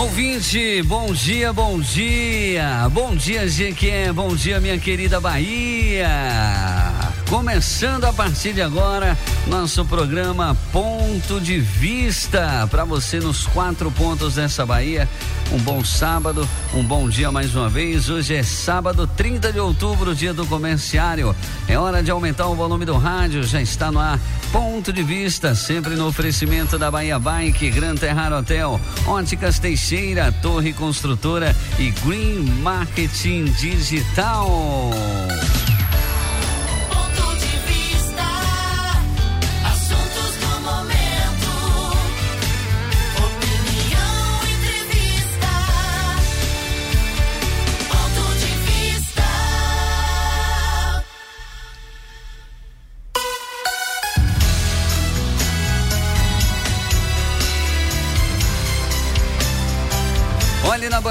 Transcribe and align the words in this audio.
Ouvinte, 0.00 0.82
bom 0.84 1.12
dia, 1.12 1.52
bom 1.52 1.78
dia. 1.78 2.88
Bom 2.90 3.14
dia, 3.14 3.46
Jequié. 3.46 4.10
Bom 4.10 4.34
dia, 4.34 4.58
minha 4.58 4.78
querida 4.78 5.20
Bahia. 5.20 6.89
Começando 7.30 8.06
a 8.06 8.12
partir 8.12 8.52
de 8.52 8.60
agora, 8.60 9.16
nosso 9.46 9.84
programa 9.84 10.56
Ponto 10.72 11.40
de 11.40 11.60
Vista. 11.60 12.66
Para 12.68 12.84
você 12.84 13.20
nos 13.20 13.46
quatro 13.46 13.88
pontos 13.92 14.34
dessa 14.34 14.66
Bahia. 14.66 15.08
Um 15.52 15.58
bom 15.58 15.84
sábado, 15.84 16.46
um 16.74 16.82
bom 16.82 17.08
dia 17.08 17.30
mais 17.30 17.54
uma 17.54 17.68
vez. 17.68 18.10
Hoje 18.10 18.34
é 18.34 18.42
sábado, 18.42 19.06
30 19.06 19.52
de 19.52 19.60
outubro, 19.60 20.12
dia 20.12 20.34
do 20.34 20.44
comerciário. 20.44 21.34
É 21.68 21.78
hora 21.78 22.02
de 22.02 22.10
aumentar 22.10 22.48
o 22.48 22.56
volume 22.56 22.84
do 22.84 22.96
rádio. 22.96 23.44
Já 23.44 23.62
está 23.62 23.92
no 23.92 24.00
ar. 24.00 24.18
Ponto 24.50 24.92
de 24.92 25.04
Vista, 25.04 25.54
sempre 25.54 25.94
no 25.94 26.08
oferecimento 26.08 26.76
da 26.76 26.90
Bahia 26.90 27.16
Bike, 27.20 27.70
Gran 27.70 27.94
Terrar 27.94 28.32
Hotel, 28.32 28.80
Óticas 29.06 29.60
Teixeira, 29.60 30.32
Torre 30.42 30.72
Construtora 30.72 31.54
e 31.78 31.92
Green 32.04 32.42
Marketing 32.60 33.44
Digital. 33.44 34.90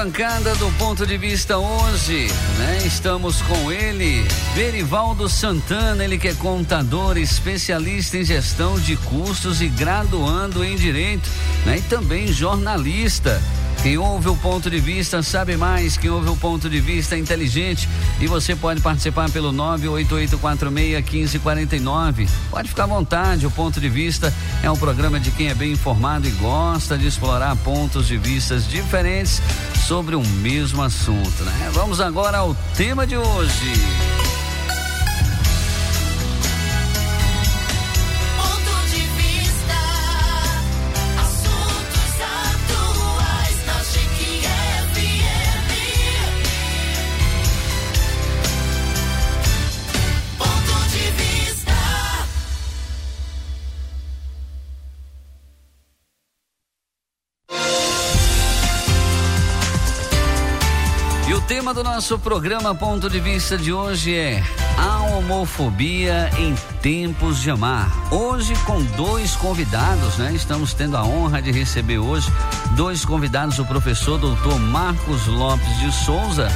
Bancada 0.09 0.55
do 0.55 0.71
ponto 0.71 1.05
de 1.05 1.17
vista 1.19 1.59
hoje, 1.59 2.27
né? 2.57 2.79
Estamos 2.83 3.43
com 3.43 3.71
ele, 3.71 4.25
Verivaldo 4.55 5.29
Santana, 5.29 6.03
ele 6.03 6.17
que 6.17 6.29
é 6.29 6.33
contador, 6.33 7.15
especialista 7.15 8.17
em 8.17 8.25
gestão 8.25 8.79
de 8.79 8.95
custos 8.97 9.61
e 9.61 9.67
graduando 9.67 10.63
em 10.63 10.75
direito, 10.75 11.29
né? 11.63 11.77
E 11.77 11.81
também 11.83 12.33
jornalista. 12.33 13.39
Quem 13.81 13.97
ouve 13.97 14.27
o 14.27 14.35
ponto 14.35 14.69
de 14.69 14.77
vista 14.79 15.23
sabe 15.23 15.55
mais, 15.55 15.95
quem 15.95 16.09
ouve 16.09 16.29
o 16.29 16.35
ponto 16.35 16.69
de 16.69 16.81
vista 16.81 17.15
é 17.15 17.17
inteligente. 17.17 17.87
E 18.19 18.27
você 18.27 18.53
pode 18.53 18.81
participar 18.81 19.31
pelo 19.31 19.53
988461549. 19.53 22.27
Pode 22.51 22.67
ficar 22.67 22.83
à 22.83 22.87
vontade, 22.87 23.47
o 23.47 23.51
ponto 23.51 23.79
de 23.79 23.87
vista 23.87 24.33
é 24.61 24.69
um 24.69 24.75
programa 24.75 25.17
de 25.17 25.31
quem 25.31 25.47
é 25.47 25.55
bem 25.55 25.71
informado 25.71 26.27
e 26.27 26.31
gosta 26.31 26.97
de 26.97 27.07
explorar 27.07 27.55
pontos 27.57 28.07
de 28.07 28.17
vistas 28.17 28.67
diferentes 28.67 29.41
sobre 29.87 30.13
o 30.13 30.21
mesmo 30.21 30.83
assunto, 30.83 31.41
né? 31.43 31.71
Vamos 31.73 32.01
agora 32.01 32.39
ao 32.39 32.53
tema 32.75 33.07
de 33.07 33.15
hoje. 33.15 34.08
Nosso 61.99 62.17
programa 62.17 62.73
Ponto 62.73 63.09
de 63.09 63.19
Vista 63.19 63.57
de 63.57 63.73
hoje 63.73 64.15
é 64.15 64.41
a 64.77 65.01
homofobia 65.01 66.29
em 66.39 66.55
tempos 66.81 67.41
de 67.41 67.51
amar. 67.51 67.91
Hoje 68.09 68.53
com 68.65 68.81
dois 68.95 69.35
convidados, 69.35 70.17
né? 70.17 70.31
Estamos 70.33 70.73
tendo 70.73 70.95
a 70.95 71.03
honra 71.03 71.41
de 71.41 71.51
receber 71.51 71.97
hoje 71.97 72.31
dois 72.77 73.03
convidados, 73.03 73.59
o 73.59 73.65
professor 73.65 74.17
doutor 74.17 74.57
Marcos 74.57 75.27
Lopes 75.27 75.77
de 75.79 75.91
Souza, 75.91 76.47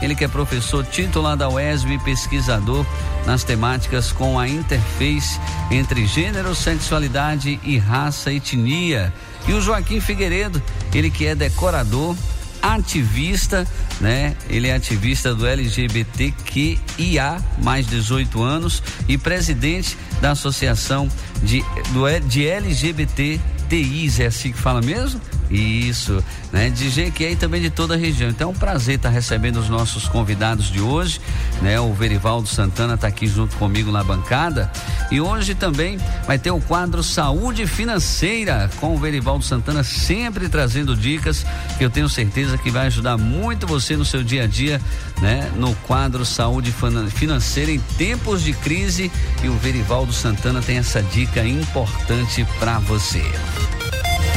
ele 0.00 0.14
que 0.14 0.24
é 0.24 0.28
professor 0.28 0.86
titular 0.86 1.36
da 1.36 1.48
UESB 1.48 1.94
e 1.94 1.98
pesquisador 1.98 2.86
nas 3.26 3.42
temáticas 3.42 4.12
com 4.12 4.38
a 4.38 4.48
interface 4.48 5.40
entre 5.68 6.06
gênero, 6.06 6.54
sexualidade 6.54 7.58
e 7.64 7.76
raça 7.76 8.32
etnia. 8.32 9.12
E 9.48 9.52
o 9.52 9.60
Joaquim 9.60 9.98
Figueiredo, 9.98 10.62
ele 10.94 11.10
que 11.10 11.26
é 11.26 11.34
decorador 11.34 12.14
ativista, 12.62 13.66
né? 14.00 14.36
Ele 14.48 14.68
é 14.68 14.74
ativista 14.74 15.34
do 15.34 15.46
LGBTQIA, 15.46 17.38
mais 17.62 17.86
18 17.86 18.42
anos, 18.42 18.82
e 19.08 19.18
presidente 19.18 19.98
da 20.20 20.30
Associação 20.30 21.08
de, 21.42 21.62
do, 21.92 22.20
de 22.28 22.46
LGBTTIs, 22.46 24.20
é 24.20 24.26
assim 24.26 24.52
que 24.52 24.58
fala 24.58 24.80
mesmo? 24.80 25.20
Isso, 25.52 26.24
né? 26.50 26.70
De 26.70 26.88
Jequié 26.88 27.32
e 27.32 27.36
também 27.36 27.60
de 27.60 27.68
toda 27.68 27.94
a 27.94 27.96
região. 27.96 28.30
Então 28.30 28.48
é 28.48 28.52
um 28.52 28.56
prazer 28.56 28.96
estar 28.96 29.10
recebendo 29.10 29.58
os 29.58 29.68
nossos 29.68 30.08
convidados 30.08 30.70
de 30.70 30.80
hoje, 30.80 31.20
né? 31.60 31.78
O 31.78 31.92
Verivaldo 31.92 32.48
Santana 32.48 32.94
está 32.94 33.06
aqui 33.06 33.26
junto 33.26 33.54
comigo 33.56 33.92
na 33.92 34.02
bancada 34.02 34.72
e 35.10 35.20
hoje 35.20 35.54
também 35.54 35.98
vai 36.26 36.38
ter 36.38 36.50
o 36.50 36.60
quadro 36.60 37.02
Saúde 37.02 37.66
Financeira 37.66 38.70
com 38.80 38.94
o 38.94 38.98
Verivaldo 38.98 39.44
Santana 39.44 39.84
sempre 39.84 40.48
trazendo 40.48 40.96
dicas 40.96 41.44
que 41.76 41.84
eu 41.84 41.90
tenho 41.90 42.08
certeza 42.08 42.56
que 42.56 42.70
vai 42.70 42.86
ajudar 42.86 43.18
muito 43.18 43.66
você 43.66 43.94
no 43.94 44.06
seu 44.06 44.24
dia 44.24 44.44
a 44.44 44.46
dia, 44.46 44.80
né? 45.20 45.52
No 45.56 45.74
quadro 45.86 46.24
Saúde 46.24 46.74
Financeira 47.10 47.70
em 47.70 47.78
tempos 47.98 48.42
de 48.42 48.54
crise 48.54 49.12
e 49.42 49.48
o 49.48 49.58
Verivaldo 49.58 50.14
Santana 50.14 50.62
tem 50.62 50.78
essa 50.78 51.02
dica 51.02 51.46
importante 51.46 52.46
para 52.58 52.78
você. 52.78 53.22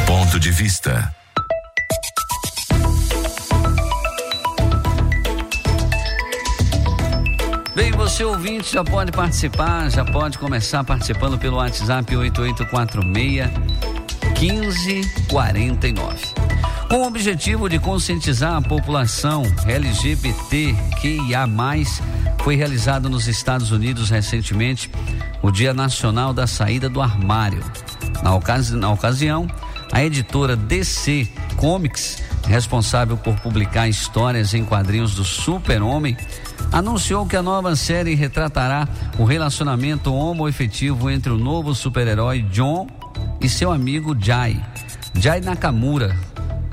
Ponto 0.06 0.40
de 0.40 0.52
vista. 0.52 1.14
Bem, 7.76 7.92
você 7.92 8.24
ouvinte 8.24 8.72
já 8.74 8.84
pode 8.84 9.12
participar, 9.12 9.90
já 9.90 10.06
pode 10.06 10.38
começar 10.38 10.84
participando 10.84 11.38
pelo 11.38 11.58
WhatsApp 11.58 12.16
8846 12.16 13.50
1549. 14.40 16.36
Com 16.90 16.98
o 16.98 17.08
objetivo 17.08 17.68
de 17.68 17.80
conscientizar 17.80 18.56
a 18.56 18.62
população 18.62 19.44
LGBTQIA+, 19.66 21.48
foi 22.44 22.56
realizado 22.56 23.10
nos 23.10 23.28
Estados 23.28 23.72
Unidos 23.72 24.12
recentemente 24.12 24.92
o 25.42 25.50
Dia 25.50 25.74
Nacional 25.74 26.32
da 26.32 26.46
Saída 26.46 26.88
do 26.88 27.02
Armário. 27.02 27.64
Na, 28.22 28.36
ocasi 28.36 28.76
na 28.76 28.92
ocasião, 28.92 29.48
a 29.96 30.04
editora 30.04 30.58
DC 30.58 31.26
Comics, 31.56 32.22
responsável 32.46 33.16
por 33.16 33.40
publicar 33.40 33.88
histórias 33.88 34.54
em 34.54 34.66
quadrinhos 34.66 35.16
do 35.16 35.24
Super-Homem, 35.24 36.18
anunciou 36.70 37.26
que 37.26 37.38
a 37.38 37.42
nova 37.42 37.78
série 37.78 38.14
retratará 38.14 38.90
o 39.18 39.24
relacionamento 39.24 40.14
homoafetivo 40.14 41.10
entre 41.10 41.32
o 41.32 41.38
novo 41.38 41.74
super-herói 41.74 42.42
John 42.52 42.88
e 43.40 43.48
seu 43.48 43.72
amigo 43.72 44.14
Jai, 44.20 44.62
Jai 45.14 45.40
Nakamura. 45.40 46.14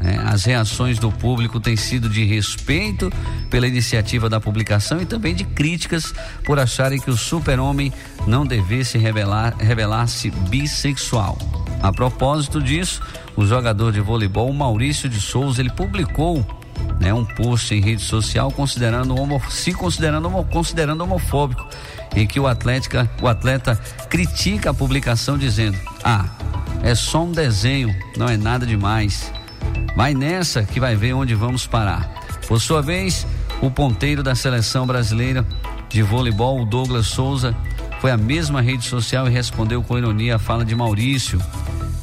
Né? 0.03 0.21
As 0.27 0.45
reações 0.45 0.99
do 0.99 1.13
público 1.13 1.61
têm 1.61 1.77
sido 1.77 2.09
de 2.09 2.25
respeito 2.25 3.11
pela 3.49 3.69
iniciativa 3.69 4.29
da 4.29 4.41
publicação 4.41 5.01
e 5.01 5.07
também 5.07 5.35
de 5.35 5.45
críticas 5.45 6.13
por 6.45 6.59
acharem 6.59 7.01
que 7.01 7.11
o 7.11 7.17
super-homem 7.17 7.93
não 8.27 8.45
devesse 8.45 8.99
revelar, 8.99 9.55
revelar-se 9.59 10.31
bissexual. 10.31 11.39
A 11.81 11.93
propósito 11.93 12.61
disso, 12.61 13.01
o 13.37 13.47
jogador 13.47 13.93
de 13.93 14.01
voleibol 14.01 14.53
Maurício 14.53 15.09
de 15.09 15.21
Souza 15.21 15.61
ele 15.61 15.71
publicou 15.71 16.45
né, 17.01 17.15
um 17.15 17.25
post 17.25 17.73
em 17.75 17.81
rede 17.81 18.03
social 18.03 18.51
considerando 18.51 19.19
homo, 19.19 19.41
se 19.51 19.73
considerando, 19.73 20.31
considerando 20.51 21.05
homofóbico, 21.05 21.67
em 22.15 22.27
que 22.27 22.41
o 22.41 22.47
atleta, 22.47 23.09
o 23.21 23.29
atleta 23.29 23.77
critica 24.09 24.71
a 24.71 24.75
publicação 24.75 25.39
dizendo: 25.39 25.79
"Ah, 26.03 26.27
é 26.83 26.95
só 26.95 27.25
um 27.25 27.33
desenho, 27.33 27.95
não 28.17 28.29
é 28.29 28.37
nada 28.37 28.67
demais". 28.67 29.33
Vai 29.97 30.15
nessa 30.15 30.63
que 30.63 30.81
vai 30.81 30.97
ver 30.97 31.13
onde 31.13 31.35
vamos 31.35 31.67
parar. 31.67 32.09
Por 32.49 32.61
sua 32.61 32.83
vez, 32.83 33.27
o 33.61 33.71
ponteiro 33.71 34.23
da 34.23 34.35
seleção 34.35 34.87
brasileira 34.87 35.47
de 35.89 36.03
voleibol, 36.03 36.65
Douglas 36.65 37.07
Souza, 37.07 37.55
foi 38.01 38.11
à 38.11 38.17
mesma 38.17 38.61
rede 38.61 38.85
social 38.85 39.29
e 39.29 39.31
respondeu 39.31 39.83
com 39.83 39.97
ironia 39.97 40.37
a 40.37 40.39
fala 40.39 40.65
de 40.65 40.75
Maurício. 40.75 41.41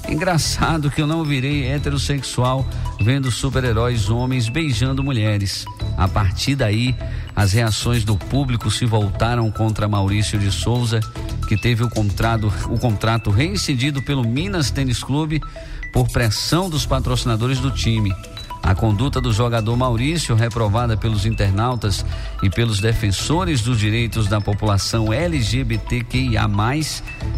Engraçado 0.08 0.90
que 0.90 1.02
eu 1.02 1.06
não 1.06 1.24
virei 1.24 1.68
heterossexual 1.68 2.68
vendo 3.02 3.32
super-heróis 3.32 4.10
homens 4.10 4.50
beijando 4.50 5.04
mulheres. 5.04 5.66
A 5.98 6.08
partir 6.08 6.56
daí, 6.56 6.96
as 7.36 7.54
reações 7.54 8.04
do 8.04 8.16
público 8.16 8.72
se 8.72 8.86
voltaram 8.86 9.52
contra 9.52 9.88
Maurício 9.88 10.40
de 10.40 10.52
Souza, 10.52 11.00
que 11.48 11.58
teve 11.58 11.84
o 11.84 11.90
contrato, 11.90 12.52
o 12.70 12.80
contrato 12.80 13.30
reincidido 13.30 14.02
pelo 14.02 14.24
Minas 14.24 14.72
Tênis 14.72 15.04
Clube 15.04 15.42
por 15.92 16.10
pressão 16.10 16.70
dos 16.70 16.86
patrocinadores 16.86 17.60
do 17.60 17.72
time. 17.72 18.14
A 18.62 18.76
conduta 18.76 19.22
do 19.22 19.32
jogador 19.32 19.76
Maurício, 19.76 20.36
reprovada 20.36 20.98
pelos 20.98 21.26
internautas 21.26 22.06
e 22.44 22.50
pelos 22.50 22.80
defensores 22.80 23.62
dos 23.62 23.80
direitos 23.80 24.28
da 24.28 24.40
população 24.42 25.12
LGBTQIA, 25.14 26.44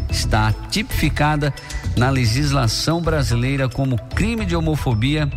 está 0.09 0.53
tipificada 0.69 1.53
na 1.95 2.09
legislação 2.09 3.01
brasileira 3.01 3.69
como 3.69 3.97
crime 4.15 4.45
de 4.45 4.55
homofobia 4.55 5.31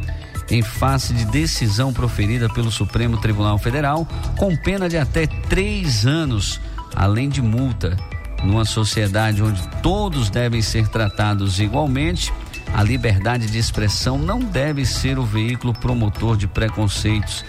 em 0.50 0.62
face 0.62 1.12
de 1.14 1.24
decisão 1.26 1.92
proferida 1.92 2.48
pelo 2.48 2.70
Supremo 2.70 3.16
Tribunal 3.18 3.58
Federal, 3.58 4.06
com 4.36 4.56
pena 4.56 4.88
de 4.88 4.96
até 4.96 5.26
três 5.26 6.06
anos, 6.06 6.60
além 6.94 7.28
de 7.28 7.40
multa. 7.40 7.96
Numa 8.42 8.64
sociedade 8.64 9.42
onde 9.42 9.66
todos 9.82 10.28
devem 10.28 10.60
ser 10.60 10.88
tratados 10.88 11.60
igualmente, 11.60 12.32
a 12.74 12.82
liberdade 12.82 13.46
de 13.46 13.56
expressão 13.56 14.18
não 14.18 14.40
deve 14.40 14.84
ser 14.84 15.16
o 15.16 15.24
veículo 15.24 15.72
promotor 15.72 16.36
de 16.36 16.48
preconceitos. 16.48 17.44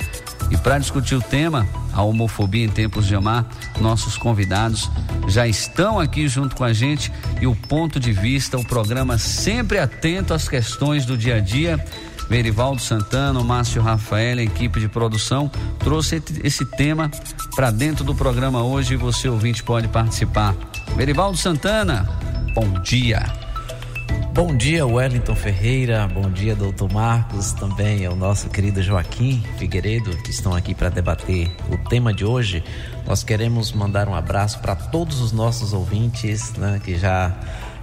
E 0.51 0.57
para 0.57 0.77
discutir 0.77 1.15
o 1.15 1.21
tema, 1.21 1.67
a 1.91 2.03
homofobia 2.03 2.63
em 2.63 2.69
tempos 2.69 3.07
de 3.07 3.15
amar, 3.15 3.45
nossos 3.81 4.17
convidados 4.17 4.89
já 5.27 5.47
estão 5.47 5.99
aqui 5.99 6.27
junto 6.27 6.55
com 6.55 6.63
a 6.63 6.71
gente 6.71 7.11
e 7.41 7.47
o 7.47 7.55
ponto 7.55 7.99
de 7.99 8.13
vista, 8.13 8.55
o 8.57 8.63
programa 8.63 9.17
sempre 9.17 9.79
atento 9.79 10.33
às 10.33 10.47
questões 10.47 11.05
do 11.05 11.17
dia 11.17 11.37
a 11.37 11.39
dia. 11.39 11.83
Verivaldo 12.29 12.81
Santana, 12.81 13.43
Márcio 13.43 13.81
Rafael, 13.81 14.39
a 14.39 14.43
equipe 14.43 14.79
de 14.79 14.87
produção, 14.87 15.49
trouxe 15.79 16.21
esse 16.43 16.65
tema 16.65 17.09
para 17.55 17.71
dentro 17.71 18.03
do 18.03 18.13
programa 18.13 18.63
hoje 18.63 18.93
e 18.93 18.97
você 18.97 19.27
ouvinte 19.27 19.63
pode 19.63 19.87
participar. 19.87 20.55
Verivaldo 20.95 21.37
Santana, 21.37 22.07
bom 22.53 22.79
dia. 22.81 23.44
Bom 24.35 24.53
dia, 24.53 24.85
Wellington 24.85 25.33
Ferreira. 25.33 26.05
Bom 26.13 26.29
dia, 26.29 26.53
doutor 26.57 26.91
Marcos. 26.91 27.53
Também 27.53 28.05
ao 28.05 28.17
nosso 28.17 28.49
querido 28.49 28.83
Joaquim 28.83 29.41
Figueiredo, 29.57 30.11
que 30.17 30.29
estão 30.29 30.53
aqui 30.53 30.75
para 30.75 30.89
debater 30.89 31.49
o 31.71 31.77
tema 31.87 32.13
de 32.13 32.25
hoje. 32.25 32.61
Nós 33.07 33.23
queremos 33.23 33.71
mandar 33.71 34.09
um 34.09 34.13
abraço 34.13 34.59
para 34.59 34.75
todos 34.75 35.21
os 35.21 35.31
nossos 35.31 35.71
ouvintes 35.71 36.51
né, 36.55 36.81
que 36.83 36.97
já 36.97 37.33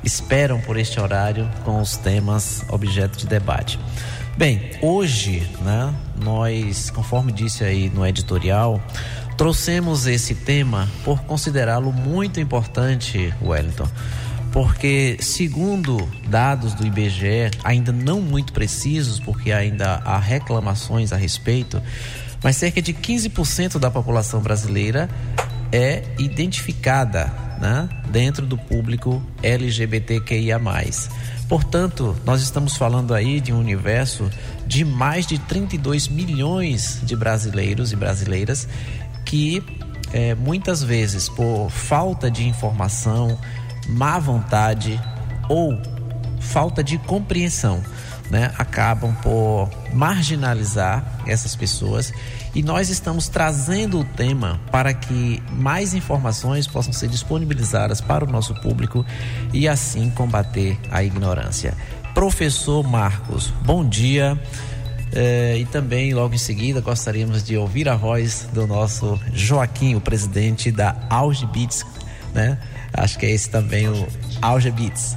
esperam 0.04 0.60
por 0.60 0.76
este 0.76 1.00
horário 1.00 1.48
com 1.64 1.80
os 1.80 1.96
temas 1.96 2.62
objeto 2.68 3.16
de 3.16 3.26
debate. 3.26 3.80
Bem, 4.36 4.72
hoje, 4.82 5.48
né, 5.62 5.94
nós, 6.22 6.90
conforme 6.90 7.32
disse 7.32 7.64
aí 7.64 7.88
no 7.88 8.06
editorial, 8.06 8.78
trouxemos 9.38 10.06
esse 10.06 10.34
tema 10.34 10.86
por 11.02 11.22
considerá-lo 11.22 11.90
muito 11.94 12.38
importante, 12.38 13.32
Wellington 13.40 13.88
porque 14.52 15.16
segundo 15.20 16.08
dados 16.28 16.74
do 16.74 16.86
IBGE, 16.86 17.50
ainda 17.64 17.90
não 17.90 18.20
muito 18.20 18.52
precisos, 18.52 19.18
porque 19.18 19.50
ainda 19.50 20.02
há 20.04 20.18
reclamações 20.18 21.12
a 21.12 21.16
respeito, 21.16 21.82
mas 22.42 22.56
cerca 22.56 22.82
de 22.82 22.92
15% 22.92 23.78
da 23.78 23.90
população 23.90 24.40
brasileira 24.40 25.08
é 25.72 26.04
identificada 26.18 27.32
né, 27.58 27.88
dentro 28.10 28.44
do 28.44 28.58
público 28.58 29.22
LGBTQIA+. 29.42 30.60
Portanto, 31.48 32.16
nós 32.24 32.42
estamos 32.42 32.76
falando 32.76 33.14
aí 33.14 33.40
de 33.40 33.52
um 33.52 33.58
universo 33.58 34.28
de 34.66 34.84
mais 34.84 35.26
de 35.26 35.38
32 35.38 36.08
milhões 36.08 37.00
de 37.02 37.16
brasileiros 37.16 37.92
e 37.92 37.96
brasileiras 37.96 38.68
que 39.24 39.62
é, 40.12 40.34
muitas 40.34 40.82
vezes 40.82 41.28
por 41.28 41.70
falta 41.70 42.30
de 42.30 42.46
informação, 42.46 43.38
má 43.88 44.18
vontade 44.18 45.00
ou 45.48 45.80
falta 46.40 46.82
de 46.82 46.98
compreensão, 46.98 47.82
né, 48.30 48.52
acabam 48.58 49.14
por 49.22 49.70
marginalizar 49.92 51.04
essas 51.26 51.54
pessoas 51.54 52.12
e 52.54 52.62
nós 52.62 52.88
estamos 52.88 53.28
trazendo 53.28 54.00
o 54.00 54.04
tema 54.04 54.60
para 54.70 54.92
que 54.92 55.42
mais 55.52 55.94
informações 55.94 56.66
possam 56.66 56.92
ser 56.92 57.08
disponibilizadas 57.08 58.00
para 58.00 58.24
o 58.24 58.30
nosso 58.30 58.54
público 58.54 59.04
e 59.52 59.66
assim 59.68 60.10
combater 60.10 60.78
a 60.90 61.02
ignorância. 61.02 61.74
Professor 62.14 62.82
Marcos, 62.86 63.52
bom 63.64 63.86
dia. 63.86 64.38
É, 65.14 65.58
e 65.58 65.66
também, 65.66 66.14
logo 66.14 66.34
em 66.34 66.38
seguida, 66.38 66.80
gostaríamos 66.80 67.44
de 67.44 67.56
ouvir 67.56 67.86
a 67.88 67.96
voz 67.96 68.48
do 68.52 68.66
nosso 68.66 69.20
Joaquim, 69.34 69.94
o 69.94 70.00
presidente 70.00 70.70
da 70.70 70.96
Algibits, 71.10 71.84
né? 72.32 72.58
Acho 72.94 73.18
que 73.18 73.26
é 73.26 73.30
esse 73.30 73.48
também 73.48 73.88
o 73.88 74.08
Auge 74.40 74.70
Beats, 74.70 75.16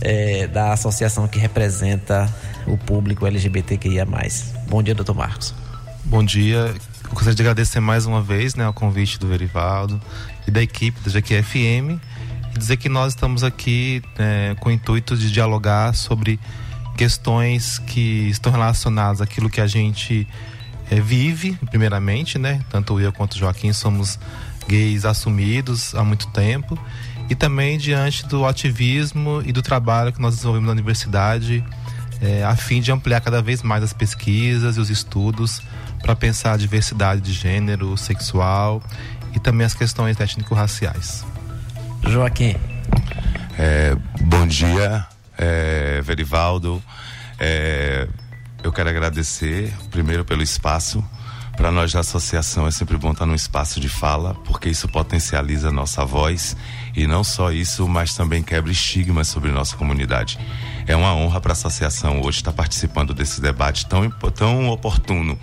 é, 0.00 0.46
da 0.46 0.72
associação 0.72 1.26
que 1.26 1.38
representa 1.38 2.32
o 2.66 2.76
público 2.76 3.26
LGBTQIA. 3.26 4.06
Bom 4.68 4.82
dia, 4.82 4.94
doutor 4.94 5.14
Marcos. 5.14 5.54
Bom 6.04 6.22
dia. 6.22 6.74
Eu 7.04 7.10
gostaria 7.10 7.34
de 7.34 7.42
agradecer 7.42 7.80
mais 7.80 8.06
uma 8.06 8.22
vez 8.22 8.54
né, 8.54 8.68
o 8.68 8.72
convite 8.72 9.18
do 9.18 9.26
Verivaldo 9.26 10.00
e 10.46 10.50
da 10.50 10.62
equipe 10.62 10.98
da 11.00 11.10
GQFM 11.10 11.98
e 12.54 12.58
dizer 12.58 12.76
que 12.76 12.88
nós 12.88 13.14
estamos 13.14 13.42
aqui 13.42 14.02
é, 14.18 14.54
com 14.60 14.68
o 14.68 14.72
intuito 14.72 15.16
de 15.16 15.30
dialogar 15.30 15.94
sobre 15.94 16.38
questões 16.96 17.78
que 17.78 18.28
estão 18.28 18.50
relacionadas 18.50 19.20
àquilo 19.20 19.48
que 19.48 19.60
a 19.60 19.66
gente 19.66 20.26
é, 20.90 21.00
vive, 21.00 21.58
primeiramente, 21.70 22.38
né? 22.38 22.60
Tanto 22.70 22.98
eu 23.00 23.12
quanto 23.12 23.34
o 23.34 23.38
Joaquim 23.38 23.72
somos 23.72 24.18
gays 24.68 25.04
assumidos 25.04 25.94
há 25.94 26.04
muito 26.04 26.28
tempo 26.28 26.78
e 27.28 27.34
também 27.34 27.78
diante 27.78 28.26
do 28.26 28.46
ativismo 28.46 29.42
e 29.44 29.52
do 29.52 29.62
trabalho 29.62 30.12
que 30.12 30.20
nós 30.20 30.34
desenvolvemos 30.34 30.66
na 30.66 30.72
universidade 30.72 31.64
é, 32.20 32.44
a 32.44 32.56
fim 32.56 32.80
de 32.80 32.90
ampliar 32.90 33.20
cada 33.20 33.40
vez 33.40 33.62
mais 33.62 33.82
as 33.82 33.92
pesquisas 33.92 34.76
e 34.76 34.80
os 34.80 34.90
estudos 34.90 35.62
para 36.02 36.14
pensar 36.14 36.52
a 36.52 36.56
diversidade 36.56 37.20
de 37.20 37.32
gênero, 37.32 37.96
sexual 37.96 38.82
e 39.34 39.38
também 39.40 39.64
as 39.66 39.74
questões 39.74 40.18
étnico-raciais. 40.18 41.24
Joaquim. 42.06 42.56
É, 43.58 43.96
bom 44.22 44.46
dia, 44.46 45.06
é, 45.36 46.00
Verivaldo. 46.02 46.82
É, 47.38 48.08
eu 48.62 48.72
quero 48.72 48.88
agradecer 48.88 49.72
primeiro 49.90 50.24
pelo 50.24 50.42
espaço 50.42 51.04
para 51.58 51.72
nós 51.72 51.92
da 51.92 51.98
associação 51.98 52.68
é 52.68 52.70
sempre 52.70 52.96
bom 52.96 53.10
estar 53.10 53.26
num 53.26 53.34
espaço 53.34 53.80
de 53.80 53.88
fala, 53.88 54.32
porque 54.44 54.68
isso 54.68 54.86
potencializa 54.86 55.70
a 55.70 55.72
nossa 55.72 56.04
voz 56.04 56.56
e 56.94 57.04
não 57.04 57.24
só 57.24 57.50
isso, 57.50 57.88
mas 57.88 58.14
também 58.14 58.44
quebra 58.44 58.70
estigmas 58.70 59.26
sobre 59.26 59.50
nossa 59.50 59.76
comunidade. 59.76 60.38
É 60.86 60.94
uma 60.94 61.12
honra 61.12 61.40
para 61.40 61.50
a 61.50 61.54
associação 61.54 62.20
hoje 62.20 62.38
estar 62.38 62.52
participando 62.52 63.12
desse 63.12 63.40
debate 63.40 63.86
tão, 63.86 64.08
tão 64.08 64.68
oportuno 64.68 65.36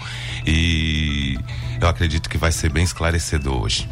e 0.48 1.38
eu 1.81 1.88
acredito 1.89 2.29
que 2.29 2.38
vai 2.38 2.53
ser 2.53 2.72
bem 2.72 2.86
esclarecedor 2.86 3.62
hoje. 3.62 3.89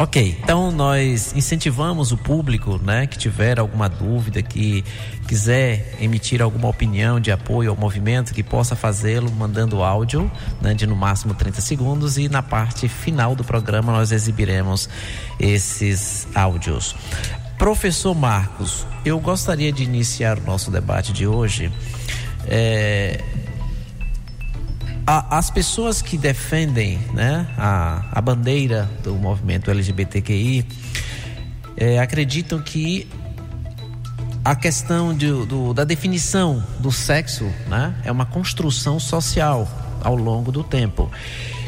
Ok, 0.00 0.38
então 0.40 0.70
nós 0.70 1.34
incentivamos 1.34 2.12
o 2.12 2.16
público, 2.16 2.78
né, 2.78 3.04
que 3.08 3.18
tiver 3.18 3.58
alguma 3.58 3.88
dúvida, 3.88 4.40
que 4.40 4.84
quiser 5.26 5.96
emitir 6.00 6.40
alguma 6.40 6.68
opinião 6.68 7.18
de 7.18 7.32
apoio 7.32 7.70
ao 7.70 7.76
movimento, 7.76 8.32
que 8.32 8.44
possa 8.44 8.76
fazê-lo 8.76 9.28
mandando 9.32 9.82
áudio, 9.82 10.30
né, 10.62 10.72
de 10.72 10.86
no 10.86 10.94
máximo 10.94 11.34
30 11.34 11.60
segundos 11.60 12.16
e 12.16 12.28
na 12.28 12.44
parte 12.44 12.86
final 12.86 13.34
do 13.34 13.42
programa 13.42 13.90
nós 13.90 14.12
exibiremos 14.12 14.88
esses 15.40 16.28
áudios. 16.32 16.94
Professor 17.58 18.14
Marcos, 18.14 18.86
eu 19.04 19.18
gostaria 19.18 19.72
de 19.72 19.82
iniciar 19.82 20.38
o 20.38 20.42
nosso 20.42 20.70
debate 20.70 21.12
de 21.12 21.26
hoje 21.26 21.72
é, 22.46 23.20
a, 25.08 25.38
as 25.38 25.50
pessoas 25.50 26.02
que 26.02 26.18
defendem 26.18 26.98
né, 27.14 27.46
a, 27.56 28.04
a 28.12 28.20
bandeira 28.20 28.86
do 29.02 29.14
movimento 29.14 29.70
LGBTQI 29.70 30.66
é, 31.78 31.98
acreditam 31.98 32.60
que 32.60 33.08
a 34.44 34.54
questão 34.54 35.16
de, 35.16 35.30
do, 35.46 35.72
da 35.72 35.84
definição 35.84 36.62
do 36.78 36.92
sexo 36.92 37.50
né, 37.68 37.94
é 38.04 38.12
uma 38.12 38.26
construção 38.26 39.00
social 39.00 39.66
ao 40.04 40.14
longo 40.14 40.52
do 40.52 40.62
tempo. 40.62 41.10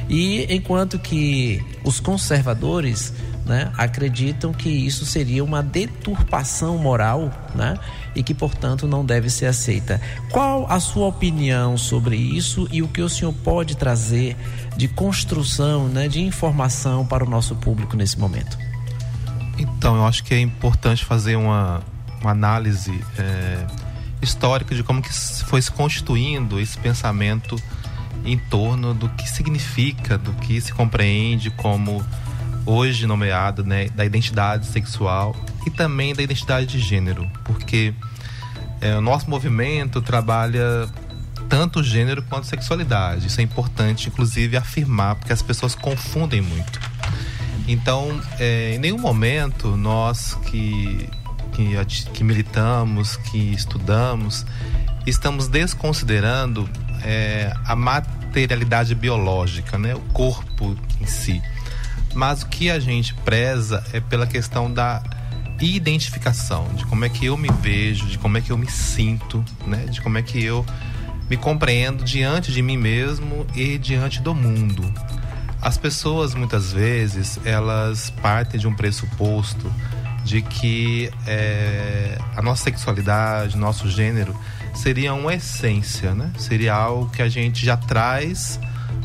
E 0.06 0.44
enquanto 0.54 0.99
que 0.99 1.64
os 1.82 1.99
conservadores 1.99 3.14
né, 3.44 3.73
acreditam 3.76 4.52
que 4.52 4.68
isso 4.68 5.04
seria 5.04 5.42
uma 5.42 5.62
deturpação 5.62 6.78
moral 6.78 7.30
né, 7.54 7.78
e 8.14 8.23
que, 8.23 8.35
portanto, 8.35 8.87
não 8.87 9.04
deve 9.04 9.30
ser 9.30 9.47
aceita. 9.47 10.00
Qual 10.30 10.70
a 10.70 10.78
sua 10.78 11.06
opinião 11.06 11.76
sobre 11.76 12.16
isso 12.16 12.68
e 12.70 12.82
o 12.82 12.88
que 12.88 13.00
o 13.00 13.09
senhor 13.09 13.32
pode 13.32 13.76
trazer 13.76 14.37
de 14.76 14.88
construção, 14.88 15.88
né, 15.88 16.09
de 16.09 16.20
informação 16.20 17.04
para 17.04 17.25
o 17.25 17.28
nosso 17.28 17.56
público 17.56 17.97
nesse 17.97 18.18
momento? 18.18 18.59
Então, 19.59 19.97
eu 19.97 20.06
acho 20.06 20.25
que 20.25 20.35
é 20.35 20.40
importante 20.40 21.04
fazer 21.04 21.37
uma, 21.37 21.82
uma 22.20 22.30
análise 22.30 22.99
é, 23.18 23.66
histórica 24.23 24.75
de 24.75 24.82
como 24.82 25.02
que 25.02 25.12
foi 25.44 25.61
se 25.61 25.70
constituindo 25.70 26.59
esse 26.61 26.78
pensamento 26.78 27.61
em 28.25 28.38
torno 28.38 28.92
do 28.94 29.09
que 29.11 29.28
significa, 29.28 30.18
do 30.18 30.32
que 30.35 30.61
se 30.61 30.73
compreende 30.73 31.50
como 31.50 32.04
hoje 32.71 33.07
nomeado 33.07 33.65
né, 33.65 33.89
da 33.89 34.05
identidade 34.05 34.67
sexual 34.67 35.35
e 35.67 35.71
também 35.71 36.15
da 36.15 36.23
identidade 36.23 36.67
de 36.67 36.79
gênero, 36.79 37.29
porque 37.45 37.93
é, 38.81 38.97
o 38.97 39.00
nosso 39.00 39.29
movimento 39.29 40.00
trabalha 40.00 40.89
tanto 41.49 41.83
gênero 41.83 42.23
quanto 42.23 42.47
sexualidade. 42.47 43.27
Isso 43.27 43.41
é 43.41 43.43
importante, 43.43 44.09
inclusive, 44.09 44.57
afirmar, 44.57 45.17
porque 45.17 45.33
as 45.33 45.43
pessoas 45.43 45.75
confundem 45.75 46.41
muito. 46.41 46.81
Então, 47.67 48.21
é, 48.39 48.75
em 48.75 48.79
nenhum 48.79 48.99
momento 48.99 49.77
nós 49.77 50.35
que, 50.47 51.09
que, 51.53 51.75
que 52.15 52.23
militamos, 52.23 53.17
que 53.17 53.53
estudamos, 53.53 54.47
estamos 55.07 55.49
desconsiderando 55.49 56.71
é, 57.03 57.53
a 57.67 57.75
materialidade 57.75 58.95
biológica, 58.95 59.77
né? 59.77 59.95
o 59.95 60.00
corpo 60.12 60.77
em 61.00 61.07
si. 61.07 61.43
Mas 62.14 62.43
o 62.43 62.47
que 62.47 62.71
a 62.71 62.79
gente 62.79 63.14
preza 63.14 63.85
é 63.93 64.00
pela 64.00 64.26
questão 64.26 64.73
da 64.73 65.02
identificação, 65.61 66.67
de 66.75 66.85
como 66.87 67.05
é 67.05 67.09
que 67.09 67.26
eu 67.26 67.37
me 67.37 67.50
vejo, 67.61 68.07
de 68.07 68.19
como 68.19 68.38
é 68.38 68.40
que 68.40 68.50
eu 68.50 68.59
me 68.59 68.71
sinto, 68.71 69.45
né? 69.67 69.85
de 69.87 70.00
como 70.00 70.17
é 70.19 70.23
que 70.23 70.43
eu 70.43 70.64
me 71.29 71.37
compreendo 71.37 72.02
diante 72.02 72.50
de 72.50 72.62
mim 72.62 72.76
mesmo 72.76 73.47
e 73.55 73.79
diante 73.79 74.21
do 74.21 74.35
mundo. 74.35 74.93
As 75.62 75.76
pessoas 75.76 76.35
muitas 76.35 76.73
vezes 76.73 77.38
elas 77.45 78.11
partem 78.23 78.59
de 78.59 78.67
um 78.67 78.75
pressuposto 78.75 79.73
de 80.25 80.43
que 80.43 81.11
é, 81.26 82.19
a 82.37 82.43
nossa 82.43 82.64
sexualidade, 82.64 83.57
nosso 83.57 83.88
gênero 83.88 84.35
seria 84.75 85.12
uma 85.14 85.35
essência, 85.35 86.14
né? 86.14 86.33
Seria 86.38 86.75
algo 86.75 87.11
que 87.11 87.23
a 87.23 87.29
gente 87.29 87.64
já 87.64 87.76
traz, 87.76 88.59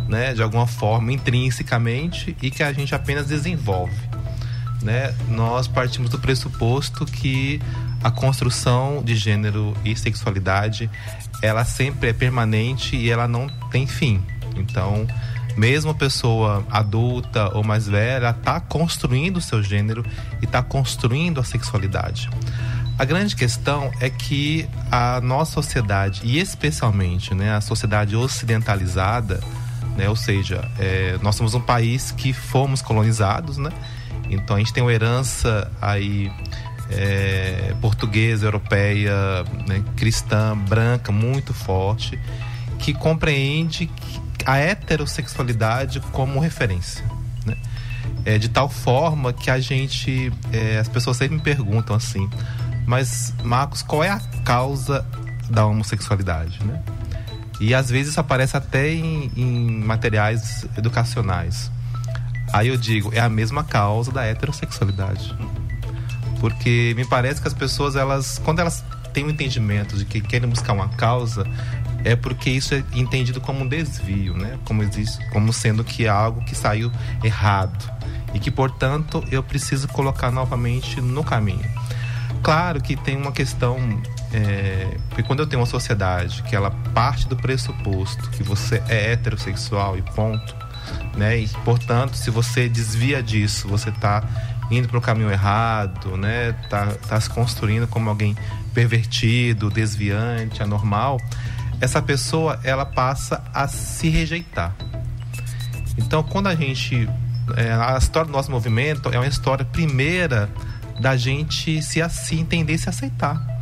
né, 0.08 0.34
de 0.34 0.42
alguma 0.42 0.68
forma 0.68 1.12
intrinsecamente 1.12 2.36
e 2.42 2.52
que 2.52 2.64
a 2.64 2.72
gente 2.72 2.94
apenas 2.94 3.28
desenvolve, 3.28 3.98
né? 4.82 5.16
Nós 5.30 5.68
partimos 5.68 6.10
do 6.10 6.20
pressuposto 6.20 7.06
que 7.06 7.60
a 8.04 8.12
construção 8.12 9.02
de 9.04 9.16
gênero 9.16 9.76
e 9.84 9.96
sexualidade 9.96 10.90
ela 11.42 11.66
sempre 11.66 12.10
é 12.10 12.14
permanente 12.14 12.96
e 12.96 13.10
ela 13.10 13.28
não 13.28 13.48
tem 13.72 13.88
fim. 13.88 14.22
Então, 14.56 15.08
mesmo 15.58 15.92
a 15.92 15.94
pessoa 15.96 16.66
adulta 16.70 17.56
ou 17.56 17.64
mais 17.64 17.88
velha 17.88 18.30
está 18.30 18.60
construindo 18.60 19.38
o 19.38 19.42
seu 19.42 19.64
gênero 19.64 20.06
e 20.42 20.46
está 20.46 20.62
construindo 20.62 21.40
a 21.40 21.44
sexualidade. 21.44 22.30
A 22.98 23.04
grande 23.04 23.36
questão 23.36 23.92
é 24.00 24.10
que 24.10 24.70
a 24.90 25.20
nossa 25.20 25.54
sociedade, 25.54 26.22
e 26.24 26.40
especialmente 26.40 27.34
né, 27.34 27.54
a 27.54 27.60
sociedade 27.60 28.16
ocidentalizada, 28.16 29.42
né, 29.96 30.10
ou 30.10 30.16
seja, 30.16 30.70
é, 30.78 31.18
nós 31.22 31.36
somos 31.36 31.54
um 31.54 31.62
país 31.62 32.12
que 32.12 32.34
fomos 32.34 32.82
colonizados, 32.82 33.58
né? 33.58 33.72
Então 34.30 34.56
a 34.56 34.60
gente 34.60 34.74
tem 34.74 34.84
uma 34.84 34.92
herança 34.92 35.72
aí 35.82 36.32
é, 36.90 37.74
portuguesa, 37.82 38.46
europeia, 38.46 39.14
né, 39.68 39.84
cristã, 39.96 40.58
branca, 40.58 41.12
muito 41.12 41.54
forte, 41.54 42.20
que 42.80 42.94
compreende 42.94 43.90
a 44.46 44.58
heterossexualidade 44.58 46.00
como 46.12 46.40
referência. 46.40 47.04
Né? 47.46 47.56
É, 48.24 48.38
de 48.38 48.50
tal 48.50 48.70
forma 48.70 49.34
que 49.34 49.50
a 49.50 49.60
gente, 49.60 50.32
é, 50.52 50.78
as 50.78 50.88
pessoas 50.88 51.18
sempre 51.18 51.38
me 51.38 51.42
perguntam 51.44 51.96
assim, 51.96 52.30
mas, 52.86 53.34
Marcos, 53.44 53.82
qual 53.82 54.04
é 54.04 54.10
a 54.10 54.20
causa 54.44 55.06
da 55.50 55.66
homossexualidade, 55.66 56.64
né? 56.64 56.82
E 57.60 57.74
às 57.74 57.90
vezes 57.90 58.18
aparece 58.18 58.58
até 58.58 58.92
em, 58.92 59.32
em 59.36 59.80
materiais 59.80 60.66
educacionais. 60.78 61.72
Aí 62.54 62.68
eu 62.68 62.78
digo, 62.78 63.12
é 63.14 63.20
a 63.20 63.30
mesma 63.30 63.64
causa 63.64 64.12
da 64.12 64.26
heterossexualidade. 64.26 65.36
Porque 66.40 66.94
me 66.96 67.06
parece 67.06 67.42
que 67.42 67.48
as 67.48 67.54
pessoas, 67.54 67.96
elas, 67.96 68.40
quando 68.40 68.60
elas 68.60 68.84
têm 69.14 69.24
o 69.24 69.28
um 69.28 69.30
entendimento 69.30 69.96
de 69.98 70.06
que 70.06 70.20
querem 70.22 70.50
buscar 70.50 70.74
uma 70.74 70.90
causa, 70.90 71.48
é 72.04 72.16
porque 72.16 72.50
isso 72.50 72.76
é 72.76 72.84
entendido 72.94 73.42
como 73.42 73.62
um 73.62 73.68
desvio, 73.68 74.38
né? 74.38 74.60
Como, 74.66 74.84
existe, 74.84 75.28
como 75.30 75.52
sendo 75.52 75.84
que 75.84 76.06
é 76.06 76.10
algo 76.10 76.44
que 76.46 76.56
saiu 76.56 76.92
errado. 77.24 77.92
E 78.34 78.40
que, 78.40 78.52
portanto, 78.52 79.24
eu 79.32 79.42
preciso 79.42 79.88
colocar 79.88 80.30
novamente 80.30 81.02
no 81.02 81.24
caminho. 81.24 81.66
Claro 82.44 82.80
que 82.80 82.96
tem 82.96 83.18
uma 83.18 83.32
questão. 83.32 83.80
É, 84.36 84.98
porque 85.08 85.24
quando 85.24 85.40
eu 85.40 85.48
tenho 85.48 85.62
uma 85.62 85.66
sociedade 85.66 86.44
que 86.44 86.54
ela 86.54 86.70
parte 86.94 87.26
do 87.26 87.38
pressuposto 87.38 88.30
que 88.32 88.44
você 88.44 88.84
é 88.90 89.14
heterossexual 89.14 89.98
e 89.98 90.02
ponto, 90.02 90.54
né? 91.16 91.40
E 91.40 91.48
portanto, 91.64 92.18
se 92.18 92.30
você 92.30 92.68
desvia 92.68 93.24
disso, 93.24 93.66
você 93.66 93.88
está 93.88 94.28
indo 94.70 94.90
para 94.90 94.98
o 94.98 95.02
caminho 95.02 95.32
errado, 95.32 96.18
né? 96.18 96.52
Tá, 96.70 96.88
tá 97.08 97.22
se 97.22 97.30
construindo 97.30 97.88
como 97.88 98.10
alguém 98.10 98.36
pervertido, 98.74 99.70
desviante, 99.70 100.62
anormal. 100.62 101.18
Essa 101.80 102.02
pessoa 102.02 102.60
ela 102.62 102.86
passa 102.86 103.42
a 103.54 103.70
se 103.70 104.10
rejeitar. 104.10 104.76
Então, 105.98 106.22
quando 106.24 106.48
a 106.48 106.56
gente 106.56 107.08
é, 107.56 107.72
a 107.72 107.98
história 107.98 108.28
do 108.28 108.34
nosso 108.34 108.52
movimento 108.52 109.08
é 109.14 109.18
uma 109.18 109.28
história 109.28 109.64
primeira 109.64 110.50
da 111.00 111.16
gente 111.16 111.82
se 111.82 112.02
assim 112.02 112.42
entender 112.42 112.74
e 112.74 112.78
se 112.78 112.90
aceitar. 112.90 113.55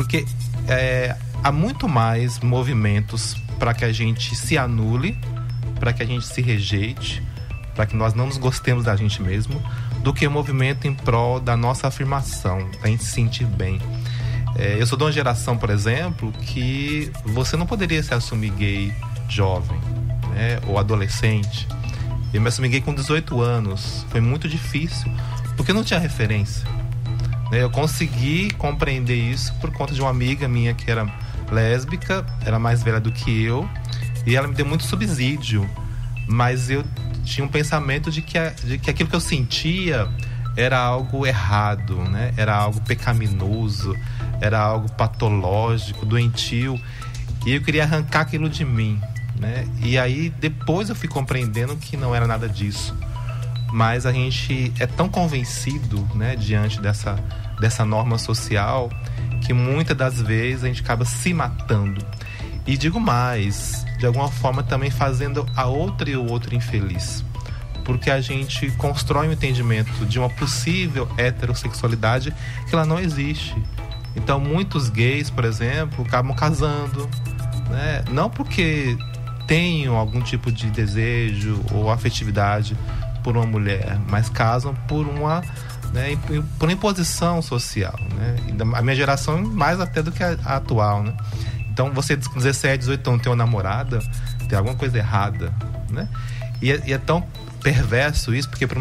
Porque 0.00 0.24
é, 0.66 1.14
há 1.44 1.52
muito 1.52 1.86
mais 1.86 2.40
movimentos 2.40 3.36
para 3.58 3.74
que 3.74 3.84
a 3.84 3.92
gente 3.92 4.34
se 4.34 4.56
anule, 4.56 5.14
para 5.78 5.92
que 5.92 6.02
a 6.02 6.06
gente 6.06 6.24
se 6.24 6.40
rejeite, 6.40 7.22
para 7.74 7.84
que 7.84 7.94
nós 7.94 8.14
não 8.14 8.24
nos 8.24 8.38
gostemos 8.38 8.84
da 8.84 8.96
gente 8.96 9.20
mesmo, 9.20 9.62
do 10.02 10.14
que 10.14 10.26
o 10.26 10.30
movimento 10.30 10.86
em 10.86 10.94
prol 10.94 11.38
da 11.38 11.54
nossa 11.54 11.86
afirmação, 11.86 12.66
da 12.80 12.88
gente 12.88 13.04
se 13.04 13.10
sentir 13.10 13.44
bem. 13.44 13.78
É, 14.56 14.80
eu 14.80 14.86
sou 14.86 14.96
de 14.96 15.04
uma 15.04 15.12
geração, 15.12 15.58
por 15.58 15.68
exemplo, 15.68 16.32
que 16.32 17.12
você 17.22 17.54
não 17.54 17.66
poderia 17.66 18.02
se 18.02 18.14
assumir 18.14 18.52
gay 18.52 18.94
jovem 19.28 19.78
né, 20.30 20.60
ou 20.66 20.78
adolescente. 20.78 21.68
Eu 22.32 22.40
me 22.40 22.48
assumi 22.48 22.70
gay 22.70 22.80
com 22.80 22.94
18 22.94 23.38
anos. 23.42 24.06
Foi 24.08 24.22
muito 24.22 24.48
difícil, 24.48 25.12
porque 25.58 25.74
não 25.74 25.84
tinha 25.84 26.00
referência. 26.00 26.79
Né? 27.50 27.62
Eu 27.62 27.70
consegui 27.70 28.50
compreender 28.52 29.16
isso 29.16 29.54
por 29.54 29.72
conta 29.72 29.92
de 29.92 30.00
uma 30.00 30.10
amiga 30.10 30.46
minha 30.48 30.72
que 30.72 30.90
era 30.90 31.06
lésbica, 31.50 32.24
era 32.44 32.58
mais 32.58 32.82
velha 32.82 33.00
do 33.00 33.10
que 33.10 33.42
eu, 33.42 33.68
e 34.26 34.36
ela 34.36 34.46
me 34.46 34.54
deu 34.54 34.64
muito 34.64 34.84
subsídio. 34.84 35.68
Mas 36.28 36.70
eu 36.70 36.84
tinha 37.24 37.44
um 37.44 37.48
pensamento 37.48 38.10
de 38.10 38.22
que, 38.22 38.38
de 38.64 38.78
que 38.78 38.90
aquilo 38.90 39.08
que 39.08 39.16
eu 39.16 39.20
sentia 39.20 40.08
era 40.56 40.78
algo 40.78 41.26
errado, 41.26 41.96
né? 41.96 42.32
Era 42.36 42.54
algo 42.54 42.80
pecaminoso, 42.82 43.96
era 44.40 44.60
algo 44.60 44.90
patológico, 44.92 46.06
doentio, 46.06 46.80
e 47.46 47.54
eu 47.54 47.62
queria 47.62 47.84
arrancar 47.84 48.20
aquilo 48.20 48.48
de 48.48 48.64
mim, 48.64 49.00
né? 49.38 49.66
E 49.82 49.98
aí 49.98 50.30
depois 50.38 50.88
eu 50.88 50.94
fui 50.94 51.08
compreendendo 51.08 51.76
que 51.76 51.96
não 51.96 52.14
era 52.14 52.26
nada 52.26 52.48
disso 52.48 52.94
mas 53.72 54.06
a 54.06 54.12
gente 54.12 54.72
é 54.78 54.86
tão 54.86 55.08
convencido, 55.08 56.06
né, 56.14 56.36
diante 56.36 56.80
dessa, 56.80 57.16
dessa 57.60 57.84
norma 57.84 58.18
social, 58.18 58.90
que 59.44 59.52
muitas 59.52 59.96
das 59.96 60.20
vezes 60.20 60.64
a 60.64 60.66
gente 60.66 60.82
acaba 60.82 61.04
se 61.04 61.32
matando. 61.32 62.04
E 62.66 62.76
digo 62.76 63.00
mais, 63.00 63.84
de 63.98 64.06
alguma 64.06 64.28
forma 64.28 64.62
também 64.62 64.90
fazendo 64.90 65.46
a 65.56 65.66
outra 65.66 66.10
e 66.10 66.16
o 66.16 66.30
outro 66.30 66.54
infeliz. 66.54 67.24
Porque 67.84 68.10
a 68.10 68.20
gente 68.20 68.70
constrói 68.72 69.28
um 69.28 69.32
entendimento 69.32 70.04
de 70.06 70.18
uma 70.18 70.28
possível 70.28 71.08
heterossexualidade 71.16 72.32
que 72.68 72.74
ela 72.74 72.84
não 72.84 72.98
existe. 72.98 73.56
Então, 74.14 74.38
muitos 74.38 74.90
gays, 74.90 75.30
por 75.30 75.44
exemplo, 75.44 76.04
acabam 76.04 76.34
casando, 76.34 77.08
né? 77.68 78.04
não 78.10 78.28
porque 78.28 78.96
tenham 79.46 79.96
algum 79.96 80.20
tipo 80.20 80.52
de 80.52 80.70
desejo 80.70 81.60
ou 81.72 81.90
afetividade 81.90 82.76
por 83.22 83.36
uma 83.36 83.46
mulher, 83.46 83.98
mas 84.08 84.28
casam 84.28 84.74
por 84.88 85.06
uma 85.06 85.42
né, 85.92 86.16
por 86.58 86.70
imposição 86.70 87.42
social, 87.42 87.98
né? 88.14 88.36
A 88.74 88.82
minha 88.82 88.94
geração 88.94 89.42
mais 89.42 89.80
até 89.80 90.02
do 90.02 90.12
que 90.12 90.22
a, 90.22 90.36
a 90.44 90.56
atual, 90.56 91.02
né? 91.02 91.14
Então 91.70 91.92
você 91.92 92.16
com 92.16 92.38
17, 92.38 92.78
18 92.78 93.10
anos 93.10 93.22
tem 93.22 93.30
uma 93.30 93.36
namorada, 93.36 94.00
tem 94.48 94.56
alguma 94.56 94.76
coisa 94.76 94.98
errada, 94.98 95.52
né? 95.90 96.08
E 96.62 96.70
é, 96.70 96.82
e 96.86 96.92
é 96.92 96.98
tão 96.98 97.26
perverso 97.62 98.34
isso, 98.34 98.48
porque 98.48 98.66
para 98.66 98.78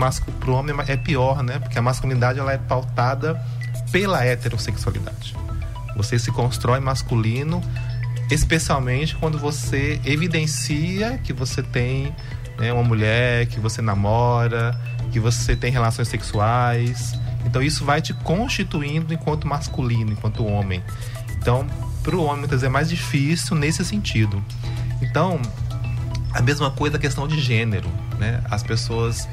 o 0.49 0.53
homem 0.53 0.75
é 0.87 0.97
pior, 0.97 1.43
né? 1.43 1.59
Porque 1.59 1.77
a 1.77 1.81
masculinidade 1.81 2.39
ela 2.39 2.53
é 2.53 2.57
pautada 2.57 3.39
pela 3.91 4.23
heterossexualidade. 4.23 5.35
Você 5.95 6.17
se 6.17 6.31
constrói 6.31 6.79
masculino, 6.79 7.61
especialmente 8.31 9.15
quando 9.15 9.37
você 9.37 9.99
evidencia 10.05 11.19
que 11.23 11.33
você 11.33 11.61
tem 11.61 12.15
né, 12.59 12.73
uma 12.73 12.83
mulher, 12.83 13.47
que 13.47 13.59
você 13.59 13.81
namora, 13.81 14.79
que 15.11 15.19
você 15.19 15.55
tem 15.55 15.71
relações 15.71 16.07
sexuais. 16.07 17.13
Então 17.45 17.61
isso 17.61 17.85
vai 17.85 18.01
te 18.01 18.13
constituindo 18.13 19.13
enquanto 19.13 19.47
masculino, 19.47 20.11
enquanto 20.11 20.45
homem. 20.45 20.83
Então, 21.37 21.65
para 22.03 22.15
o 22.15 22.23
homem 22.23 22.45
é 22.61 22.69
mais 22.69 22.89
difícil 22.89 23.55
nesse 23.55 23.83
sentido. 23.85 24.43
Então, 25.01 25.39
a 26.33 26.41
mesma 26.41 26.69
coisa 26.69 26.97
a 26.97 26.99
questão 26.99 27.27
de 27.27 27.39
gênero, 27.39 27.89
né? 28.19 28.41
As 28.49 28.61
pessoas 28.61 29.27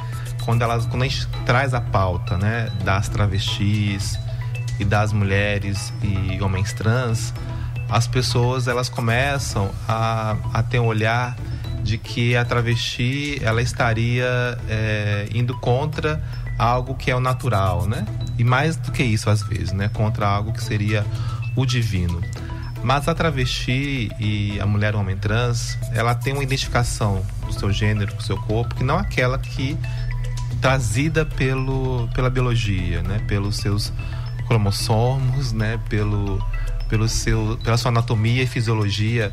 quando 0.45 0.62
elas 0.62 0.87
quando 0.87 1.02
a 1.02 1.09
gente 1.09 1.26
traz 1.45 1.75
a 1.75 1.80
pauta, 1.80 2.38
né, 2.38 2.71
das 2.85 3.09
travestis 3.09 4.16
e 4.78 4.85
das 4.85 5.12
mulheres 5.12 5.92
e 6.02 6.40
homens 6.40 6.73
trans, 6.73 7.35
as 7.88 8.06
pessoas 8.06 8.68
elas 8.68 8.88
começam 8.88 9.71
a, 9.88 10.37
a 10.54 10.62
ter 10.62 10.78
um 10.78 10.87
olhar 10.87 11.37
de 11.87 11.97
que 11.97 12.37
a 12.37 12.45
travesti 12.45 13.38
ela 13.43 13.62
estaria 13.62 14.26
é, 14.69 15.28
indo 15.33 15.57
contra 15.61 16.21
algo 16.59 16.97
que 16.97 17.12
é 17.12 17.16
o 17.16 17.21
natural, 17.21 17.87
né? 17.87 18.05
E 18.37 18.43
mais 18.43 18.76
do 18.76 18.90
que 18.90 19.05
isso 19.05 19.31
às 19.31 19.40
vezes, 19.43 19.73
né? 19.73 19.88
Contra 19.88 20.26
algo 20.26 20.52
que 20.52 20.62
seria 20.62 21.07
o 21.55 21.64
divino. 21.64 22.21
Mas 22.83 23.07
a 23.07 23.14
travesti 23.14 24.11
e 24.19 24.59
a 24.61 24.66
mulher 24.66 24.97
homem 24.97 25.16
trans, 25.16 25.78
ela 25.95 26.14
tem 26.14 26.33
uma 26.33 26.43
identificação 26.43 27.25
do 27.47 27.52
seu 27.52 27.73
gênero, 27.73 28.14
do 28.14 28.23
seu 28.23 28.37
corpo, 28.37 28.75
que 28.75 28.85
não 28.85 28.99
é 28.99 29.02
aquela 29.02 29.38
que 29.38 29.78
trazida 30.61 31.25
pelo, 31.25 32.09
pela 32.14 32.28
biologia, 32.28 33.00
né? 33.02 33.21
Pelos 33.28 33.59
seus 33.59 33.93
cromossomos, 34.49 35.52
né? 35.52 35.78
Pelo, 35.88 36.45
pelo 36.88 37.09
seu, 37.09 37.57
pela 37.62 37.76
sua 37.76 37.90
anatomia 37.90 38.43
e 38.43 38.47
fisiologia, 38.47 39.33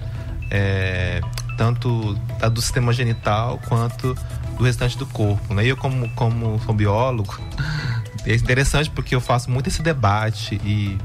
é, 0.51 1.19
tanto 1.57 2.13
do 2.51 2.61
sistema 2.61 2.93
genital 2.93 3.59
quanto 3.67 4.15
do 4.57 4.63
restante 4.63 4.97
do 4.97 5.05
corpo. 5.05 5.53
Né? 5.53 5.65
Eu, 5.65 5.77
como, 5.77 6.09
como 6.09 6.59
sou 6.65 6.73
biólogo, 6.73 7.39
é 8.25 8.35
interessante 8.35 8.89
porque 8.89 9.15
eu 9.15 9.21
faço 9.21 9.49
muito 9.49 9.67
esse 9.67 9.81
debate 9.81 10.59
e, 10.63 10.97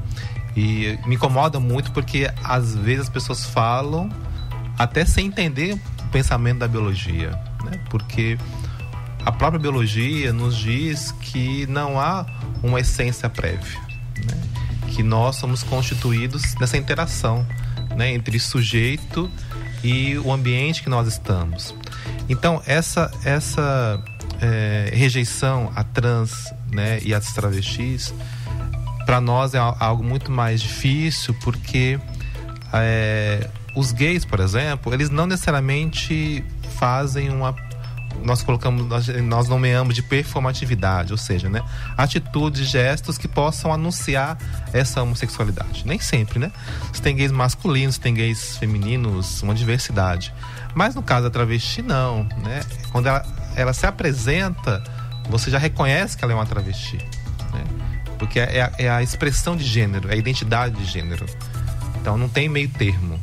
e 0.55 0.99
me 1.05 1.15
incomoda 1.15 1.59
muito 1.59 1.91
porque 1.91 2.31
às 2.43 2.75
vezes 2.75 3.01
as 3.01 3.09
pessoas 3.09 3.45
falam 3.45 4.09
até 4.77 5.05
sem 5.05 5.27
entender 5.27 5.73
o 5.73 6.09
pensamento 6.09 6.59
da 6.59 6.67
biologia, 6.67 7.31
né? 7.63 7.79
Porque 7.89 8.37
a 9.25 9.31
própria 9.31 9.59
biologia 9.59 10.31
nos 10.31 10.57
diz 10.57 11.11
que 11.11 11.67
não 11.67 11.99
há 11.99 12.25
uma 12.63 12.79
essência 12.79 13.29
prévia, 13.29 13.79
né? 14.25 14.41
que 14.87 15.03
nós 15.03 15.35
somos 15.35 15.61
constituídos 15.61 16.55
nessa 16.55 16.77
interação 16.77 17.45
né? 17.95 18.13
entre 18.13 18.39
sujeito 18.39 19.29
e 19.29 19.48
o 20.23 20.31
ambiente 20.31 20.83
que 20.83 20.89
nós 20.89 21.07
estamos. 21.07 21.73
Então 22.27 22.61
essa 22.65 23.11
essa 23.23 24.03
é, 24.41 24.91
rejeição 24.93 25.71
a 25.75 25.83
trans 25.83 26.31
né, 26.71 26.99
e 27.03 27.13
as 27.13 27.33
travestis 27.33 28.13
para 29.05 29.19
nós 29.19 29.53
é 29.53 29.57
algo 29.57 30.03
muito 30.03 30.31
mais 30.31 30.61
difícil 30.61 31.33
porque 31.41 31.99
é, 32.71 33.49
os 33.75 33.91
gays, 33.91 34.25
por 34.25 34.39
exemplo, 34.39 34.93
eles 34.93 35.09
não 35.09 35.25
necessariamente 35.25 36.43
fazem 36.77 37.29
uma 37.29 37.53
nós 38.23 38.43
colocamos, 38.43 38.87
nós, 39.23 39.47
nomeamos 39.47 39.95
de 39.95 40.03
performatividade, 40.03 41.11
ou 41.11 41.17
seja, 41.17 41.49
né, 41.49 41.63
atitudes, 41.97 42.67
gestos 42.67 43.17
que 43.17 43.27
possam 43.27 43.71
anunciar 43.71 44.37
essa 44.73 45.01
homossexualidade. 45.01 45.85
Nem 45.85 45.99
sempre, 45.99 46.39
né? 46.39 46.51
Você 46.91 47.01
tem 47.01 47.15
gays 47.15 47.31
masculinos, 47.31 47.97
tem 47.97 48.13
gays 48.13 48.57
femininos, 48.57 49.41
uma 49.41 49.53
diversidade. 49.53 50.33
Mas 50.73 50.95
no 50.95 51.01
caso 51.01 51.23
da 51.23 51.29
travesti, 51.29 51.81
não, 51.81 52.23
né? 52.43 52.61
Quando 52.91 53.07
ela, 53.07 53.25
ela 53.55 53.73
se 53.73 53.85
apresenta, 53.85 54.83
você 55.29 55.49
já 55.49 55.57
reconhece 55.57 56.17
que 56.17 56.23
ela 56.23 56.33
é 56.33 56.35
uma 56.35 56.45
travesti, 56.45 56.97
né? 57.53 57.63
Porque 58.17 58.39
é 58.39 58.61
a, 58.61 58.71
é 58.77 58.89
a 58.89 59.01
expressão 59.01 59.55
de 59.55 59.63
gênero, 59.63 60.09
é 60.09 60.13
a 60.13 60.17
identidade 60.17 60.75
de 60.75 60.85
gênero. 60.85 61.25
Então 62.01 62.17
não 62.17 62.29
tem 62.29 62.49
meio 62.49 62.69
termo. 62.69 63.19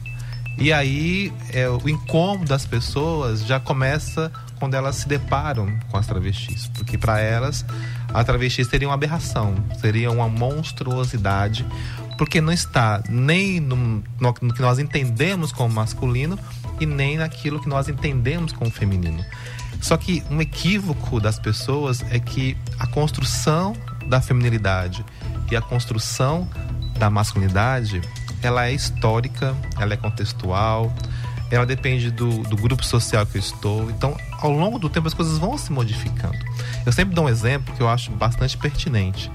E 0.59 0.73
aí 0.73 1.33
é, 1.53 1.69
o 1.69 1.89
incômodo 1.89 2.47
das 2.47 2.65
pessoas 2.65 3.45
já 3.45 3.61
começa 3.61 4.33
quando 4.59 4.75
elas 4.75 4.97
se 4.97 5.09
deparam 5.09 5.79
com 5.91 5.97
as 5.97 6.07
travestis, 6.07 6.69
porque 6.69 6.99
para 6.99 7.21
elas 7.21 7.65
a 8.13 8.25
travesti 8.25 8.65
seria 8.65 8.89
uma 8.89 8.95
aberração, 8.95 9.55
seria 9.81 10.11
uma 10.11 10.29
monstruosidade, 10.29 11.67
porque 12.17 12.41
não 12.41 12.53
está 12.53 13.03
nem 13.09 13.61
no, 13.61 13.77
no, 13.77 14.35
no 14.41 14.55
que 14.55 14.63
nós 14.63 14.79
entendemos 14.79 15.53
como 15.53 15.75
masculino 15.75 16.39
e 16.81 16.87
nem 16.87 17.19
naquilo 17.19 17.61
que 17.61 17.69
nós 17.69 17.89
entendemos 17.89 18.53
como 18.53 18.71
feminino. 18.71 19.25
Só 19.81 19.97
que 19.97 20.23
um 20.31 20.41
equívoco 20.41 21.21
das 21.21 21.39
pessoas 21.39 22.03
é 22.11 22.19
que 22.19 22.57
a 22.79 22.87
construção 22.87 23.77
da 24.09 24.21
feminilidade 24.21 25.05
e 25.51 25.57
a 25.57 25.61
construção 25.61 26.49
da 26.99 27.11
masculinidade 27.11 28.01
ela 28.43 28.67
é 28.67 28.73
histórica, 28.73 29.55
ela 29.79 29.95
é 29.95 29.97
contextual, 29.97 30.95
ela 31.51 31.67
depende 31.67 32.11
do, 32.11 32.43
do 32.45 32.57
grupo 32.57 32.85
social 32.85 33.25
que 33.27 33.37
eu 33.37 33.41
estou. 33.41 33.91
Então, 33.91 34.17
ao 34.41 34.51
longo 34.51 34.79
do 34.79 34.89
tempo, 34.89 35.07
as 35.07 35.15
coisas 35.15 35.39
vão 35.39 35.57
se 35.57 35.73
modificando. 35.73 36.39
Eu 36.85 36.93
sempre 36.93 37.15
dou 37.15 37.25
um 37.25 37.29
exemplo 37.29 37.75
que 37.75 37.83
eu 37.83 37.89
acho 37.89 38.11
bastante 38.13 38.57
pertinente. 38.57 39.31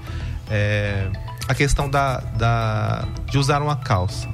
É 0.50 1.10
a 1.48 1.54
questão 1.54 1.88
da, 1.88 2.18
da, 2.18 3.06
de 3.30 3.38
usar 3.38 3.62
uma 3.62 3.76
calça. 3.76 4.28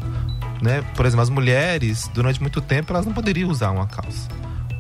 Né? 0.61 0.83
Por 0.95 1.07
exemplo, 1.07 1.23
as 1.23 1.31
mulheres, 1.31 2.09
durante 2.13 2.41
muito 2.41 2.61
tempo, 2.61 2.93
elas 2.93 3.07
não 3.07 3.13
poderiam 3.13 3.49
usar 3.51 3.71
uma 3.71 3.87
calça. 3.87 4.29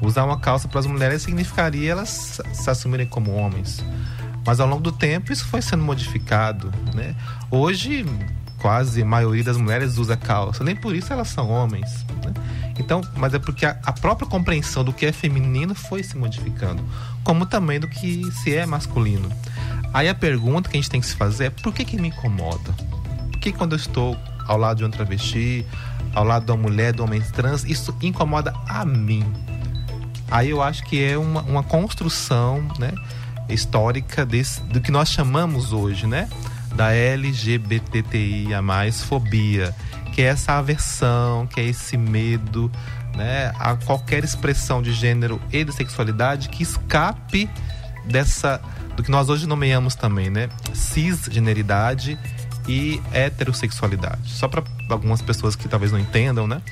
Usar 0.00 0.24
uma 0.24 0.38
calça 0.38 0.68
para 0.68 0.80
as 0.80 0.86
mulheres 0.86 1.22
significaria 1.22 1.92
elas 1.92 2.40
se 2.52 2.70
assumirem 2.70 3.06
como 3.06 3.32
homens. 3.32 3.84
Mas 4.46 4.60
ao 4.60 4.68
longo 4.68 4.82
do 4.82 4.92
tempo 4.92 5.32
isso 5.32 5.44
foi 5.46 5.60
sendo 5.60 5.82
modificado, 5.82 6.72
né? 6.94 7.14
Hoje 7.50 8.06
quase 8.58 9.02
a 9.02 9.04
maioria 9.04 9.44
das 9.44 9.56
mulheres 9.56 9.98
usa 9.98 10.16
calça, 10.16 10.64
nem 10.64 10.74
por 10.74 10.94
isso 10.94 11.12
elas 11.12 11.28
são 11.28 11.50
homens. 11.50 12.06
Então, 12.78 13.00
mas 13.16 13.34
é 13.34 13.38
porque 13.38 13.66
a, 13.66 13.76
a, 13.82 13.92
própria 13.92 14.28
compreensão 14.28 14.84
do 14.84 14.92
que 14.92 15.04
é 15.04 15.12
feminino 15.12 15.74
foi 15.74 16.02
se 16.02 16.16
modificando, 16.16 16.82
como 17.24 17.44
também 17.44 17.80
do 17.80 17.88
que 17.88 18.30
se 18.32 18.54
é 18.54 18.64
masculino. 18.64 19.28
Aí 19.92 20.08
a 20.08 20.14
pergunta 20.14 20.68
que 20.68 20.76
a 20.76 20.80
gente 20.80 20.90
tem 20.90 21.00
que 21.00 21.06
se 21.06 21.16
fazer 21.16 21.46
é 21.46 21.50
por 21.50 21.72
que, 21.74 21.84
que 21.84 21.96
me 21.96 22.08
incomoda? 22.08 22.72
Por 23.32 23.40
que 23.40 23.52
quando 23.52 23.72
eu 23.72 23.78
estou 23.78 24.16
ao 24.46 24.56
lado 24.56 24.78
de 24.78 24.84
um 24.84 24.90
travesti, 24.90 25.66
ao 26.14 26.24
lado 26.24 26.44
de 26.44 26.52
uma 26.52 26.62
mulher, 26.62 26.92
de 26.92 27.00
um 27.00 27.04
homem 27.04 27.20
trans, 27.20 27.64
isso 27.64 27.94
incomoda 28.00 28.54
a 28.68 28.84
mim? 28.84 29.24
Aí 30.30 30.50
eu 30.50 30.62
acho 30.62 30.84
que 30.84 31.02
é 31.02 31.16
uma, 31.16 31.40
uma 31.42 31.62
construção 31.62 32.66
né, 32.78 32.92
histórica 33.48 34.24
desse, 34.26 34.60
do 34.62 34.80
que 34.80 34.90
nós 34.90 35.08
chamamos 35.08 35.72
hoje, 35.72 36.06
né? 36.06 36.28
Da 36.74 36.92
LGBTIA, 36.92 38.62
fobia, 38.92 39.74
que 40.18 40.22
é 40.22 40.26
essa 40.26 40.54
aversão, 40.54 41.46
que 41.46 41.60
é 41.60 41.64
esse 41.64 41.96
medo, 41.96 42.68
né? 43.14 43.52
A 43.56 43.76
qualquer 43.76 44.24
expressão 44.24 44.82
de 44.82 44.92
gênero 44.92 45.40
e 45.52 45.62
de 45.62 45.72
sexualidade 45.72 46.48
que 46.48 46.60
escape 46.60 47.48
dessa 48.04 48.60
do 48.96 49.04
que 49.04 49.12
nós 49.12 49.28
hoje 49.28 49.46
nomeamos 49.46 49.94
também, 49.94 50.28
né? 50.28 50.48
Cisgeneridade 50.74 52.18
e 52.66 53.00
heterossexualidade. 53.12 54.32
Só 54.32 54.48
para 54.48 54.64
algumas 54.88 55.22
pessoas 55.22 55.54
que 55.54 55.68
talvez 55.68 55.92
não 55.92 56.00
entendam, 56.00 56.48
né? 56.48 56.62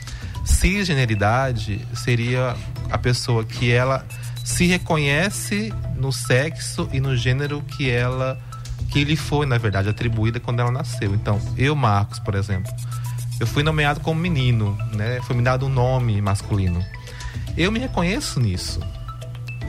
Cisgeneridade 0.44 1.86
seria 1.94 2.56
a 2.90 2.98
pessoa 2.98 3.44
que 3.44 3.70
ela 3.70 4.04
se 4.42 4.66
reconhece 4.66 5.72
no 5.94 6.10
sexo 6.10 6.88
e 6.92 6.98
no 6.98 7.16
gênero 7.16 7.62
que 7.62 7.88
ela 7.88 8.42
que 8.90 9.04
lhe 9.04 9.16
foi, 9.16 9.46
na 9.46 9.56
verdade, 9.56 9.88
atribuída 9.88 10.40
quando 10.40 10.58
ela 10.58 10.72
nasceu. 10.72 11.14
Então, 11.14 11.40
eu, 11.56 11.76
Marcos, 11.76 12.18
por 12.18 12.34
exemplo, 12.34 12.72
eu 13.38 13.46
fui 13.46 13.62
nomeado 13.62 14.00
como 14.00 14.20
menino, 14.20 14.76
né? 14.94 15.20
Foi 15.22 15.36
me 15.36 15.42
dado 15.42 15.66
um 15.66 15.68
nome 15.68 16.20
masculino. 16.22 16.84
Eu 17.56 17.70
me 17.70 17.78
reconheço 17.78 18.40
nisso. 18.40 18.80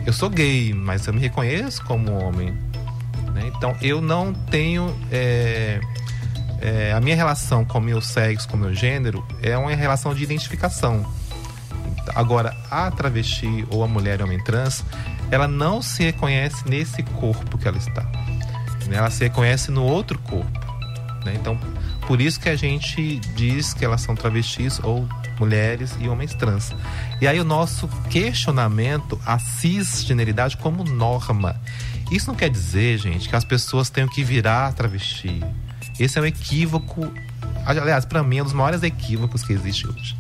Eu 0.06 0.14
sou 0.14 0.30
gay, 0.30 0.74
mas 0.74 1.06
eu 1.06 1.14
me 1.14 1.20
reconheço 1.20 1.84
como 1.84 2.14
homem. 2.14 2.52
Né? 3.34 3.52
Então, 3.56 3.76
eu 3.82 4.02
não 4.02 4.34
tenho 4.34 4.96
é, 5.12 5.82
é, 6.62 6.94
a 6.94 7.00
minha 7.02 7.16
relação 7.16 7.66
com 7.66 7.78
o 7.78 7.82
meu 7.82 8.02
sexo, 8.02 8.48
com 8.48 8.56
o 8.56 8.60
meu 8.60 8.74
gênero, 8.74 9.26
é 9.42 9.58
uma 9.58 9.74
relação 9.76 10.14
de 10.14 10.24
identificação. 10.24 11.06
Agora, 12.16 12.56
a 12.72 12.90
travesti 12.90 13.66
ou 13.70 13.84
a 13.84 13.88
mulher 13.88 14.22
homem 14.22 14.42
trans, 14.44 14.84
ela 15.30 15.48
não 15.48 15.82
se 15.82 16.04
reconhece 16.04 16.68
nesse 16.68 17.04
corpo 17.04 17.58
que 17.58 17.68
ela 17.68 17.78
está. 17.78 18.04
Né? 18.88 18.96
Ela 18.96 19.10
se 19.10 19.26
reconhece 19.26 19.72
no 19.72 19.84
outro 19.84 20.18
corpo. 20.20 20.60
Né? 21.26 21.34
Então, 21.36 21.60
por 22.08 22.22
isso 22.22 22.40
que 22.40 22.48
a 22.48 22.56
gente 22.56 23.20
diz 23.36 23.74
que 23.74 23.84
elas 23.84 24.00
são 24.00 24.16
travestis 24.16 24.80
ou 24.82 25.08
mulheres 25.38 25.94
e 26.00 26.08
homens 26.08 26.34
trans. 26.34 26.74
E 27.20 27.28
aí 27.28 27.38
o 27.40 27.44
nosso 27.44 27.88
questionamento 28.10 29.20
a 29.26 29.38
cisgeneridade 29.38 30.56
como 30.56 30.86
norma. 30.86 31.60
Isso 32.10 32.28
não 32.28 32.36
quer 32.36 32.50
dizer, 32.50 32.98
gente, 32.98 33.28
que 33.28 33.36
as 33.36 33.44
pessoas 33.44 33.90
tenham 33.90 34.08
que 34.08 34.24
virar 34.24 34.72
travesti. 34.74 35.44
Esse 36.00 36.18
é 36.18 36.22
um 36.22 36.26
equívoco, 36.26 37.12
aliás, 37.66 38.06
para 38.06 38.24
mim, 38.24 38.38
é 38.38 38.42
um 38.42 38.46
dos 38.46 38.54
maiores 38.54 38.84
equívocos 38.84 39.44
que 39.44 39.52
existe 39.52 39.86
hoje. 39.86 40.16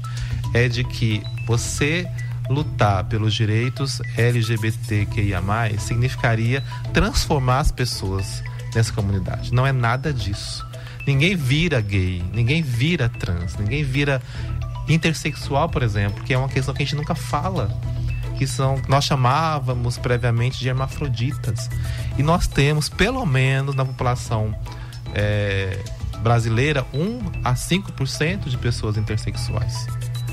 É 0.53 0.67
de 0.67 0.83
que 0.83 1.23
você 1.45 2.05
lutar 2.49 3.05
pelos 3.05 3.33
direitos 3.33 4.01
LGBTQIA+, 4.17 5.41
significaria 5.79 6.61
transformar 6.93 7.59
as 7.59 7.71
pessoas 7.71 8.43
nessa 8.75 8.91
comunidade. 8.91 9.53
Não 9.53 9.65
é 9.65 9.71
nada 9.71 10.13
disso. 10.13 10.66
Ninguém 11.07 11.35
vira 11.35 11.79
gay, 11.79 12.21
ninguém 12.33 12.61
vira 12.61 13.07
trans, 13.07 13.55
ninguém 13.55 13.83
vira 13.83 14.21
intersexual, 14.89 15.69
por 15.69 15.81
exemplo, 15.81 16.23
que 16.23 16.33
é 16.33 16.37
uma 16.37 16.49
questão 16.49 16.73
que 16.73 16.83
a 16.83 16.85
gente 16.85 16.95
nunca 16.95 17.15
fala 17.15 17.69
que 18.37 18.45
são 18.45 18.79
nós 18.87 19.03
chamávamos 19.05 19.97
previamente 19.97 20.59
de 20.59 20.67
hermafroditas. 20.67 21.69
E 22.17 22.23
nós 22.23 22.45
temos 22.47 22.87
pelo 22.87 23.25
menos 23.25 23.73
na 23.73 23.83
população 23.83 24.55
é, 25.15 25.79
brasileira 26.19 26.85
1 26.93 27.41
a 27.43 27.53
5% 27.53 28.49
de 28.49 28.57
pessoas 28.57 28.97
intersexuais 28.97 29.87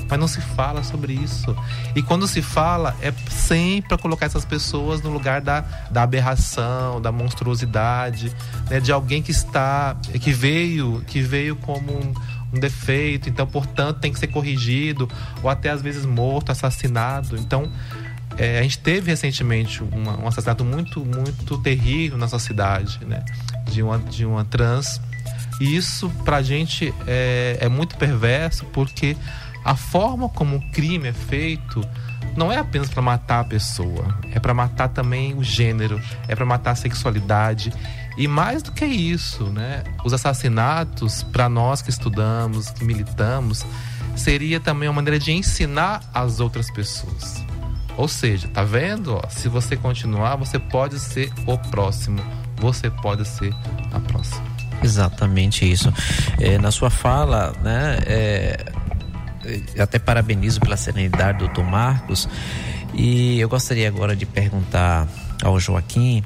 mas 0.07 0.19
não 0.19 0.27
se 0.27 0.41
fala 0.41 0.83
sobre 0.83 1.13
isso. 1.13 1.55
E 1.95 2.01
quando 2.01 2.27
se 2.27 2.41
fala, 2.41 2.95
é 3.01 3.11
sempre 3.29 3.89
para 3.89 3.97
colocar 3.97 4.25
essas 4.25 4.45
pessoas 4.45 5.01
no 5.01 5.09
lugar 5.09 5.41
da, 5.41 5.61
da 5.89 6.03
aberração, 6.03 7.01
da 7.01 7.11
monstruosidade, 7.11 8.31
né? 8.69 8.79
de 8.79 8.91
alguém 8.91 9.21
que 9.21 9.31
está, 9.31 9.95
que 10.21 10.31
veio, 10.31 11.03
que 11.07 11.21
veio 11.21 11.55
como 11.55 11.91
um, 11.91 12.13
um 12.53 12.59
defeito, 12.59 13.29
então, 13.29 13.45
portanto, 13.47 13.99
tem 13.99 14.11
que 14.11 14.19
ser 14.19 14.27
corrigido, 14.27 15.09
ou 15.41 15.49
até 15.49 15.69
às 15.69 15.81
vezes 15.81 16.05
morto, 16.05 16.51
assassinado. 16.51 17.37
Então, 17.37 17.71
é, 18.37 18.59
a 18.59 18.61
gente 18.61 18.79
teve 18.79 19.11
recentemente 19.11 19.81
uma, 19.83 20.17
um 20.17 20.27
assassinato 20.27 20.65
muito, 20.65 21.03
muito 21.05 21.57
terrível 21.59 22.17
na 22.17 22.25
nossa 22.25 22.39
cidade, 22.39 22.99
né? 23.05 23.23
De 23.65 23.81
uma, 23.81 23.97
de 23.97 24.25
uma 24.25 24.43
trans. 24.43 25.01
E 25.59 25.75
isso, 25.75 26.09
pra 26.25 26.41
gente, 26.41 26.93
é, 27.07 27.57
é 27.61 27.69
muito 27.69 27.95
perverso, 27.95 28.65
porque 28.65 29.15
a 29.65 29.75
forma 29.75 30.29
como 30.29 30.57
o 30.57 30.71
crime 30.71 31.07
é 31.07 31.13
feito 31.13 31.81
não 32.37 32.51
é 32.51 32.57
apenas 32.57 32.89
para 32.89 33.01
matar 33.01 33.39
a 33.39 33.43
pessoa, 33.43 34.15
é 34.31 34.39
para 34.39 34.53
matar 34.53 34.89
também 34.89 35.33
o 35.33 35.43
gênero, 35.43 35.99
é 36.27 36.35
para 36.35 36.45
matar 36.45 36.71
a 36.71 36.75
sexualidade 36.75 37.73
e 38.17 38.27
mais 38.27 38.61
do 38.61 38.71
que 38.71 38.85
isso, 38.85 39.45
né? 39.45 39.83
Os 40.03 40.13
assassinatos 40.13 41.23
para 41.23 41.49
nós 41.49 41.81
que 41.81 41.89
estudamos, 41.89 42.69
que 42.69 42.83
militamos, 42.85 43.65
seria 44.15 44.59
também 44.59 44.87
uma 44.87 44.95
maneira 44.95 45.17
de 45.17 45.31
ensinar 45.31 46.01
as 46.13 46.39
outras 46.39 46.69
pessoas. 46.69 47.43
Ou 47.97 48.07
seja, 48.07 48.47
tá 48.49 48.63
vendo? 48.63 49.15
Ó, 49.15 49.29
se 49.29 49.49
você 49.49 49.75
continuar, 49.75 50.35
você 50.35 50.59
pode 50.59 50.99
ser 50.99 51.31
o 51.47 51.57
próximo. 51.57 52.21
Você 52.57 52.89
pode 52.89 53.25
ser 53.27 53.53
a 53.91 53.99
próxima. 53.99 54.43
Exatamente 54.83 55.69
isso. 55.69 55.91
É, 56.39 56.57
na 56.57 56.71
sua 56.71 56.89
fala, 56.89 57.53
né? 57.63 57.97
É 58.05 58.74
até 59.79 59.99
parabenizo 59.99 60.59
pela 60.59 60.77
serenidade 60.77 61.39
do 61.39 61.45
doutor 61.45 61.63
Marcos. 61.63 62.27
E 62.93 63.39
eu 63.39 63.49
gostaria 63.49 63.87
agora 63.87 64.15
de 64.15 64.25
perguntar 64.25 65.07
ao 65.43 65.59
Joaquim, 65.59 66.23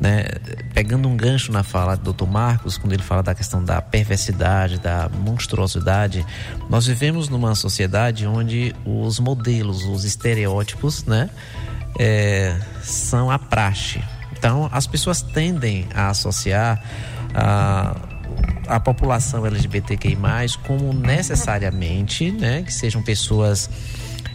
né, 0.00 0.24
pegando 0.72 1.08
um 1.08 1.16
gancho 1.16 1.50
na 1.50 1.62
fala 1.62 1.96
do 1.96 2.12
Dr. 2.12 2.26
Marcos, 2.26 2.78
quando 2.78 2.92
ele 2.92 3.02
fala 3.02 3.22
da 3.22 3.34
questão 3.34 3.62
da 3.62 3.82
perversidade, 3.82 4.78
da 4.78 5.08
monstruosidade, 5.08 6.24
nós 6.70 6.86
vivemos 6.86 7.28
numa 7.28 7.54
sociedade 7.54 8.26
onde 8.26 8.74
os 8.84 9.18
modelos, 9.18 9.84
os 9.84 10.04
estereótipos, 10.04 11.04
né, 11.04 11.28
é, 11.98 12.56
são 12.82 13.30
a 13.30 13.38
praxe. 13.38 14.02
Então, 14.38 14.68
as 14.72 14.86
pessoas 14.86 15.22
tendem 15.22 15.86
a 15.94 16.08
associar 16.08 16.82
a 17.34 17.94
a 18.66 18.80
população 18.80 19.46
LGBTQI+, 19.46 20.16
como 20.66 20.92
necessariamente, 20.92 22.30
né, 22.30 22.62
que 22.62 22.72
sejam 22.72 23.02
pessoas 23.02 23.68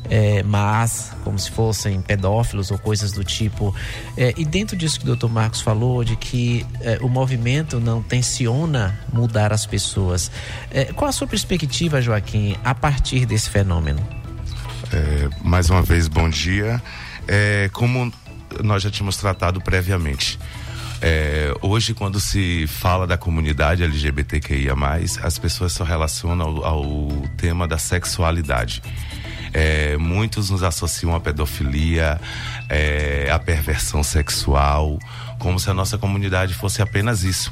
é, 0.09 0.41
más, 0.43 1.11
como 1.23 1.37
se 1.37 1.51
fossem 1.51 2.01
pedófilos 2.01 2.71
ou 2.71 2.77
coisas 2.77 3.11
do 3.11 3.23
tipo. 3.23 3.75
É, 4.15 4.33
e 4.37 4.45
dentro 4.45 4.75
disso 4.75 4.99
que 4.99 5.09
o 5.09 5.15
Dr. 5.15 5.27
Marcos 5.27 5.61
falou, 5.61 6.03
de 6.03 6.15
que 6.15 6.65
é, 6.81 6.97
o 7.01 7.09
movimento 7.09 7.79
não 7.79 8.01
tensiona 8.01 8.97
mudar 9.11 9.51
as 9.51 9.65
pessoas. 9.65 10.31
É, 10.71 10.85
qual 10.85 11.09
a 11.09 11.11
sua 11.11 11.27
perspectiva, 11.27 12.01
Joaquim, 12.01 12.55
a 12.63 12.73
partir 12.73 13.25
desse 13.25 13.49
fenômeno? 13.49 14.05
É, 14.91 15.29
mais 15.41 15.69
uma 15.69 15.81
vez, 15.81 16.07
bom 16.07 16.29
dia. 16.29 16.81
É, 17.27 17.69
como 17.73 18.11
nós 18.63 18.83
já 18.83 18.89
tínhamos 18.89 19.17
tratado 19.17 19.59
previamente, 19.59 20.39
é, 21.01 21.53
hoje, 21.61 21.93
quando 21.93 22.19
se 22.19 22.65
fala 22.67 23.05
da 23.05 23.17
comunidade 23.17 23.83
LGBTQIA, 23.83 24.73
as 25.21 25.37
pessoas 25.37 25.73
só 25.73 25.83
relacionam 25.83 26.47
ao, 26.47 26.65
ao 26.65 27.07
tema 27.37 27.67
da 27.67 27.77
sexualidade. 27.77 28.81
É, 29.53 29.97
muitos 29.97 30.49
nos 30.49 30.63
associam 30.63 31.15
à 31.15 31.19
pedofilia, 31.19 32.19
é, 32.69 33.29
à 33.31 33.39
perversão 33.39 34.03
sexual, 34.03 34.99
como 35.39 35.59
se 35.59 35.69
a 35.69 35.73
nossa 35.73 35.97
comunidade 35.97 36.53
fosse 36.53 36.81
apenas 36.81 37.23
isso. 37.23 37.51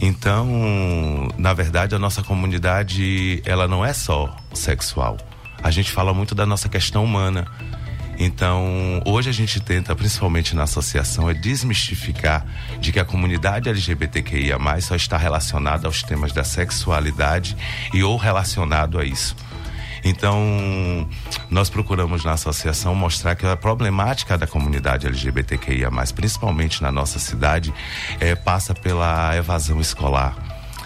Então, 0.00 1.28
na 1.36 1.52
verdade, 1.52 1.94
a 1.94 1.98
nossa 1.98 2.22
comunidade 2.22 3.42
ela 3.44 3.68
não 3.68 3.84
é 3.84 3.92
só 3.92 4.34
sexual. 4.54 5.18
A 5.62 5.70
gente 5.70 5.92
fala 5.92 6.14
muito 6.14 6.34
da 6.34 6.46
nossa 6.46 6.68
questão 6.68 7.04
humana 7.04 7.46
então, 8.22 9.00
hoje 9.06 9.30
a 9.30 9.32
gente 9.32 9.58
tenta, 9.60 9.96
principalmente 9.96 10.54
na 10.54 10.64
associação, 10.64 11.30
é 11.30 11.32
desmistificar 11.32 12.44
de 12.78 12.92
que 12.92 13.00
a 13.00 13.04
comunidade 13.04 13.70
LGBTQIA 13.70 14.58
só 14.82 14.94
está 14.94 15.16
relacionada 15.16 15.88
aos 15.88 16.02
temas 16.02 16.30
da 16.30 16.44
sexualidade 16.44 17.56
e 17.94 18.04
ou 18.04 18.18
relacionado 18.18 18.98
a 18.98 19.06
isso. 19.06 19.34
Então, 20.04 21.08
nós 21.48 21.70
procuramos 21.70 22.22
na 22.22 22.32
associação 22.32 22.94
mostrar 22.94 23.34
que 23.34 23.46
a 23.46 23.56
problemática 23.56 24.36
da 24.36 24.46
comunidade 24.46 25.06
LGBTQIA, 25.06 25.90
principalmente 26.14 26.82
na 26.82 26.92
nossa 26.92 27.18
cidade, 27.18 27.72
é, 28.20 28.34
passa 28.34 28.74
pela 28.74 29.34
evasão 29.34 29.80
escolar 29.80 30.36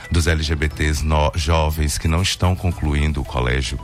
dos 0.09 0.29
LGBTs 0.29 1.05
no, 1.05 1.33
jovens 1.35 1.99
que 1.99 2.07
não 2.07 2.23
estão 2.23 2.55
concluindo 2.55 3.21
o 3.21 3.25
colégio 3.25 3.81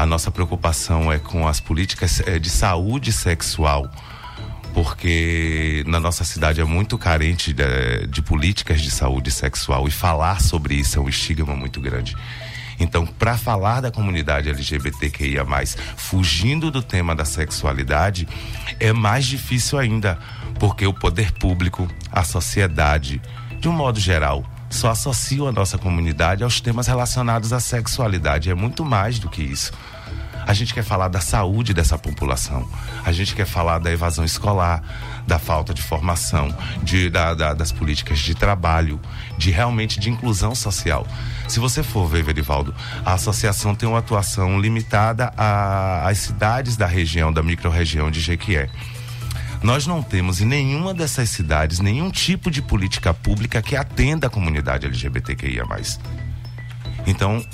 a 0.00 0.06
nossa 0.06 0.30
preocupação 0.30 1.12
é 1.12 1.18
com 1.18 1.46
as 1.46 1.60
políticas 1.60 2.22
eh, 2.26 2.38
de 2.38 2.48
saúde 2.48 3.12
sexual, 3.12 3.90
porque 4.72 5.84
na 5.86 6.00
nossa 6.00 6.24
cidade 6.24 6.58
é 6.58 6.64
muito 6.64 6.96
carente 6.96 7.52
de, 7.52 8.06
de 8.06 8.22
políticas 8.22 8.80
de 8.80 8.90
saúde 8.90 9.30
sexual 9.30 9.86
e 9.86 9.90
falar 9.90 10.40
sobre 10.40 10.74
isso 10.74 10.98
é 10.98 11.02
um 11.02 11.08
estigma 11.08 11.54
muito 11.54 11.82
grande. 11.82 12.16
Então, 12.78 13.06
para 13.06 13.36
falar 13.36 13.82
da 13.82 13.90
comunidade 13.90 14.48
LGBTQIA, 14.48 15.44
fugindo 15.98 16.70
do 16.70 16.80
tema 16.80 17.14
da 17.14 17.26
sexualidade, 17.26 18.26
é 18.78 18.94
mais 18.94 19.26
difícil 19.26 19.78
ainda, 19.78 20.18
porque 20.58 20.86
o 20.86 20.94
poder 20.94 21.30
público, 21.32 21.86
a 22.10 22.24
sociedade, 22.24 23.20
de 23.58 23.68
um 23.68 23.72
modo 23.72 24.00
geral, 24.00 24.46
só 24.70 24.90
associam 24.90 25.48
a 25.48 25.52
nossa 25.52 25.76
comunidade 25.76 26.44
aos 26.44 26.60
temas 26.60 26.86
relacionados 26.86 27.52
à 27.52 27.60
sexualidade. 27.60 28.48
É 28.48 28.54
muito 28.54 28.84
mais 28.84 29.18
do 29.18 29.28
que 29.28 29.42
isso. 29.42 29.72
A 30.50 30.52
gente 30.52 30.74
quer 30.74 30.82
falar 30.82 31.06
da 31.06 31.20
saúde 31.20 31.72
dessa 31.72 31.96
população. 31.96 32.68
A 33.04 33.12
gente 33.12 33.36
quer 33.36 33.46
falar 33.46 33.78
da 33.78 33.92
evasão 33.92 34.24
escolar, 34.24 34.82
da 35.24 35.38
falta 35.38 35.72
de 35.72 35.80
formação, 35.80 36.52
de, 36.82 37.08
da, 37.08 37.34
da, 37.34 37.54
das 37.54 37.70
políticas 37.70 38.18
de 38.18 38.34
trabalho, 38.34 38.98
de 39.38 39.52
realmente 39.52 40.00
de 40.00 40.10
inclusão 40.10 40.52
social. 40.52 41.06
Se 41.46 41.60
você 41.60 41.84
for 41.84 42.08
ver, 42.08 42.24
Verivaldo, 42.24 42.74
a 43.06 43.12
associação 43.12 43.76
tem 43.76 43.88
uma 43.88 44.00
atuação 44.00 44.60
limitada 44.60 45.32
às 46.02 46.18
cidades 46.18 46.76
da 46.76 46.84
região, 46.84 47.32
da 47.32 47.44
microrregião 47.44 48.10
de 48.10 48.18
Jequié. 48.18 48.68
Nós 49.62 49.86
não 49.86 50.02
temos 50.02 50.40
em 50.40 50.46
nenhuma 50.46 50.92
dessas 50.92 51.30
cidades 51.30 51.78
nenhum 51.78 52.10
tipo 52.10 52.50
de 52.50 52.60
política 52.60 53.14
pública 53.14 53.62
que 53.62 53.76
atenda 53.76 54.26
a 54.26 54.30
comunidade 54.30 54.84
LGBTQIA. 54.84 55.62
Então, 57.06 57.44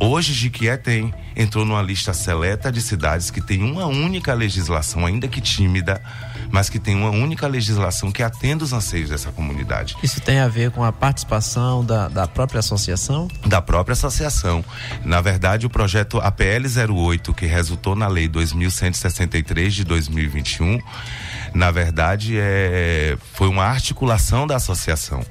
hoje 0.00 0.32
Jequié 0.32 0.76
tem, 0.76 1.14
entrou 1.36 1.64
numa 1.64 1.82
lista 1.82 2.12
seleta 2.14 2.72
de 2.72 2.80
cidades 2.80 3.30
que 3.30 3.40
tem 3.40 3.62
uma 3.62 3.86
única 3.86 4.32
legislação, 4.32 5.06
ainda 5.06 5.28
que 5.28 5.40
tímida, 5.40 6.02
mas 6.50 6.68
que 6.68 6.78
tem 6.78 6.96
uma 6.96 7.10
única 7.10 7.46
legislação 7.46 8.10
que 8.10 8.22
atenda 8.22 8.64
os 8.64 8.72
anseios 8.72 9.10
dessa 9.10 9.30
comunidade. 9.30 9.96
Isso 10.02 10.20
tem 10.20 10.40
a 10.40 10.48
ver 10.48 10.70
com 10.70 10.82
a 10.82 10.90
participação 10.90 11.84
da, 11.84 12.08
da 12.08 12.26
própria 12.26 12.58
associação? 12.58 13.28
Da 13.46 13.60
própria 13.60 13.92
associação. 13.92 14.64
Na 15.04 15.20
verdade, 15.20 15.66
o 15.66 15.70
projeto 15.70 16.18
APL 16.18 16.66
08, 16.92 17.32
que 17.34 17.46
resultou 17.46 17.94
na 17.94 18.08
Lei 18.08 18.26
2163 18.26 19.74
de 19.74 19.84
2021, 19.84 20.80
na 21.54 21.70
verdade, 21.70 22.34
é, 22.36 23.16
foi 23.34 23.48
uma 23.48 23.64
articulação 23.64 24.46
da 24.46 24.56
associação. 24.56 25.24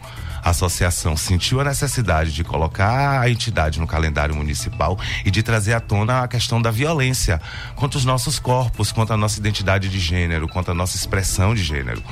A 0.43 0.49
associação 0.51 1.15
sentiu 1.15 1.59
a 1.59 1.63
necessidade 1.63 2.33
de 2.33 2.43
colocar 2.43 3.21
a 3.21 3.29
entidade 3.29 3.79
no 3.79 3.87
calendário 3.87 4.35
municipal 4.35 4.97
e 5.25 5.31
de 5.31 5.43
trazer 5.43 5.73
à 5.73 5.79
tona 5.79 6.23
a 6.23 6.27
questão 6.27 6.61
da 6.61 6.71
violência 6.71 7.41
contra 7.75 7.97
os 7.97 8.05
nossos 8.05 8.39
corpos, 8.39 8.91
contra 8.91 9.15
a 9.15 9.17
nossa 9.17 9.39
identidade 9.39 9.89
de 9.89 9.99
gênero, 9.99 10.47
contra 10.47 10.71
a 10.71 10.75
nossa 10.75 10.95
expressão 10.95 11.53
de 11.53 11.63
gênero. 11.63 12.03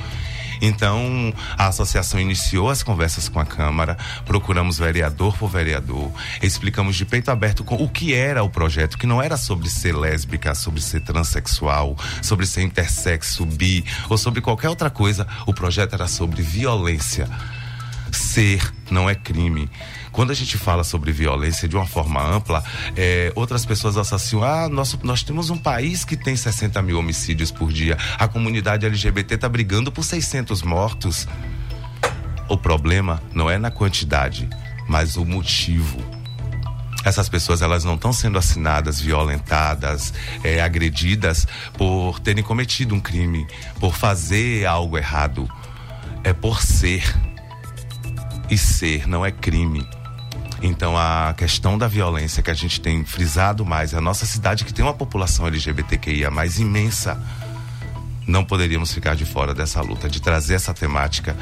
Então, 0.60 1.32
a 1.56 1.68
associação 1.68 2.18
iniciou 2.18 2.68
as 2.70 2.82
conversas 2.82 3.28
com 3.28 3.38
a 3.38 3.44
Câmara, 3.44 3.96
procuramos 4.24 4.78
vereador 4.78 5.36
por 5.36 5.48
vereador, 5.48 6.10
explicamos 6.42 6.96
de 6.96 7.04
peito 7.04 7.30
aberto 7.30 7.64
o 7.68 7.88
que 7.88 8.14
era 8.14 8.42
o 8.42 8.50
projeto, 8.50 8.98
que 8.98 9.06
não 9.06 9.22
era 9.22 9.36
sobre 9.36 9.70
ser 9.70 9.94
lésbica, 9.94 10.54
sobre 10.54 10.80
ser 10.80 11.00
transexual, 11.00 11.96
sobre 12.22 12.46
ser 12.46 12.62
intersexo, 12.62 13.46
bi 13.46 13.84
ou 14.08 14.18
sobre 14.18 14.40
qualquer 14.40 14.68
outra 14.68 14.90
coisa. 14.90 15.26
O 15.46 15.54
projeto 15.54 15.94
era 15.94 16.08
sobre 16.08 16.42
violência. 16.42 17.28
Ser 18.12 18.72
não 18.90 19.08
é 19.08 19.14
crime. 19.14 19.70
Quando 20.12 20.30
a 20.30 20.34
gente 20.34 20.56
fala 20.58 20.82
sobre 20.82 21.12
violência 21.12 21.68
de 21.68 21.76
uma 21.76 21.86
forma 21.86 22.22
ampla, 22.22 22.64
é, 22.96 23.32
outras 23.34 23.64
pessoas 23.64 23.96
associam, 23.96 24.42
ah, 24.42 24.68
nós, 24.68 25.22
temos 25.22 25.50
um 25.50 25.58
país 25.58 26.04
que 26.04 26.16
tem 26.16 26.34
60 26.34 26.80
mil 26.82 26.98
homicídios 26.98 27.50
por 27.50 27.72
dia, 27.72 27.96
a 28.18 28.26
comunidade 28.26 28.86
LGBT 28.86 29.34
está 29.34 29.48
brigando 29.48 29.92
por 29.92 30.02
600 30.02 30.62
mortos. 30.62 31.28
O 32.48 32.56
problema 32.56 33.22
não 33.32 33.50
é 33.50 33.58
na 33.58 33.70
quantidade, 33.70 34.48
mas 34.88 35.16
o 35.16 35.24
motivo 35.24 36.18
essas 37.04 37.28
pessoas 37.28 37.62
elas 37.62 37.84
não 37.84 37.94
estão 37.94 38.12
sendo 38.12 38.38
assinadas, 38.38 39.00
violentadas, 39.00 40.12
é, 40.42 40.60
agredidas 40.60 41.46
por 41.74 42.18
terem 42.20 42.42
cometido 42.42 42.94
um 42.94 43.00
crime, 43.00 43.46
por 43.78 43.94
fazer 43.94 44.66
algo 44.66 44.98
errado. 44.98 45.48
É 46.24 46.32
por 46.32 46.60
ser. 46.60 47.02
E 48.50 48.56
ser 48.56 49.06
não 49.06 49.24
é 49.24 49.30
crime. 49.30 49.86
Então 50.62 50.96
a 50.96 51.34
questão 51.36 51.78
da 51.78 51.86
violência 51.86 52.42
que 52.42 52.50
a 52.50 52.54
gente 52.54 52.80
tem 52.80 53.04
frisado 53.04 53.64
mais, 53.64 53.94
a 53.94 54.00
nossa 54.00 54.26
cidade 54.26 54.64
que 54.64 54.72
tem 54.72 54.84
uma 54.84 54.94
população 54.94 55.46
LGBTQIA 55.46 56.30
mais 56.30 56.58
imensa, 56.58 57.20
não 58.26 58.44
poderíamos 58.44 58.92
ficar 58.92 59.14
de 59.14 59.24
fora 59.24 59.54
dessa 59.54 59.80
luta, 59.80 60.08
de 60.08 60.20
trazer 60.20 60.54
essa 60.54 60.74
temática. 60.74 61.36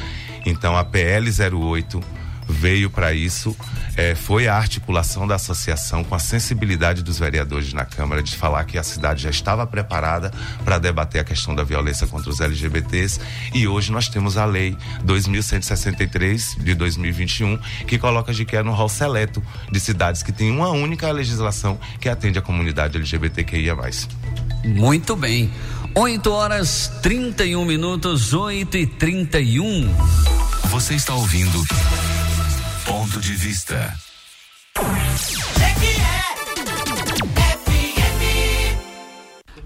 Então 0.45 0.77
a 0.77 0.85
PL 0.85 1.29
08 1.31 2.03
veio 2.49 2.89
para 2.91 3.13
isso 3.13 3.57
é, 3.97 4.15
foi 4.15 4.47
a 4.47 4.55
articulação 4.55 5.27
da 5.27 5.37
associação 5.37 6.05
com 6.05 6.15
a 6.15 6.19
sensibilidade 6.19 7.03
dos 7.03 7.19
vereadores 7.19 7.73
na 7.73 7.85
Câmara 7.85 8.23
de 8.23 8.37
falar 8.37 8.65
que 8.65 8.79
a 8.79 8.83
cidade 8.83 9.23
já 9.23 9.31
estava 9.31 9.67
preparada 9.67 10.33
para 10.65 10.79
debater 10.79 11.21
a 11.21 11.25
questão 11.25 11.55
da 11.55 11.65
violência 11.65 12.07
contra 12.07 12.31
os 12.31 12.41
LGBTs 12.41 13.21
e 13.55 13.67
hoje 13.67 13.91
nós 13.91 14.09
temos 14.09 14.37
a 14.37 14.45
lei 14.45 14.77
2163 15.05 16.57
de 16.61 16.75
2021 16.75 17.59
que 17.87 17.99
coloca 17.99 18.33
Jiqué 18.33 18.63
no 18.63 18.73
rol 18.73 18.89
seleto 18.89 19.43
de 19.71 19.81
cidades 19.81 20.23
que 20.23 20.33
tem 20.33 20.51
uma 20.51 20.71
única 20.71 21.11
legislação 21.11 21.79
que 22.01 22.09
atende 22.09 22.39
a 22.39 22.43
comunidade 22.43 22.97
LGBTQIA+. 22.97 23.77
Muito 24.65 25.17
bem. 25.17 25.51
8 25.95 26.31
horas 26.31 26.93
31 27.03 27.65
minutos, 27.65 28.35
8 28.35 28.77
e 28.77 28.87
31. 28.87 29.89
Você 30.71 30.95
está 30.95 31.15
ouvindo 31.15 31.65
Ponto 32.87 33.21
de 33.21 33.33
Vista. 33.33 33.93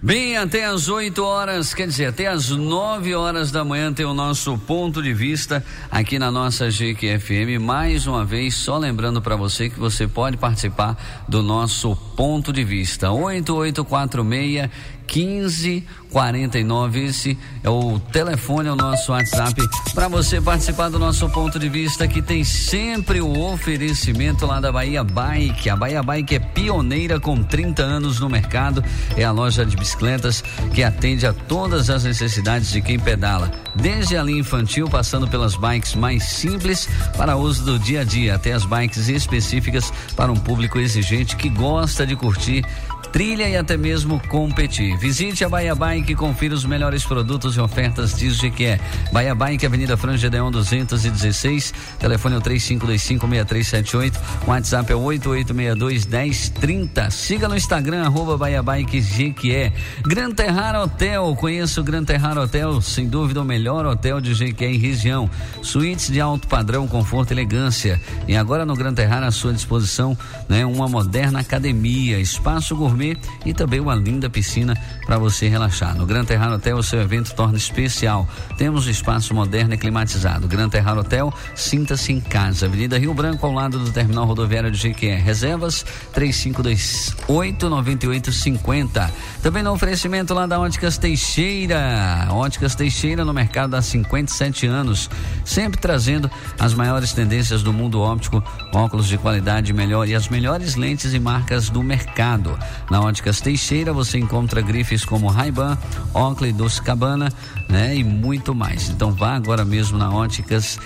Bem, 0.03 0.39
até 0.39 0.65
às 0.65 0.89
8 0.89 1.23
horas, 1.23 1.75
quer 1.75 1.87
dizer, 1.87 2.07
até 2.07 2.27
às 2.27 2.49
9 2.49 3.15
horas 3.15 3.53
da 3.53 3.63
manhã 3.63 3.93
tem 3.93 4.07
o 4.07 4.15
nosso 4.15 4.57
ponto 4.57 5.03
de 5.03 5.13
vista 5.13 5.63
aqui 5.91 6.19
na 6.19 6.31
nossa 6.31 6.71
GQFM. 6.71 7.61
Mais 7.61 8.07
uma 8.07 8.25
vez, 8.25 8.55
só 8.55 8.79
lembrando 8.79 9.21
para 9.21 9.37
você 9.37 9.69
que 9.69 9.79
você 9.79 10.09
pode 10.09 10.39
participar 10.39 10.97
do 11.29 11.43
nosso 11.43 11.95
ponto 12.17 12.51
de 12.51 12.65
vista. 12.65 13.11
8846 13.13 14.71
1549. 15.15 17.05
Esse 17.05 17.37
é 17.63 17.69
o 17.69 17.99
telefone, 17.99 18.69
é 18.69 18.73
o 18.73 18.77
nosso 18.77 19.11
WhatsApp 19.13 19.61
para 19.95 20.07
você 20.09 20.41
participar 20.41 20.89
do 20.89 20.99
nosso 20.99 21.29
ponto 21.29 21.59
de 21.59 21.69
vista 21.69 22.09
que 22.09 22.23
tem 22.23 22.45
sempre 22.45 23.21
o 23.21 23.39
oferecimento 23.53 24.47
lá 24.47 24.61
da 24.61 24.71
Bahia 24.71 25.03
Bike. 25.03 25.69
A 25.69 25.77
Bahia 25.77 26.03
Bike 26.03 26.37
é 26.37 26.39
pioneira 26.39 27.19
com 27.19 27.43
30 27.43 27.83
anos 27.83 28.21
no 28.21 28.31
mercado. 28.31 28.85
É 29.17 29.25
a 29.25 29.33
loja 29.33 29.67
de 29.67 29.77
bicicletas 29.77 30.45
que 30.73 30.85
atende 30.85 31.27
a 31.27 31.33
todas 31.33 31.91
as 31.91 32.05
necessidades 32.05 32.71
de 32.71 32.81
quem 32.81 32.99
pedala, 32.99 33.51
desde 33.75 34.17
a 34.17 34.23
linha 34.23 34.41
infantil, 34.41 34.89
passando 34.89 35.27
pelas 35.27 35.57
bikes 35.57 35.95
mais 35.95 36.23
simples 36.25 36.89
para 37.17 37.37
uso 37.37 37.65
do 37.65 37.79
dia 37.79 38.03
a 38.03 38.05
dia, 38.05 38.37
até 38.37 38.53
as 38.53 38.65
bikes 38.65 39.09
específicas 39.09 39.93
para 40.17 40.31
um 40.31 40.37
público 40.37 40.79
exigente 40.79 41.37
que 41.37 41.49
gosta 41.49 42.07
de 42.07 42.15
curtir 42.15 42.65
trilha 43.13 43.49
e 43.49 43.57
até 43.57 43.77
mesmo 43.77 44.21
competir. 44.29 44.97
Visite 44.99 45.45
a 45.45 45.49
Bahia 45.49 45.75
Bike 45.75 46.13
e 46.13 46.15
confira 46.15 46.55
os 46.55 46.65
melhores 46.65 47.05
produtos 47.05 47.57
e 47.57 47.61
ofertas 47.61 48.15
diz 48.15 48.41
que 48.55 48.65
é. 48.65 48.79
Bahia 49.13 49.35
Bike, 49.35 49.67
Avenida 49.67 49.97
Frangedeon 49.97 50.49
216, 50.51 51.75
telefone 51.99 52.37
é 52.37 52.39
o 52.39 52.41
35256378, 52.41 54.15
WhatsApp 54.47 54.93
é 54.93 54.97
88621030. 54.97 57.11
Siga 57.11 57.49
no 57.49 57.57
Instagram, 57.57 58.05
arroba 58.05 58.39
Bahia 58.39 58.63
Bike 58.63 59.01
Jequié. 59.01 59.73
Gran 60.03 60.31
Terrar 60.31 60.81
Hotel, 60.81 61.35
conheça 61.37 61.81
o 61.81 61.85
Gran 61.85 62.05
Terrar 62.05 62.39
Hotel, 62.39 62.81
sem 62.81 63.09
dúvida 63.09 63.43
o 63.43 63.45
melhor 63.45 63.85
hotel 63.87 64.21
de 64.21 64.35
Jequié 64.35 64.71
em 64.71 64.79
região. 64.79 65.29
Suítes 65.63 66.09
de 66.11 66.21
alto 66.21 66.47
padrão, 66.47 66.87
conforto 66.87 67.33
e 67.33 67.35
elegância. 67.35 68.01
E 68.29 68.37
agora 68.37 68.65
no 68.65 68.77
Gran 68.77 68.95
Terrar 68.95 69.25
à 69.25 69.31
sua 69.31 69.53
disposição, 69.53 70.17
né, 70.49 70.65
uma 70.65 70.89
moderna 70.89 71.41
academia, 71.41 72.19
espaço 72.21 72.77
gourmet 72.77 73.00
gourmet 73.01 73.17
e 73.45 73.55
também 73.55 73.81
uma 73.81 73.95
linda 73.95 74.29
piscina 74.29 74.77
para 75.07 75.19
você 75.19 75.49
relaxar. 75.49 75.97
No 75.97 76.05
Gran 76.05 76.25
Terrar 76.25 76.53
Hotel, 76.53 76.77
o 76.77 76.83
seu 76.83 77.01
evento 77.01 77.35
torna 77.35 77.57
especial. 77.57 78.29
Temos 78.59 78.87
um 78.87 78.91
espaço 78.91 79.35
moderno 79.35 79.75
e 79.75 79.79
climatizado. 79.79 80.47
Gran 80.47 80.69
Terrar 80.69 80.99
Hotel, 80.99 81.33
sinta-se 81.55 82.13
em 82.13 82.21
casa. 82.21 82.67
Avenida 82.67 82.99
Rio 82.99 83.15
Branco, 83.15 83.47
ao 83.47 83.53
lado 83.53 83.79
do 83.79 83.91
terminal 83.91 84.27
rodoviário 84.27 84.71
de 84.71 84.77
Jequié. 84.77 85.17
Reservas 85.17 85.85
3528 86.13 87.69
9850. 87.69 89.11
Também 89.43 89.63
no 89.63 89.73
oferecimento 89.73 90.35
lá 90.35 90.47
da 90.47 90.61
Óticas 90.61 90.99
Teixeira. 90.99 92.29
Óticas 92.31 92.75
Teixeira 92.75 93.25
no 93.25 93.33
mercado 93.33 93.75
há 93.75 93.83
57 93.83 94.67
anos, 94.67 95.09
sempre 95.45 95.81
trazendo 95.81 96.31
as 96.59 96.75
maiores 96.75 97.13
tendências 97.13 97.63
do 97.63 97.73
mundo 97.73 98.01
óptico, 98.01 98.43
óculos 98.73 99.09
de 99.09 99.17
qualidade 99.17 99.73
melhor 99.73 100.07
e 100.07 100.15
as 100.15 100.29
melhores 100.29 100.75
lentes 100.75 101.15
e 101.15 101.19
marcas 101.19 101.71
do 101.71 101.83
mercado. 101.83 102.59
Na 102.91 103.01
Óticas 103.01 103.41
Teixeira 103.41 103.93
você 103.93 104.19
encontra 104.19 104.61
grifes 104.61 105.05
como 105.05 105.29
Ray-Ban, 105.29 105.79
Oakley, 106.13 106.53
Doce 106.53 106.83
Cabana, 106.83 107.33
né? 107.69 107.97
E 107.97 108.03
muito 108.03 108.55
mais. 108.55 108.91
Então 108.91 109.13
vá 109.13 109.35
agora 109.37 109.65
mesmo 109.65 109.97
na 109.97 110.13
Óticas 110.13 110.79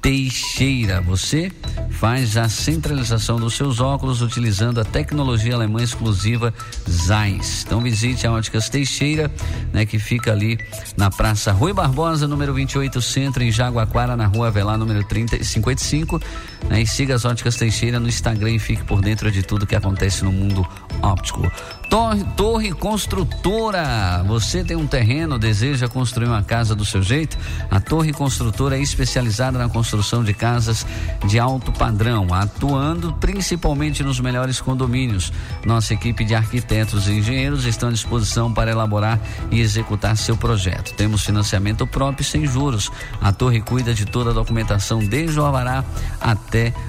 Teixeira. 0.00 1.00
Você 1.00 1.50
faz 1.90 2.36
a 2.36 2.48
centralização 2.48 3.38
dos 3.38 3.54
seus 3.54 3.80
óculos 3.80 4.22
utilizando 4.22 4.80
a 4.80 4.84
tecnologia 4.84 5.54
alemã 5.54 5.82
exclusiva 5.82 6.54
Zeiss. 6.88 7.64
Então 7.66 7.80
visite 7.80 8.26
a 8.26 8.32
Óticas 8.32 8.68
Teixeira, 8.68 9.30
né, 9.72 9.84
que 9.84 9.98
fica 9.98 10.32
ali 10.32 10.58
na 10.96 11.10
Praça 11.10 11.52
Rui 11.52 11.72
Barbosa, 11.72 12.26
número 12.26 12.54
28, 12.54 13.00
Centro, 13.02 13.42
em 13.42 13.50
Jaguaquara, 13.50 14.16
na 14.16 14.26
Rua 14.26 14.48
Avelar, 14.48 14.78
número 14.78 15.02
30, 15.04 15.42
55. 15.42 16.20
Né, 16.68 16.82
e 16.82 16.86
siga 16.86 17.14
as 17.14 17.24
Óticas 17.24 17.56
Teixeira 17.56 17.98
no 17.98 18.08
Instagram 18.08 18.50
e 18.50 18.58
fique 18.58 18.84
por 18.84 19.00
dentro 19.00 19.30
de 19.30 19.42
tudo 19.42 19.66
que 19.66 19.76
acontece 19.76 20.24
no 20.24 20.32
mundo 20.32 20.66
óptico. 21.02 21.50
Torre, 21.88 22.72
Construtora. 22.72 24.22
Você 24.26 24.62
tem 24.62 24.76
um 24.76 24.86
terreno, 24.86 25.38
deseja 25.38 25.88
construir 25.88 26.26
uma 26.26 26.42
casa 26.42 26.74
do 26.74 26.84
seu 26.84 27.02
jeito? 27.02 27.38
A 27.70 27.80
Torre 27.80 28.12
Construtora 28.12 28.76
é 28.76 28.82
especializada 28.82 29.58
na 29.58 29.68
construção 29.68 30.22
de 30.22 30.34
casas 30.34 30.86
de 31.26 31.38
alto 31.38 31.72
padrão, 31.72 32.32
atuando 32.32 33.12
principalmente 33.14 34.02
nos 34.02 34.20
melhores 34.20 34.60
condomínios. 34.60 35.32
Nossa 35.64 35.94
equipe 35.94 36.24
de 36.24 36.34
arquitetos 36.34 37.08
e 37.08 37.12
engenheiros 37.12 37.64
está 37.64 37.88
à 37.88 37.90
disposição 37.90 38.52
para 38.52 38.70
elaborar 38.70 39.18
e 39.50 39.60
executar 39.60 40.16
seu 40.16 40.36
projeto. 40.36 40.94
Temos 40.94 41.24
financiamento 41.24 41.86
próprio 41.86 42.24
sem 42.24 42.46
juros. 42.46 42.90
A 43.20 43.32
Torre 43.32 43.62
cuida 43.62 43.94
de 43.94 44.04
toda 44.04 44.30
a 44.30 44.34
documentação 44.34 44.98
desde 44.98 45.40
o 45.40 45.44
alvará 45.44 45.82
até 46.20 46.68
o 46.68 46.87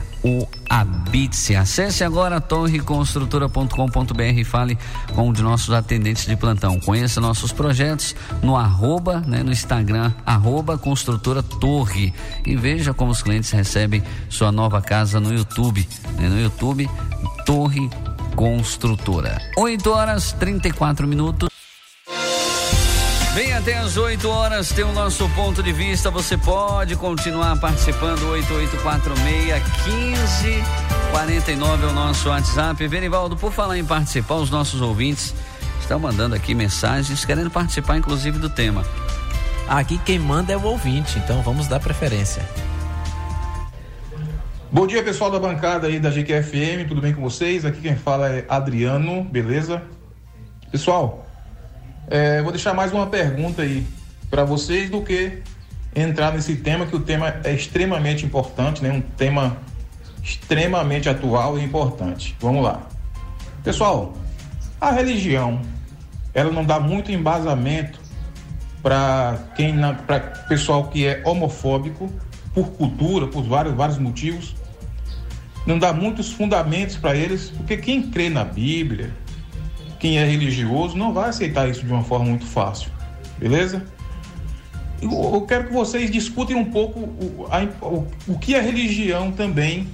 Habite-se. 0.69 1.55
Acesse 1.55 2.03
agora 2.03 2.39
torreconstrutora.com.br 2.39 4.21
e 4.21 4.43
fale 4.43 4.77
com 5.15 5.29
um 5.29 5.33
de 5.33 5.41
nossos 5.41 5.73
atendentes 5.73 6.25
de 6.25 6.35
plantão. 6.35 6.79
Conheça 6.79 7.21
nossos 7.21 7.51
projetos 7.51 8.15
no 8.41 8.55
arroba, 8.55 9.21
né, 9.25 9.41
no 9.43 9.51
Instagram, 9.51 10.13
arroba 10.25 10.77
construtora 10.77 11.41
torre 11.41 12.13
e 12.45 12.55
veja 12.55 12.93
como 12.93 13.11
os 13.11 13.21
clientes 13.21 13.51
recebem 13.51 14.03
sua 14.29 14.51
nova 14.51 14.81
casa 14.81 15.19
no 15.19 15.33
YouTube. 15.33 15.87
Né, 16.17 16.29
no 16.29 16.39
YouTube, 16.39 16.89
Torre 17.45 17.89
Construtora. 18.35 19.41
8 19.57 19.89
horas 19.89 20.33
34 20.33 21.07
minutos. 21.07 21.48
Vem 23.33 23.53
até 23.53 23.77
as 23.77 23.95
8 23.95 24.27
horas, 24.27 24.69
tem 24.69 24.83
o 24.83 24.91
nosso 24.91 25.29
ponto 25.29 25.61
de 25.61 25.71
vista. 25.71 26.09
Você 26.09 26.35
pode 26.35 26.95
continuar 26.95 27.59
participando. 27.59 28.21
8846-1549 31.13 31.83
é 31.83 31.85
o 31.85 31.93
nosso 31.93 32.29
WhatsApp. 32.29 32.87
Verivaldo, 32.87 33.37
por 33.37 33.51
falar 33.51 33.77
em 33.77 33.85
participar, 33.85 34.35
os 34.35 34.49
nossos 34.49 34.81
ouvintes 34.81 35.35
estão 35.79 35.99
mandando 35.99 36.33
aqui 36.33 36.55
mensagens 36.55 37.23
querendo 37.23 37.51
participar, 37.51 37.97
inclusive, 37.97 38.39
do 38.39 38.49
tema. 38.49 38.83
Aqui 39.67 39.99
quem 39.99 40.17
manda 40.17 40.51
é 40.51 40.57
o 40.57 40.63
ouvinte, 40.63 41.19
então 41.19 41.43
vamos 41.43 41.67
dar 41.67 41.79
preferência. 41.79 42.43
Bom 44.71 44.87
dia, 44.87 45.03
pessoal 45.03 45.29
da 45.29 45.39
bancada 45.39 45.85
aí 45.85 45.99
da 45.99 46.09
GQFM, 46.09 46.87
tudo 46.87 46.99
bem 46.99 47.13
com 47.13 47.21
vocês? 47.21 47.63
Aqui 47.63 47.81
quem 47.81 47.95
fala 47.95 48.27
é 48.29 48.45
Adriano, 48.49 49.23
beleza? 49.23 49.83
Pessoal, 50.71 51.28
é, 52.09 52.41
vou 52.41 52.51
deixar 52.51 52.73
mais 52.73 52.91
uma 52.91 53.07
pergunta 53.07 53.61
aí 53.61 53.85
para 54.29 54.43
vocês 54.43 54.89
do 54.89 55.01
que 55.01 55.41
entrar 55.95 56.33
nesse 56.33 56.55
tema, 56.55 56.85
que 56.85 56.95
o 56.95 56.99
tema 56.99 57.35
é 57.43 57.53
extremamente 57.53 58.25
importante, 58.25 58.83
né? 58.83 58.91
Um 58.91 59.01
tema 59.01 59.57
extremamente 60.23 61.09
atual 61.09 61.57
e 61.57 61.63
importante. 61.63 62.35
Vamos 62.39 62.63
lá. 62.63 62.87
Pessoal, 63.63 64.13
a 64.79 64.91
religião, 64.91 65.61
ela 66.33 66.51
não 66.51 66.63
dá 66.63 66.79
muito 66.79 67.11
embasamento 67.11 67.99
para 68.81 69.37
quem 69.55 69.75
para 70.07 70.19
pessoal 70.47 70.87
que 70.87 71.05
é 71.05 71.21
homofóbico 71.25 72.11
por 72.53 72.69
cultura, 72.71 73.27
por 73.27 73.43
vários 73.43 73.73
vários 73.75 73.97
motivos 73.97 74.55
não 75.65 75.77
dá 75.77 75.93
muitos 75.93 76.31
fundamentos 76.31 76.97
para 76.97 77.15
eles, 77.15 77.51
porque 77.51 77.77
quem 77.77 78.01
crê 78.01 78.29
na 78.29 78.43
Bíblia, 78.43 79.11
quem 79.99 80.17
é 80.17 80.25
religioso, 80.25 80.97
não 80.97 81.13
vai 81.13 81.29
aceitar 81.29 81.69
isso 81.69 81.85
de 81.85 81.91
uma 81.91 82.03
forma 82.03 82.25
muito 82.25 82.45
fácil, 82.45 82.89
beleza? 83.37 83.85
Eu, 85.01 85.45
quero 85.47 85.67
que 85.67 85.73
vocês 85.73 86.09
discutem 86.09 86.55
um 86.55 86.65
pouco 86.65 86.99
o, 86.99 87.47
a, 87.49 87.63
o, 87.85 88.07
o 88.27 88.39
que 88.39 88.55
a 88.55 88.61
religião 88.61 89.31
também 89.31 89.87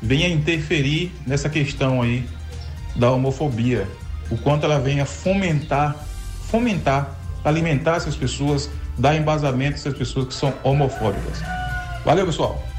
venha 0.00 0.28
interferir 0.28 1.12
nessa 1.26 1.48
questão 1.48 2.02
aí 2.02 2.24
da 2.96 3.10
homofobia, 3.10 3.86
o 4.30 4.36
quanto 4.36 4.64
ela 4.64 4.78
venha 4.78 5.04
fomentar, 5.04 5.96
fomentar, 6.48 7.16
alimentar 7.44 7.96
essas 7.96 8.16
pessoas, 8.16 8.70
dar 8.98 9.16
embasamento 9.16 9.74
a 9.74 9.76
essas 9.76 9.94
pessoas 9.94 10.28
que 10.28 10.34
são 10.34 10.52
homofóbicas. 10.62 11.42
Valeu, 12.04 12.26
pessoal! 12.26 12.73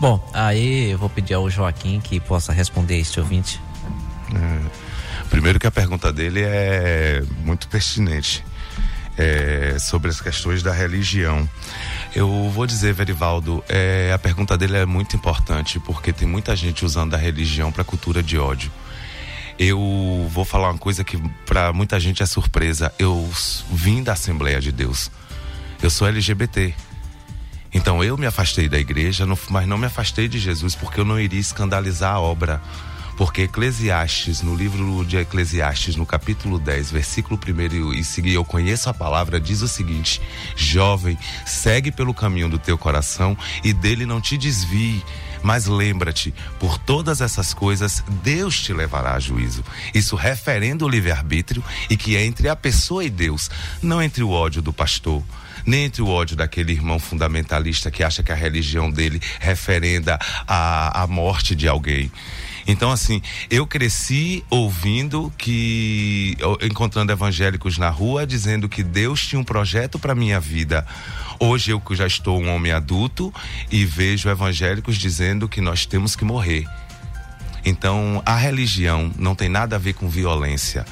Bom, 0.00 0.18
aí 0.32 0.92
eu 0.92 0.98
vou 0.98 1.10
pedir 1.10 1.34
ao 1.34 1.50
Joaquim 1.50 2.00
que 2.00 2.18
possa 2.18 2.54
responder 2.54 2.98
este 2.98 3.20
ouvinte. 3.20 3.60
É, 4.34 4.60
primeiro 5.28 5.60
que 5.60 5.66
a 5.66 5.70
pergunta 5.70 6.10
dele 6.10 6.40
é 6.42 7.22
muito 7.44 7.68
pertinente. 7.68 8.42
É, 9.18 9.76
sobre 9.78 10.08
as 10.08 10.18
questões 10.18 10.62
da 10.62 10.72
religião. 10.72 11.46
Eu 12.16 12.48
vou 12.54 12.66
dizer, 12.66 12.94
Verivaldo, 12.94 13.62
é, 13.68 14.10
a 14.14 14.18
pergunta 14.18 14.56
dele 14.56 14.78
é 14.78 14.86
muito 14.86 15.14
importante 15.14 15.78
porque 15.78 16.10
tem 16.10 16.26
muita 16.26 16.56
gente 16.56 16.86
usando 16.86 17.12
a 17.12 17.18
religião 17.18 17.70
para 17.70 17.84
cultura 17.84 18.22
de 18.22 18.38
ódio. 18.38 18.72
Eu 19.58 20.26
vou 20.30 20.46
falar 20.46 20.70
uma 20.70 20.78
coisa 20.78 21.04
que 21.04 21.18
para 21.44 21.70
muita 21.70 22.00
gente 22.00 22.22
é 22.22 22.26
surpresa. 22.26 22.90
Eu 22.98 23.28
vim 23.70 24.02
da 24.02 24.14
Assembleia 24.14 24.58
de 24.58 24.72
Deus. 24.72 25.10
Eu 25.82 25.90
sou 25.90 26.08
LGBT. 26.08 26.74
Então 27.72 28.02
eu 28.02 28.18
me 28.18 28.26
afastei 28.26 28.68
da 28.68 28.78
igreja, 28.78 29.24
mas 29.48 29.66
não 29.66 29.78
me 29.78 29.86
afastei 29.86 30.28
de 30.28 30.38
Jesus 30.38 30.74
porque 30.74 31.00
eu 31.00 31.04
não 31.04 31.18
iria 31.18 31.40
escandalizar 31.40 32.14
a 32.14 32.20
obra. 32.20 32.60
Porque 33.16 33.42
Eclesiastes, 33.42 34.40
no 34.40 34.56
livro 34.56 35.04
de 35.04 35.18
Eclesiastes, 35.18 35.94
no 35.94 36.06
capítulo 36.06 36.58
10, 36.58 36.90
versículo 36.90 37.38
1 37.38 37.92
e 37.92 38.02
seguir, 38.02 38.32
eu 38.32 38.44
conheço 38.46 38.88
a 38.88 38.94
palavra, 38.94 39.38
diz 39.38 39.60
o 39.60 39.68
seguinte: 39.68 40.22
Jovem, 40.56 41.18
segue 41.44 41.92
pelo 41.92 42.14
caminho 42.14 42.48
do 42.48 42.58
teu 42.58 42.78
coração 42.78 43.36
e 43.62 43.74
dele 43.74 44.06
não 44.06 44.22
te 44.22 44.38
desvie. 44.38 45.04
Mas 45.42 45.66
lembra-te, 45.66 46.34
por 46.58 46.78
todas 46.78 47.20
essas 47.20 47.52
coisas, 47.52 48.02
Deus 48.22 48.58
te 48.58 48.72
levará 48.72 49.14
a 49.14 49.20
juízo. 49.20 49.62
Isso 49.94 50.16
referendo 50.16 50.86
o 50.86 50.88
livre-arbítrio 50.88 51.62
e 51.90 51.96
que 51.98 52.16
é 52.16 52.24
entre 52.24 52.48
a 52.48 52.56
pessoa 52.56 53.04
e 53.04 53.10
Deus, 53.10 53.50
não 53.82 54.02
entre 54.02 54.22
o 54.22 54.30
ódio 54.30 54.62
do 54.62 54.72
pastor 54.72 55.22
nem 55.64 55.84
entre 55.84 56.02
o 56.02 56.08
ódio 56.08 56.36
daquele 56.36 56.72
irmão 56.72 56.98
fundamentalista 56.98 57.90
que 57.90 58.02
acha 58.02 58.22
que 58.22 58.32
a 58.32 58.36
religião 58.36 58.90
dele 58.90 59.20
referenda 59.38 60.18
a, 60.46 61.02
a 61.02 61.06
morte 61.06 61.54
de 61.54 61.68
alguém. 61.68 62.10
Então, 62.66 62.92
assim, 62.92 63.20
eu 63.50 63.66
cresci 63.66 64.44
ouvindo 64.48 65.32
que, 65.36 66.36
encontrando 66.62 67.10
evangélicos 67.10 67.78
na 67.78 67.88
rua, 67.88 68.26
dizendo 68.26 68.68
que 68.68 68.82
Deus 68.82 69.26
tinha 69.26 69.40
um 69.40 69.44
projeto 69.44 69.98
para 69.98 70.14
minha 70.14 70.38
vida. 70.38 70.86
Hoje 71.38 71.72
eu 71.72 71.82
já 71.92 72.06
estou 72.06 72.40
um 72.40 72.54
homem 72.54 72.70
adulto 72.70 73.32
e 73.72 73.84
vejo 73.84 74.28
evangélicos 74.28 74.96
dizendo 74.98 75.48
que 75.48 75.60
nós 75.60 75.86
temos 75.86 76.14
que 76.14 76.24
morrer. 76.24 76.66
Então, 77.64 78.22
a 78.24 78.36
religião 78.36 79.12
não 79.18 79.34
tem 79.34 79.48
nada 79.48 79.76
a 79.76 79.78
ver 79.78 79.94
com 79.94 80.08
violência. 80.08 80.84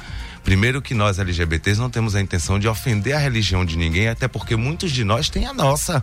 Primeiro 0.49 0.81
que 0.81 0.95
nós 0.95 1.19
LGBTs 1.19 1.79
não 1.79 1.91
temos 1.91 2.15
a 2.15 2.23
intenção 2.23 2.59
de 2.59 2.67
ofender 2.67 3.15
a 3.15 3.19
religião 3.19 3.67
de 3.67 3.77
ninguém, 3.77 4.09
até 4.09 4.27
porque 4.27 4.57
muitos 4.57 4.91
de 4.91 5.05
nós 5.05 5.29
têm 5.29 5.45
a 5.45 5.53
nossa. 5.53 6.03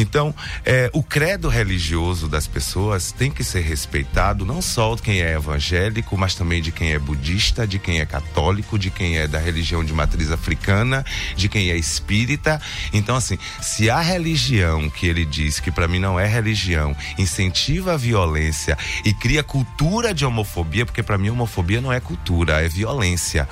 Então, 0.00 0.32
é, 0.64 0.88
o 0.92 1.02
credo 1.02 1.48
religioso 1.48 2.28
das 2.28 2.46
pessoas 2.46 3.10
tem 3.10 3.32
que 3.32 3.42
ser 3.42 3.62
respeitado, 3.62 4.46
não 4.46 4.62
só 4.62 4.94
de 4.94 5.02
quem 5.02 5.20
é 5.20 5.34
evangélico, 5.34 6.16
mas 6.16 6.36
também 6.36 6.62
de 6.62 6.70
quem 6.70 6.92
é 6.92 6.98
budista, 7.00 7.66
de 7.66 7.80
quem 7.80 7.98
é 7.98 8.06
católico, 8.06 8.78
de 8.78 8.90
quem 8.92 9.18
é 9.18 9.26
da 9.26 9.40
religião 9.40 9.84
de 9.84 9.92
matriz 9.92 10.30
africana, 10.30 11.04
de 11.34 11.48
quem 11.48 11.70
é 11.70 11.76
espírita. 11.76 12.60
Então, 12.92 13.16
assim, 13.16 13.36
se 13.60 13.90
a 13.90 14.00
religião 14.00 14.88
que 14.88 15.08
ele 15.08 15.24
diz 15.24 15.58
que 15.58 15.72
para 15.72 15.88
mim 15.88 15.98
não 15.98 16.18
é 16.18 16.28
religião, 16.28 16.96
incentiva 17.18 17.94
a 17.94 17.96
violência 17.96 18.78
e 19.04 19.12
cria 19.12 19.42
cultura 19.42 20.14
de 20.14 20.24
homofobia, 20.24 20.86
porque 20.86 21.02
para 21.02 21.18
mim 21.18 21.30
homofobia 21.30 21.80
não 21.80 21.92
é 21.92 21.98
cultura, 21.98 22.64
é 22.64 22.68
violência. 22.68 23.48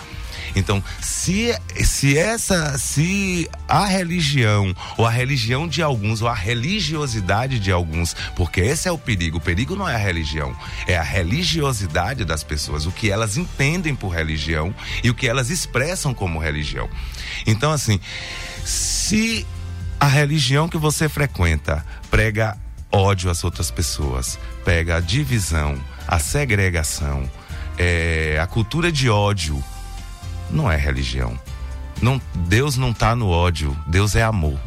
Então, 0.57 0.83
se, 1.03 1.55
se 1.85 2.17
essa, 2.17 2.79
se 2.79 3.49
a 3.69 3.85
religião, 3.85 4.75
ou 4.97 5.05
a 5.05 5.11
religião 5.11 5.69
de 5.69 5.83
alguns, 5.83 6.23
ou 6.23 6.29
a 6.29 6.35
religiosidade 6.35 7.61
de 7.61 7.71
alguns, 7.71 8.17
porque 8.35 8.63
esse 8.63 8.89
é 8.89 8.93
o 8.93 8.97
perigo. 8.97 9.37
O 9.37 9.41
perigo 9.41 9.77
não 9.77 9.87
é 9.87 9.95
a 9.95 9.99
religião, 9.99 10.57
é 10.87 10.97
a 10.97 11.03
religiosidade 11.03 12.25
das 12.25 12.43
pessoas, 12.43 12.87
o 12.87 12.91
que 12.91 13.11
elas 13.11 13.37
entendem 13.37 13.95
por 13.95 14.09
religião 14.09 14.75
e 15.05 15.11
o 15.11 15.15
que 15.15 15.29
elas 15.29 15.51
expressam 15.51 16.15
como 16.15 16.39
religião. 16.39 16.89
Então, 17.47 17.71
assim, 17.71 18.01
se 18.65 19.47
a 20.01 20.07
religião 20.07 20.69
que 20.71 20.79
você 20.79 21.07
frequenta 21.07 21.85
prega 22.11 22.57
ódio 22.91 23.31
às 23.31 23.45
outras 23.45 23.71
pessoas, 23.71 24.39
prega 24.65 24.97
a 24.97 25.01
divisão, 25.01 25.79
a 26.09 26.19
segregação, 26.19 27.31
é, 27.79 28.39
a 28.41 28.47
cultura 28.47 28.91
de 28.91 29.11
ódio, 29.11 29.63
não 30.51 30.71
é 30.71 30.77
religião. 30.77 31.39
Não, 32.01 32.21
Deus 32.35 32.77
não 32.77 32.91
está 32.91 33.17
no 33.17 33.29
ódio, 33.29 33.77
Deus 33.87 34.15
é 34.15 34.23
amor. 34.23 34.59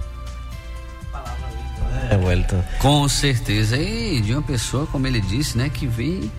É, 2.09 2.15
Wellington. 2.15 2.63
Com 2.79 3.07
certeza. 3.07 3.77
E 3.77 4.19
de 4.21 4.33
uma 4.33 4.41
pessoa, 4.41 4.87
como 4.87 5.05
ele 5.05 5.21
disse, 5.21 5.57
né, 5.57 5.69
que 5.69 5.85
vem 5.85 6.31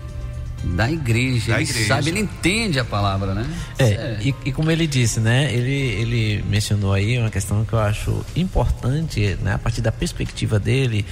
da 0.63 0.91
igreja. 0.91 1.53
Da 1.53 1.61
ele 1.61 1.69
igreja. 1.69 1.87
sabe, 1.87 2.09
ele 2.09 2.19
entende 2.19 2.79
a 2.79 2.85
palavra, 2.85 3.33
né? 3.33 3.47
É, 3.79 3.83
é. 3.83 4.19
E, 4.21 4.35
e, 4.45 4.51
como 4.51 4.69
ele 4.69 4.85
disse, 4.85 5.19
né? 5.19 5.51
Ele, 5.53 5.71
ele 5.71 6.43
mencionou 6.47 6.93
aí 6.93 7.17
uma 7.17 7.29
questão 7.29 7.63
que 7.65 7.73
eu 7.73 7.79
acho 7.79 8.23
importante, 8.35 9.37
né? 9.41 9.53
A 9.53 9.57
partir 9.57 9.81
da 9.81 9.91
perspectiva 9.91 10.59
dele, 10.59 11.05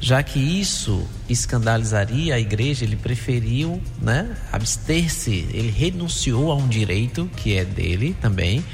já 0.00 0.22
que 0.22 0.38
isso 0.38 1.06
escandalizaria 1.28 2.34
a 2.34 2.38
igreja, 2.38 2.84
ele 2.84 2.96
preferiu, 2.96 3.80
né? 4.00 4.34
Abster-se, 4.50 5.46
ele 5.52 5.70
renunciou 5.70 6.50
a 6.50 6.54
um 6.54 6.66
direito 6.66 7.30
que 7.36 7.56
é 7.56 7.64
dele 7.64 8.16
também 8.20 8.64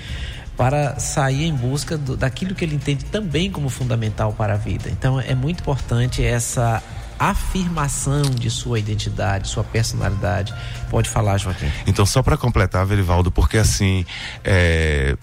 para 0.57 0.99
sair 0.99 1.45
em 1.45 1.55
busca 1.55 1.99
do, 1.99 2.17
daquilo 2.17 2.55
que 2.55 2.65
ele 2.65 2.77
entende 2.77 3.05
também 3.05 3.51
como 3.51 3.69
fundamental 3.69 4.33
para 4.33 4.55
a 4.55 4.57
vida. 4.57 4.89
Então 4.89 5.21
é 5.21 5.35
muito 5.35 5.61
importante 5.61 6.25
essa 6.25 6.83
afirmação 7.19 8.23
de 8.23 8.51
sua 8.51 8.79
identidade, 8.79 9.49
sua 9.49 9.65
personalidade. 9.65 10.55
Pode 10.91 11.09
falar, 11.09 11.39
Joaquim. 11.39 11.71
Então, 11.87 12.05
só 12.07 12.23
para 12.23 12.37
completar, 12.37 12.85
Verivaldo, 12.87 13.31
porque 13.31 13.59
assim, 13.59 14.05
é, 14.45 15.17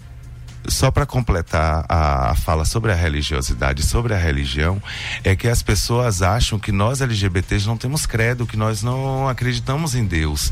só 0.68 0.92
para 0.92 1.06
completar 1.06 1.86
a 1.90 2.36
fala 2.36 2.66
sobre 2.66 2.92
a 2.92 2.96
religiosidade, 2.96 3.84
sobre 3.84 4.14
a 4.14 4.18
religião, 4.18 4.82
é 5.24 5.36
que 5.36 5.48
as 5.48 5.62
pessoas 5.62 6.22
acham 6.22 6.60
que 6.60 6.72
nós 6.72 7.02
LGBTs 7.02 7.68
não 7.68 7.78
temos 7.78 8.06
credo, 8.06 8.48
que 8.48 8.58
nós 8.58 8.84
não 8.84 9.28
acreditamos 9.28 9.96
em 9.96 10.06
Deus, 10.06 10.52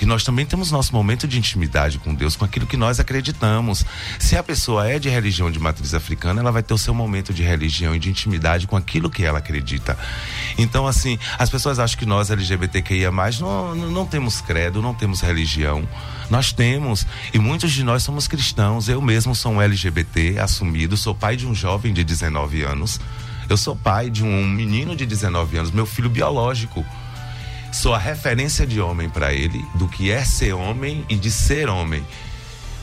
que 0.00 0.06
nós 0.06 0.24
também 0.24 0.46
temos 0.46 0.70
nosso 0.70 0.94
momento 0.94 1.28
de 1.28 1.38
intimidade 1.38 1.98
com 1.98 2.14
Deus, 2.14 2.34
com 2.34 2.42
aquilo 2.42 2.66
que 2.66 2.74
nós 2.78 2.98
acreditamos. 2.98 3.84
Se 4.18 4.34
a 4.34 4.42
pessoa 4.42 4.88
é 4.88 4.98
de 4.98 5.10
religião 5.10 5.50
de 5.50 5.58
matriz 5.58 5.92
africana, 5.92 6.40
ela 6.40 6.50
vai 6.50 6.62
ter 6.62 6.72
o 6.72 6.78
seu 6.78 6.94
momento 6.94 7.34
de 7.34 7.42
religião 7.42 7.94
e 7.94 7.98
de 7.98 8.08
intimidade 8.08 8.66
com 8.66 8.78
aquilo 8.78 9.10
que 9.10 9.22
ela 9.22 9.40
acredita. 9.40 9.98
Então, 10.56 10.86
assim, 10.86 11.18
as 11.38 11.50
pessoas 11.50 11.78
acham 11.78 11.98
que 11.98 12.06
nós 12.06 12.30
LGBTQIA 12.30 13.10
não, 13.40 13.74
não 13.74 14.06
temos 14.06 14.40
credo, 14.40 14.80
não 14.80 14.94
temos 14.94 15.20
religião. 15.20 15.86
Nós 16.30 16.50
temos, 16.50 17.06
e 17.34 17.38
muitos 17.38 17.70
de 17.70 17.84
nós 17.84 18.02
somos 18.02 18.26
cristãos. 18.26 18.88
Eu 18.88 19.02
mesmo 19.02 19.34
sou 19.34 19.52
um 19.52 19.60
LGBT 19.60 20.38
assumido, 20.38 20.96
sou 20.96 21.14
pai 21.14 21.36
de 21.36 21.46
um 21.46 21.54
jovem 21.54 21.92
de 21.92 22.02
19 22.02 22.62
anos. 22.62 22.98
Eu 23.50 23.56
sou 23.58 23.76
pai 23.76 24.08
de 24.08 24.24
um 24.24 24.46
menino 24.46 24.96
de 24.96 25.04
19 25.04 25.58
anos, 25.58 25.70
meu 25.70 25.84
filho 25.84 26.08
biológico. 26.08 26.86
Sou 27.72 27.94
a 27.94 27.98
referência 27.98 28.66
de 28.66 28.80
homem 28.80 29.08
para 29.08 29.32
ele, 29.32 29.64
do 29.76 29.88
que 29.88 30.10
é 30.10 30.24
ser 30.24 30.52
homem 30.52 31.04
e 31.08 31.16
de 31.16 31.30
ser 31.30 31.68
homem. 31.68 32.04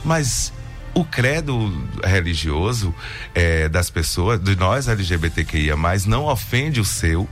Mas 0.04 0.52
o 0.94 1.04
credo 1.04 1.72
religioso 2.02 2.94
é, 3.34 3.68
das 3.68 3.90
pessoas, 3.90 4.40
de 4.40 4.56
nós 4.56 4.88
LGBTQIA, 4.88 5.74
não 6.06 6.24
ofende 6.24 6.80
o 6.80 6.84
seu, 6.84 7.28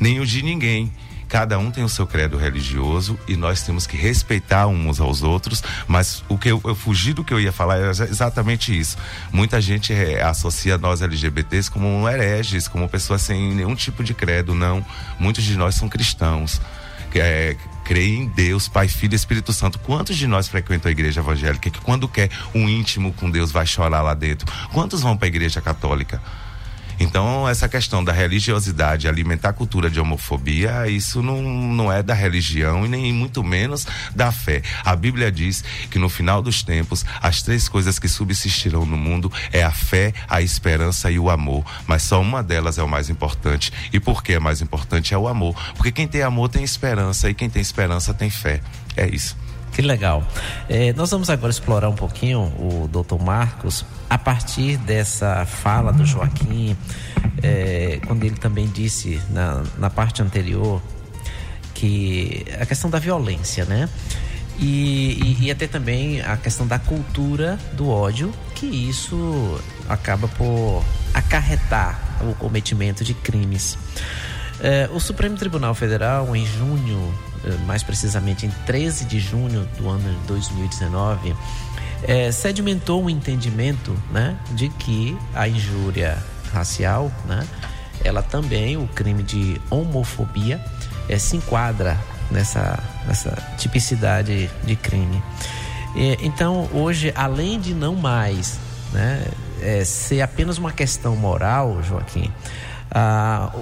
nem 0.00 0.18
o 0.18 0.26
de 0.26 0.42
ninguém. 0.42 0.90
Cada 1.28 1.58
um 1.58 1.70
tem 1.70 1.82
o 1.82 1.88
seu 1.88 2.06
credo 2.06 2.36
religioso 2.36 3.18
e 3.26 3.36
nós 3.36 3.62
temos 3.62 3.86
que 3.86 3.96
respeitar 3.96 4.66
uns 4.66 5.00
aos 5.00 5.22
outros. 5.22 5.62
Mas 5.86 6.22
o 6.28 6.38
que 6.38 6.50
eu, 6.50 6.60
eu 6.64 6.74
fugi 6.74 7.12
do 7.12 7.24
que 7.24 7.34
eu 7.34 7.40
ia 7.40 7.52
falar 7.52 7.78
é 7.78 7.90
exatamente 7.90 8.78
isso. 8.78 8.96
Muita 9.32 9.60
gente 9.60 9.92
é, 9.92 10.22
associa 10.22 10.78
nós 10.78 11.02
LGBTs 11.02 11.70
como 11.70 12.08
hereges, 12.08 12.68
como 12.68 12.88
pessoas 12.88 13.22
sem 13.22 13.54
nenhum 13.54 13.74
tipo 13.74 14.04
de 14.04 14.14
credo. 14.14 14.54
Não. 14.54 14.84
Muitos 15.18 15.44
de 15.44 15.56
nós 15.56 15.74
são 15.74 15.88
cristãos. 15.88 16.60
É, 17.14 17.56
creem 17.84 18.22
em 18.22 18.26
Deus, 18.26 18.66
Pai, 18.68 18.88
Filho 18.88 19.12
e 19.12 19.16
Espírito 19.16 19.52
Santo. 19.52 19.78
Quantos 19.78 20.16
de 20.16 20.26
nós 20.26 20.48
frequentam 20.48 20.88
a 20.88 20.92
igreja 20.92 21.20
evangélica 21.20 21.70
que 21.70 21.80
quando 21.80 22.08
quer 22.08 22.30
um 22.54 22.68
íntimo 22.68 23.12
com 23.12 23.30
Deus 23.30 23.52
vai 23.52 23.66
chorar 23.66 24.02
lá 24.02 24.14
dentro? 24.14 24.50
Quantos 24.72 25.02
vão 25.02 25.16
para 25.16 25.26
a 25.26 25.28
igreja 25.28 25.60
católica? 25.60 26.20
Então, 26.98 27.48
essa 27.48 27.68
questão 27.68 28.02
da 28.02 28.12
religiosidade, 28.12 29.08
alimentar 29.08 29.50
a 29.50 29.52
cultura 29.52 29.90
de 29.90 30.00
homofobia, 30.00 30.88
isso 30.88 31.22
não, 31.22 31.42
não 31.42 31.92
é 31.92 32.02
da 32.02 32.14
religião 32.14 32.84
e 32.84 32.88
nem 32.88 33.12
muito 33.12 33.42
menos 33.42 33.86
da 34.14 34.30
fé. 34.32 34.62
A 34.84 34.94
Bíblia 34.94 35.30
diz 35.30 35.64
que 35.90 35.98
no 35.98 36.08
final 36.08 36.42
dos 36.42 36.62
tempos, 36.62 37.04
as 37.20 37.42
três 37.42 37.68
coisas 37.68 37.98
que 37.98 38.08
subsistirão 38.08 38.84
no 38.86 38.96
mundo 38.96 39.32
é 39.52 39.62
a 39.62 39.70
fé, 39.70 40.12
a 40.28 40.42
esperança 40.42 41.10
e 41.10 41.18
o 41.18 41.30
amor. 41.30 41.64
Mas 41.86 42.02
só 42.02 42.20
uma 42.20 42.42
delas 42.42 42.78
é 42.78 42.82
o 42.82 42.88
mais 42.88 43.10
importante. 43.10 43.72
E 43.92 44.00
por 44.00 44.22
que 44.22 44.34
é 44.34 44.38
mais 44.38 44.60
importante? 44.60 45.14
É 45.14 45.18
o 45.18 45.28
amor. 45.28 45.54
Porque 45.74 45.92
quem 45.92 46.06
tem 46.06 46.22
amor 46.22 46.48
tem 46.48 46.64
esperança 46.64 47.28
e 47.28 47.34
quem 47.34 47.50
tem 47.50 47.62
esperança 47.62 48.14
tem 48.14 48.30
fé. 48.30 48.60
É 48.96 49.06
isso. 49.08 49.36
Que 49.74 49.82
legal. 49.82 50.22
É, 50.68 50.92
nós 50.92 51.10
vamos 51.10 51.28
agora 51.28 51.50
explorar 51.50 51.88
um 51.88 51.96
pouquinho 51.96 52.42
o 52.60 52.88
doutor 52.90 53.20
Marcos 53.20 53.84
a 54.08 54.16
partir 54.16 54.76
dessa 54.76 55.44
fala 55.44 55.92
do 55.92 56.06
Joaquim, 56.06 56.76
é, 57.42 57.98
quando 58.06 58.22
ele 58.22 58.36
também 58.36 58.68
disse 58.68 59.20
na, 59.30 59.64
na 59.76 59.90
parte 59.90 60.22
anterior 60.22 60.80
que 61.74 62.46
a 62.60 62.64
questão 62.64 62.88
da 62.88 63.00
violência, 63.00 63.64
né? 63.64 63.88
E, 64.60 65.36
e, 65.40 65.46
e, 65.46 65.50
até 65.50 65.66
também 65.66 66.20
a 66.20 66.36
questão 66.36 66.64
da 66.64 66.78
cultura 66.78 67.58
do 67.72 67.88
ódio, 67.90 68.32
que 68.54 68.66
isso 68.66 69.60
acaba 69.88 70.28
por 70.28 70.84
acarretar 71.12 71.98
o 72.20 72.32
cometimento 72.36 73.02
de 73.02 73.12
crimes. 73.12 73.76
É, 74.60 74.88
o 74.92 75.00
Supremo 75.00 75.36
Tribunal 75.36 75.74
Federal, 75.74 76.36
em 76.36 76.46
junho 76.46 77.12
mais 77.66 77.82
precisamente 77.82 78.46
em 78.46 78.50
13 78.66 79.04
de 79.04 79.18
junho 79.18 79.68
do 79.76 79.88
ano 79.88 80.10
de 80.10 80.26
2019, 80.26 81.34
é, 82.02 82.30
sedimentou 82.30 83.02
um 83.02 83.10
entendimento 83.10 83.96
né, 84.10 84.36
de 84.52 84.68
que 84.68 85.16
a 85.34 85.48
injúria 85.48 86.18
racial, 86.52 87.10
né, 87.26 87.46
ela 88.02 88.22
também, 88.22 88.76
o 88.76 88.86
crime 88.88 89.22
de 89.22 89.60
homofobia, 89.70 90.62
é, 91.08 91.18
se 91.18 91.36
enquadra 91.36 91.98
nessa, 92.30 92.78
nessa 93.06 93.30
tipicidade 93.58 94.50
de 94.64 94.76
crime. 94.76 95.22
Então, 96.20 96.68
hoje, 96.72 97.12
além 97.14 97.60
de 97.60 97.72
não 97.72 97.94
mais 97.94 98.58
né, 98.92 99.24
é, 99.60 99.84
ser 99.84 100.22
apenas 100.22 100.58
uma 100.58 100.72
questão 100.72 101.14
moral, 101.14 101.80
Joaquim, 101.82 102.32
a, 102.90 103.52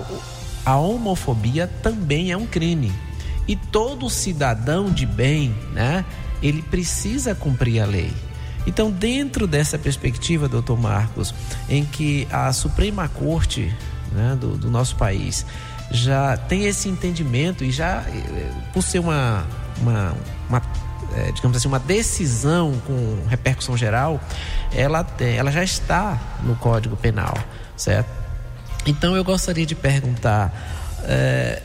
a 0.65 0.77
homofobia 0.77 1.67
também 1.83 2.33
é 2.33 2.37
um 2.37 2.47
crime. 2.47 2.93
E 3.47 3.57
todo 3.57 4.09
cidadão 4.09 4.91
de 4.91 5.05
bem, 5.05 5.55
né, 5.73 6.05
ele 6.43 6.63
precisa 6.63 7.35
cumprir 7.35 7.81
a 7.81 7.87
lei. 7.87 8.13
Então, 8.67 8.91
dentro 8.91 9.47
dessa 9.47 9.79
perspectiva, 9.79 10.49
doutor 10.49 10.79
Marcos, 10.79 11.35
em 11.69 11.85
que 11.85 12.29
a 12.31 12.53
Suprema 12.53 13.09
Corte 13.09 13.75
né, 14.13 14.37
do, 14.41 14.57
do, 14.57 14.71
nosso 14.71 14.95
país 14.95 15.45
já 15.91 16.37
tem 16.37 16.65
esse 16.67 16.89
entendimento 16.89 17.65
e 17.65 17.73
já, 17.73 18.05
eh, 18.09 18.51
por 18.73 18.83
ser 18.83 19.01
uma, 19.01 19.45
uma, 19.81 20.15
uma 20.49 20.63
é, 21.15 21.33
digamos 21.33 21.57
assim, 21.57 21.69
uma 21.69 21.81
decisão 21.81 22.81
com 22.87 23.27
repercussão 23.29 23.77
geral, 23.77 24.21
ela, 24.73 25.03
tem, 25.03 25.37
ela 25.37 25.51
já 25.51 25.63
está 25.63 26.19
no 26.43 26.55
Código 26.57 26.97
Penal, 26.97 27.37
certo? 27.77 28.09
Então, 28.87 29.15
eu 29.17 29.25
gostaria 29.25 29.67
de 29.67 29.75
perguntar. 29.75 30.53
É, 31.05 31.63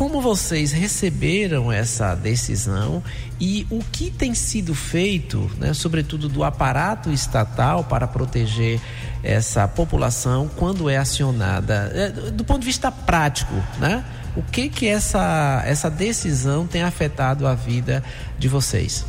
como 0.00 0.22
vocês 0.22 0.72
receberam 0.72 1.70
essa 1.70 2.14
decisão 2.14 3.04
e 3.38 3.66
o 3.68 3.80
que 3.84 4.10
tem 4.10 4.32
sido 4.34 4.74
feito, 4.74 5.50
né, 5.58 5.74
sobretudo 5.74 6.26
do 6.26 6.42
aparato 6.42 7.12
estatal, 7.12 7.84
para 7.84 8.08
proteger 8.08 8.80
essa 9.22 9.68
população 9.68 10.48
quando 10.56 10.88
é 10.88 10.96
acionada, 10.96 11.92
é, 11.94 12.30
do 12.30 12.42
ponto 12.44 12.60
de 12.60 12.66
vista 12.66 12.90
prático, 12.90 13.52
né? 13.78 14.02
O 14.34 14.42
que 14.42 14.70
que 14.70 14.88
essa, 14.88 15.62
essa 15.66 15.90
decisão 15.90 16.66
tem 16.66 16.82
afetado 16.82 17.46
a 17.46 17.54
vida 17.54 18.02
de 18.38 18.48
vocês? 18.48 19.04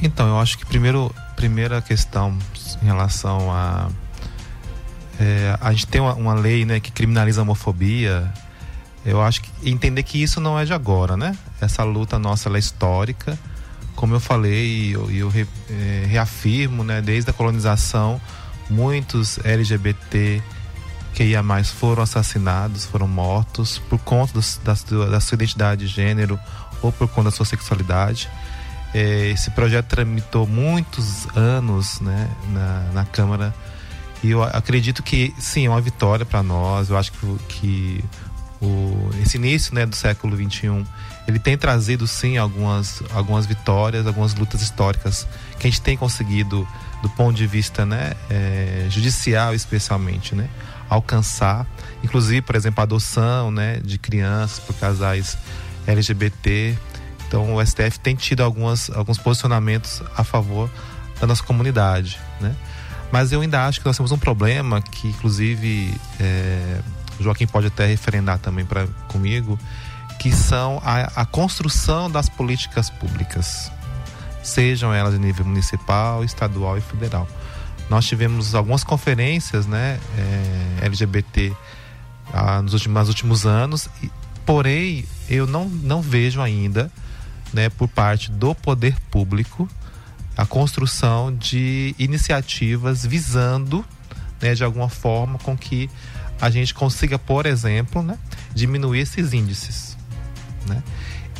Então, 0.00 0.28
eu 0.28 0.38
acho 0.38 0.56
que 0.56 0.64
primeiro, 0.64 1.12
primeira 1.34 1.82
questão 1.82 2.38
em 2.80 2.86
relação 2.86 3.50
a 3.50 3.88
é, 5.18 5.58
a 5.60 5.72
gente 5.72 5.88
tem 5.88 6.00
uma, 6.00 6.14
uma 6.14 6.34
lei 6.34 6.64
né, 6.64 6.78
que 6.78 6.92
criminaliza 6.92 7.40
a 7.40 7.42
homofobia 7.42 8.32
eu 9.04 9.20
acho 9.20 9.42
que 9.42 9.70
entender 9.70 10.02
que 10.02 10.22
isso 10.22 10.40
não 10.40 10.58
é 10.58 10.64
de 10.64 10.72
agora, 10.72 11.16
né? 11.16 11.36
Essa 11.60 11.84
luta 11.84 12.18
nossa 12.18 12.48
é 12.48 12.58
histórica. 12.58 13.38
Como 13.94 14.14
eu 14.14 14.20
falei 14.20 14.66
e 14.66 14.92
eu, 14.92 15.10
eu 15.10 15.28
re, 15.28 15.46
é, 15.70 16.06
reafirmo, 16.08 16.82
né? 16.82 17.02
Desde 17.02 17.30
a 17.30 17.32
colonização, 17.32 18.20
muitos 18.68 19.38
LGBT 19.44 20.42
que 21.12 21.22
ia 21.22 21.42
mais 21.42 21.70
foram 21.70 22.02
assassinados, 22.02 22.86
foram 22.86 23.06
mortos 23.06 23.78
por 23.78 23.98
conta 24.00 24.32
dos, 24.32 24.60
da, 24.64 24.74
da 25.06 25.20
sua 25.20 25.36
identidade 25.36 25.86
de 25.86 25.92
gênero 25.92 26.38
ou 26.82 26.90
por 26.90 27.06
conta 27.08 27.30
da 27.30 27.36
sua 27.36 27.46
sexualidade. 27.46 28.28
É, 28.92 29.30
esse 29.30 29.50
projeto 29.50 29.86
tramitou 29.86 30.46
muitos 30.46 31.26
anos 31.36 32.00
né, 32.00 32.28
na, 32.52 32.80
na 32.92 33.04
Câmara 33.04 33.54
e 34.24 34.30
eu 34.30 34.42
acredito 34.42 35.02
que 35.02 35.34
sim, 35.38 35.66
é 35.66 35.68
uma 35.68 35.82
vitória 35.82 36.24
para 36.24 36.42
nós. 36.42 36.88
Eu 36.88 36.96
acho 36.96 37.12
que, 37.12 37.36
que 37.48 38.04
o, 38.64 39.10
esse 39.22 39.36
início 39.36 39.74
né, 39.74 39.84
do 39.84 39.94
século 39.94 40.36
XXI, 40.36 40.84
ele 41.26 41.38
tem 41.38 41.56
trazido 41.56 42.06
sim 42.06 42.36
algumas, 42.36 43.02
algumas 43.12 43.46
vitórias, 43.46 44.06
algumas 44.06 44.34
lutas 44.34 44.62
históricas 44.62 45.26
que 45.58 45.66
a 45.66 45.70
gente 45.70 45.80
tem 45.80 45.96
conseguido, 45.96 46.66
do 47.02 47.08
ponto 47.10 47.36
de 47.36 47.46
vista 47.46 47.84
né, 47.84 48.14
é, 48.30 48.86
judicial 48.88 49.54
especialmente, 49.54 50.34
né, 50.34 50.48
alcançar. 50.88 51.66
Inclusive, 52.02 52.42
por 52.42 52.56
exemplo, 52.56 52.80
a 52.80 52.84
adoção 52.84 53.50
né, 53.50 53.80
de 53.84 53.98
crianças 53.98 54.58
por 54.58 54.74
casais 54.76 55.36
LGBT. 55.86 56.76
Então, 57.26 57.54
o 57.54 57.64
STF 57.64 57.98
tem 58.00 58.14
tido 58.14 58.42
algumas, 58.42 58.90
alguns 58.90 59.18
posicionamentos 59.18 60.02
a 60.16 60.24
favor 60.24 60.70
da 61.20 61.26
nossa 61.26 61.42
comunidade. 61.42 62.18
Né? 62.40 62.54
Mas 63.10 63.32
eu 63.32 63.40
ainda 63.40 63.66
acho 63.66 63.80
que 63.80 63.86
nós 63.86 63.96
temos 63.96 64.12
um 64.12 64.18
problema 64.18 64.80
que, 64.82 65.08
inclusive, 65.08 65.94
é, 66.20 66.80
o 67.18 67.22
Joaquim 67.22 67.46
pode 67.46 67.66
até 67.66 67.86
referendar 67.86 68.38
também 68.38 68.64
para 68.64 68.86
comigo, 69.08 69.58
que 70.18 70.32
são 70.32 70.80
a, 70.84 71.22
a, 71.22 71.26
construção 71.26 72.10
das 72.10 72.28
políticas 72.28 72.88
públicas, 72.90 73.70
sejam 74.42 74.92
elas 74.92 75.14
de 75.14 75.20
nível 75.20 75.44
municipal, 75.44 76.24
estadual 76.24 76.78
e 76.78 76.80
federal. 76.80 77.28
Nós 77.90 78.06
tivemos 78.06 78.54
algumas 78.54 78.82
conferências, 78.82 79.66
né, 79.66 80.00
é, 80.16 80.86
LGBT 80.86 81.52
ah, 82.32 82.62
nos, 82.62 82.72
últimos, 82.72 83.00
nos 83.00 83.08
últimos 83.08 83.46
anos, 83.46 83.88
e, 84.02 84.10
porém 84.46 85.04
eu 85.28 85.46
não, 85.46 85.68
não 85.68 86.00
vejo 86.00 86.40
ainda, 86.40 86.90
né, 87.52 87.68
por 87.68 87.88
parte 87.88 88.30
do 88.30 88.54
poder 88.54 88.96
público, 89.10 89.68
a 90.36 90.44
construção 90.44 91.34
de 91.34 91.94
iniciativas 91.98 93.04
visando, 93.04 93.84
né, 94.40 94.54
de 94.54 94.64
alguma 94.64 94.88
forma, 94.88 95.38
com 95.38 95.56
que 95.56 95.88
a 96.44 96.50
gente 96.50 96.74
consiga, 96.74 97.18
por 97.18 97.46
exemplo, 97.46 98.02
né, 98.02 98.18
diminuir 98.54 99.00
esses 99.00 99.32
índices. 99.32 99.96
Né? 100.66 100.82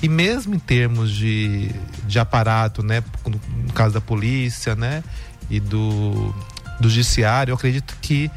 E 0.03 0.09
mesmo 0.09 0.55
em 0.55 0.59
termos 0.59 1.13
de, 1.13 1.71
de 2.07 2.19
aparato, 2.19 2.83
né, 2.83 3.05
no, 3.27 3.39
caso 3.75 3.93
da 3.93 4.01
polícia 4.01 4.75
né, 4.75 5.05
e 5.51 5.61
do, 5.61 6.35
do 6.81 6.89
judiciário, 6.89 7.53
eu 7.53 7.55
acredito 7.55 7.95
que 8.01 8.31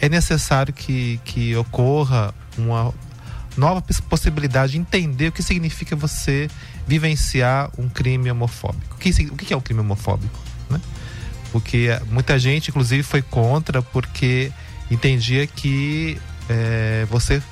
é 0.00 0.08
necessário 0.08 0.74
que, 0.74 1.20
que 1.24 1.54
ocorra 1.54 2.34
uma 2.58 2.92
nova 3.56 3.80
possibilidade 4.08 4.72
de 4.72 4.78
entender 4.78 5.28
o 5.28 5.32
que 5.32 5.42
significa 5.42 5.94
você 5.94 6.50
vivenciar 6.84 7.70
um 7.78 7.88
crime 7.88 8.28
homofóbico. 8.28 8.96
O 8.96 8.98
que, 8.98 9.10
o 9.30 9.36
que 9.36 9.54
é 9.54 9.56
um 9.56 9.60
crime 9.60 9.80
homofóbico? 9.80 10.36
Né? 10.68 10.80
Porque 11.52 11.90
muita 12.10 12.40
gente, 12.40 12.70
inclusive, 12.70 13.04
foi 13.04 13.22
contra 13.22 13.80
porque 13.80 14.50
entendia 14.90 15.46
que 15.46 16.20
é, 16.48 17.06
você 17.08 17.42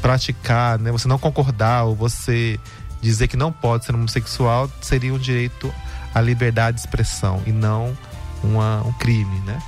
praticar, 0.00 0.78
né, 0.78 0.90
você 0.90 1.08
não 1.08 1.18
concordar 1.18 1.84
ou 1.84 1.94
você 1.94 2.58
dizer 3.00 3.28
que 3.28 3.36
não 3.36 3.52
pode 3.52 3.84
ser 3.84 3.94
homossexual 3.94 4.70
seria 4.80 5.12
um 5.12 5.18
direito 5.18 5.72
à 6.14 6.20
liberdade 6.20 6.76
de 6.76 6.80
expressão 6.80 7.42
e 7.46 7.52
não 7.52 7.96
uma, 8.42 8.82
um 8.86 8.92
crime, 8.92 9.40
né? 9.40 9.60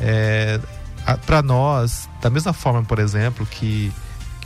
É, 0.00 0.60
para 1.26 1.42
nós, 1.42 2.08
da 2.20 2.30
mesma 2.30 2.52
forma, 2.52 2.82
por 2.82 2.98
exemplo, 2.98 3.46
que, 3.46 3.92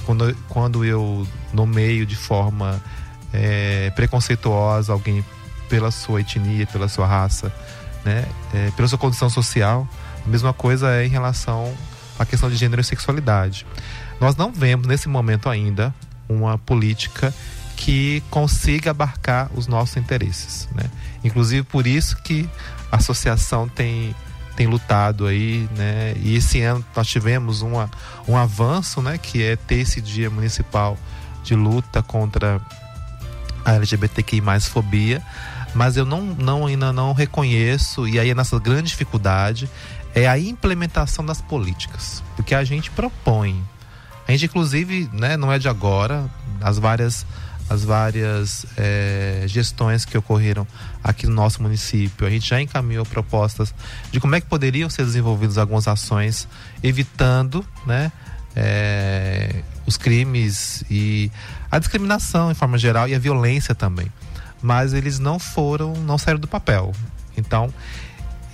quando, 0.05 0.35
quando 0.49 0.85
eu 0.85 1.27
nomeio 1.53 2.07
de 2.07 2.17
forma 2.17 2.81
é, 3.33 3.91
preconceituosa 3.91 4.93
alguém 4.93 5.25
pela 5.69 5.91
sua 5.91 6.21
etnia, 6.21 6.67
pela 6.67 6.89
sua 6.89 7.07
raça, 7.07 7.53
né, 8.05 8.25
é, 8.55 8.71
pela 8.73 8.89
sua 8.89 8.99
condição 8.99 9.29
social, 9.29 9.89
a 10.27 10.29
mesma 10.29 10.53
coisa 10.53 10.91
é 10.91 11.07
em 11.07 11.09
relação 11.09 11.73
à 12.19 12.27
questão 12.27 12.51
de 12.51 12.57
gênero 12.57 12.81
e 12.81 12.85
sexualidade. 12.85 13.65
Nós 14.21 14.35
não 14.35 14.51
vemos 14.51 14.87
nesse 14.87 15.09
momento 15.09 15.49
ainda 15.49 15.95
uma 16.29 16.59
política 16.59 17.33
que 17.77 18.23
consiga 18.31 18.91
abarcar 18.91 19.51
os 19.55 19.67
nossos 19.67 19.97
interesses, 19.97 20.69
né? 20.75 20.85
Inclusive 21.23 21.63
por 21.63 21.87
isso 21.87 22.17
que 22.23 22.49
a 22.91 22.97
associação 22.97 23.69
tem 23.69 24.15
tem 24.57 24.67
lutado 24.67 25.27
aí, 25.27 25.69
né? 25.77 26.15
E 26.17 26.35
esse 26.35 26.63
ano 26.63 26.85
nós 26.97 27.07
tivemos 27.07 27.61
uma, 27.61 27.91
um 28.27 28.37
avanço, 28.37 29.03
né? 29.03 29.19
Que 29.19 29.43
é 29.43 29.55
ter 29.55 29.77
esse 29.77 30.01
dia 30.01 30.31
municipal 30.31 30.97
de 31.45 31.55
luta 31.55 32.03
contra 32.03 32.59
a 33.65 33.75
LGBTQI 33.75 34.41
mais 34.41 34.67
fobia, 34.67 35.23
mas 35.75 35.97
eu 35.97 36.07
não, 36.07 36.23
não 36.23 36.67
ainda 36.67 36.93
não 36.93 37.13
reconheço 37.13 38.09
e 38.09 38.19
aí 38.19 38.31
a 38.31 38.35
nossa 38.35 38.59
grande 38.59 38.89
dificuldade 38.89 39.69
é 40.17 40.27
a 40.27 40.39
implementação 40.39 41.25
das 41.25 41.43
políticas, 41.43 42.25
porque 42.35 42.55
a 42.55 42.65
gente 42.65 42.91
propõe, 42.91 43.63
a 44.27 44.33
gente 44.33 44.47
inclusive, 44.47 45.11
né? 45.13 45.37
Não 45.37 45.53
é 45.53 45.59
de 45.59 45.69
agora, 45.69 46.29
as 46.61 46.79
várias 46.79 47.27
as 47.69 47.85
várias 47.85 48.65
é, 48.77 49.43
gestões 49.47 50.05
que 50.05 50.17
ocorreram 50.17 50.67
aqui 51.03 51.27
no 51.27 51.35
nosso 51.35 51.61
município. 51.61 52.25
A 52.25 52.31
gente 52.31 52.49
já 52.49 52.61
encaminhou 52.61 53.05
propostas 53.05 53.75
de 54.11 54.21
como 54.21 54.37
é 54.37 54.41
que 54.41 54.47
poderiam 54.47 54.89
ser 54.89 55.05
desenvolvidas 55.05 55.59
algumas 55.59 55.89
ações, 55.89 56.47
evitando 56.81 57.67
né, 57.85 58.13
é, 58.55 59.63
os 59.85 59.97
crimes 59.97 60.85
e 60.89 61.31
a 61.69 61.81
discriminação 61.81 62.53
em 62.53 62.55
forma 62.55 62.79
geral 62.79 63.09
e 63.09 63.17
a 63.17 63.19
violência 63.19 63.75
também. 63.75 64.07
Mas 64.63 64.95
eles 64.95 65.19
não 65.19 65.39
foram, 65.41 65.93
não 65.95 66.17
saíram 66.17 66.39
do 66.39 66.49
papel. 66.49 66.93
Então, 67.37 67.75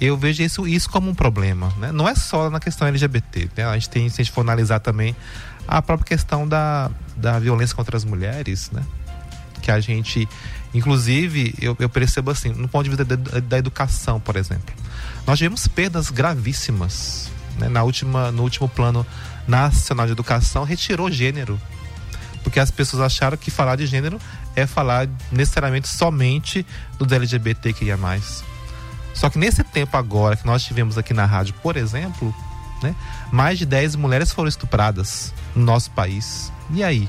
eu 0.04 0.16
vejo 0.16 0.42
isso, 0.42 0.66
isso 0.66 0.90
como 0.90 1.08
um 1.08 1.14
problema. 1.14 1.72
Né? 1.78 1.92
Não 1.92 2.08
é 2.08 2.14
só 2.16 2.50
na 2.50 2.58
questão 2.58 2.88
LGBT. 2.88 3.50
Né? 3.56 3.64
A 3.64 3.74
gente 3.74 3.88
tem, 3.88 4.08
se 4.08 4.20
a 4.20 4.24
gente 4.24 4.32
for 4.34 4.40
analisar 4.40 4.80
também 4.80 5.14
a 5.66 5.80
própria 5.80 6.04
questão 6.04 6.46
da, 6.46 6.90
da 7.16 7.38
violência 7.38 7.76
contra 7.76 7.96
as 7.96 8.04
mulheres, 8.04 8.68
né? 8.72 8.82
que 9.60 9.70
a 9.70 9.78
gente, 9.78 10.28
inclusive, 10.74 11.54
eu, 11.60 11.76
eu 11.78 11.88
percebo 11.88 12.32
assim, 12.32 12.48
no 12.48 12.66
ponto 12.66 12.82
de 12.82 12.90
vista 12.90 13.04
da, 13.04 13.38
da 13.38 13.58
educação, 13.58 14.18
por 14.18 14.34
exemplo, 14.34 14.74
nós 15.24 15.38
tivemos 15.38 15.68
perdas 15.68 16.10
gravíssimas. 16.10 17.30
Né? 17.56 17.68
Na 17.68 17.84
última, 17.84 18.32
no 18.32 18.42
último 18.42 18.68
plano 18.68 19.06
nacional 19.46 20.06
de 20.06 20.12
educação, 20.12 20.64
retirou 20.64 21.12
gênero. 21.12 21.60
Porque 22.42 22.58
as 22.58 22.72
pessoas 22.72 23.02
acharam 23.04 23.36
que 23.36 23.52
falar 23.52 23.76
de 23.76 23.86
gênero 23.86 24.18
é 24.56 24.66
falar 24.66 25.08
necessariamente 25.30 25.86
somente 25.86 26.66
do 26.98 27.14
LGBT 27.14 27.72
que 27.72 27.84
ia 27.84 27.96
mais. 27.96 28.42
Só 29.14 29.28
que 29.28 29.38
nesse 29.38 29.62
tempo 29.62 29.96
agora 29.96 30.36
que 30.36 30.46
nós 30.46 30.62
tivemos 30.62 30.96
aqui 30.96 31.12
na 31.12 31.24
rádio, 31.24 31.54
por 31.62 31.76
exemplo, 31.76 32.34
né, 32.82 32.94
mais 33.30 33.58
de 33.58 33.66
10 33.66 33.96
mulheres 33.96 34.32
foram 34.32 34.48
estupradas 34.48 35.32
no 35.54 35.64
nosso 35.64 35.90
país. 35.90 36.52
E 36.70 36.82
aí? 36.82 37.08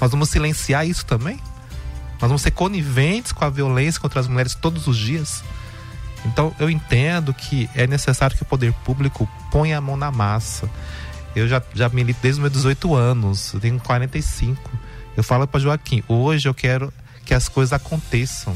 Nós 0.00 0.10
vamos 0.10 0.28
silenciar 0.30 0.86
isso 0.86 1.06
também? 1.06 1.38
Nós 2.20 2.28
vamos 2.28 2.42
ser 2.42 2.50
coniventes 2.50 3.32
com 3.32 3.44
a 3.44 3.50
violência 3.50 4.00
contra 4.00 4.20
as 4.20 4.28
mulheres 4.28 4.54
todos 4.54 4.86
os 4.86 4.96
dias. 4.96 5.42
Então 6.24 6.54
eu 6.58 6.70
entendo 6.70 7.34
que 7.34 7.68
é 7.74 7.86
necessário 7.86 8.36
que 8.36 8.42
o 8.42 8.46
poder 8.46 8.72
público 8.84 9.28
ponha 9.50 9.78
a 9.78 9.80
mão 9.80 9.96
na 9.96 10.10
massa. 10.10 10.68
Eu 11.34 11.48
já, 11.48 11.62
já 11.74 11.88
milito 11.88 12.20
desde 12.22 12.40
os 12.40 12.42
meus 12.42 12.52
18 12.52 12.94
anos, 12.94 13.52
eu 13.52 13.60
tenho 13.60 13.78
45. 13.80 14.70
Eu 15.16 15.22
falo 15.22 15.46
para 15.46 15.60
Joaquim, 15.60 16.02
hoje 16.08 16.48
eu 16.48 16.54
quero 16.54 16.92
que 17.24 17.34
as 17.34 17.48
coisas 17.48 17.72
aconteçam. 17.72 18.54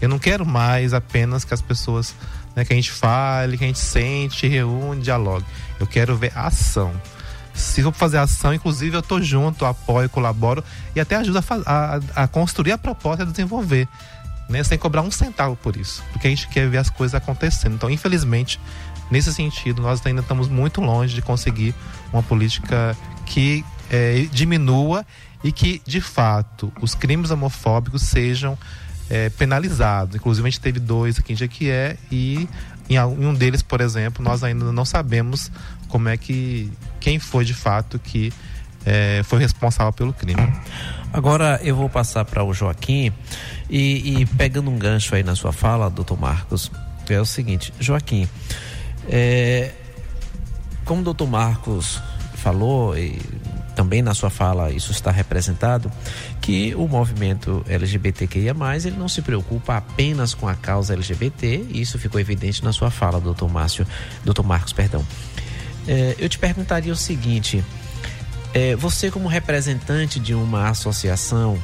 Eu 0.00 0.08
não 0.08 0.18
quero 0.18 0.44
mais 0.44 0.92
apenas 0.92 1.44
que 1.44 1.54
as 1.54 1.62
pessoas, 1.62 2.14
né, 2.54 2.64
que 2.64 2.72
a 2.72 2.76
gente 2.76 2.90
fale, 2.90 3.56
que 3.56 3.64
a 3.64 3.66
gente 3.66 3.78
sente, 3.78 4.46
reúne, 4.46 5.02
dialogue. 5.02 5.44
Eu 5.80 5.86
quero 5.86 6.16
ver 6.16 6.32
ação 6.36 6.92
se 7.56 7.82
for 7.82 7.92
fazer 7.92 8.18
ação, 8.18 8.52
inclusive 8.52 8.96
eu 8.96 9.02
tô 9.02 9.20
junto, 9.20 9.64
apoio, 9.64 10.10
colaboro 10.10 10.62
e 10.94 11.00
até 11.00 11.16
ajudo 11.16 11.38
a, 11.38 11.44
a, 11.66 12.22
a 12.22 12.28
construir 12.28 12.72
a 12.72 12.78
proposta 12.78 13.24
e 13.24 13.26
a 13.26 13.30
desenvolver. 13.30 13.88
Né, 14.48 14.62
sem 14.62 14.78
cobrar 14.78 15.02
um 15.02 15.10
centavo 15.10 15.56
por 15.56 15.76
isso, 15.76 16.04
porque 16.12 16.28
a 16.28 16.30
gente 16.30 16.46
quer 16.46 16.68
ver 16.68 16.78
as 16.78 16.88
coisas 16.88 17.16
acontecendo. 17.16 17.74
Então, 17.74 17.90
infelizmente, 17.90 18.60
nesse 19.10 19.34
sentido, 19.34 19.82
nós 19.82 20.00
ainda 20.06 20.20
estamos 20.20 20.46
muito 20.46 20.80
longe 20.80 21.16
de 21.16 21.20
conseguir 21.20 21.74
uma 22.12 22.22
política 22.22 22.96
que 23.24 23.64
é, 23.90 24.24
diminua 24.30 25.04
e 25.42 25.50
que, 25.50 25.82
de 25.84 26.00
fato, 26.00 26.72
os 26.80 26.94
crimes 26.94 27.32
homofóbicos 27.32 28.02
sejam 28.02 28.56
é, 29.10 29.30
penalizados. 29.30 30.16
Inclusive, 30.16 30.46
a 30.46 30.50
gente 30.50 30.60
teve 30.60 30.80
dois 30.80 31.18
aqui 31.18 31.32
em 31.32 31.36
Jequié 31.36 31.96
e 32.10 32.48
em 32.88 32.98
um 32.98 33.34
deles, 33.34 33.62
por 33.62 33.80
exemplo, 33.80 34.24
nós 34.24 34.44
ainda 34.44 34.70
não 34.72 34.84
sabemos 34.84 35.50
como 35.88 36.08
é 36.08 36.16
que 36.16 36.70
quem 37.00 37.18
foi 37.18 37.44
de 37.44 37.54
fato 37.54 37.98
que 37.98 38.32
é, 38.84 39.22
foi 39.24 39.40
responsável 39.40 39.92
pelo 39.92 40.12
crime. 40.12 40.52
Agora 41.12 41.60
eu 41.62 41.74
vou 41.74 41.88
passar 41.88 42.24
para 42.24 42.44
o 42.44 42.52
Joaquim 42.52 43.12
e, 43.68 44.20
e, 44.20 44.26
pegando 44.26 44.70
um 44.70 44.78
gancho 44.78 45.14
aí 45.14 45.22
na 45.22 45.34
sua 45.34 45.52
fala, 45.52 45.90
doutor 45.90 46.18
Marcos, 46.18 46.70
é 47.08 47.20
o 47.20 47.26
seguinte, 47.26 47.72
Joaquim, 47.80 48.28
é, 49.08 49.72
como 50.84 51.00
o 51.00 51.04
doutor 51.04 51.28
Marcos 51.28 52.00
falou 52.34 52.96
e 52.96 53.18
também 53.86 54.02
na 54.02 54.14
sua 54.14 54.30
fala 54.30 54.72
isso 54.72 54.90
está 54.90 55.12
representado, 55.12 55.90
que 56.40 56.74
o 56.74 56.88
movimento 56.88 57.64
LGBTQIA+, 57.68 58.52
ele 58.84 58.96
não 58.96 59.08
se 59.08 59.22
preocupa 59.22 59.76
apenas 59.76 60.34
com 60.34 60.48
a 60.48 60.56
causa 60.56 60.92
LGBT, 60.92 61.66
e 61.70 61.80
isso 61.80 61.96
ficou 61.96 62.20
evidente 62.20 62.64
na 62.64 62.72
sua 62.72 62.90
fala, 62.90 63.20
doutor 63.20 63.48
Márcio, 63.48 63.86
doutor 64.24 64.42
Marcos, 64.42 64.72
perdão. 64.72 65.06
É, 65.86 66.16
eu 66.18 66.28
te 66.28 66.36
perguntaria 66.36 66.92
o 66.92 66.96
seguinte: 66.96 67.64
é, 68.52 68.74
você, 68.74 69.08
como 69.08 69.28
representante 69.28 70.18
de 70.18 70.34
uma 70.34 70.68
associação, 70.68 71.56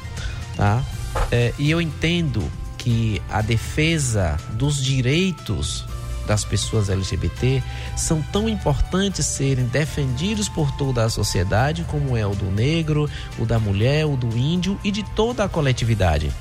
tá? 0.55 0.81
É, 1.29 1.53
e 1.59 1.69
eu 1.69 1.81
entendo 1.81 2.49
que 2.77 3.21
a 3.29 3.41
defesa 3.41 4.37
dos 4.53 4.81
direitos 4.81 5.85
das 6.25 6.45
pessoas 6.45 6.89
LGBT 6.89 7.61
são 7.95 8.21
tão 8.21 8.47
importantes 8.47 9.25
serem 9.25 9.65
defendidos 9.65 10.47
por 10.47 10.71
toda 10.71 11.03
a 11.03 11.09
sociedade, 11.09 11.85
como 11.87 12.15
é 12.15 12.25
o 12.25 12.35
do 12.35 12.49
negro, 12.51 13.09
o 13.37 13.45
da 13.45 13.59
mulher, 13.59 14.05
o 14.05 14.15
do 14.15 14.37
índio 14.37 14.79
e 14.83 14.91
de 14.91 15.03
toda 15.03 15.43
a 15.43 15.49
coletividade. 15.49 16.31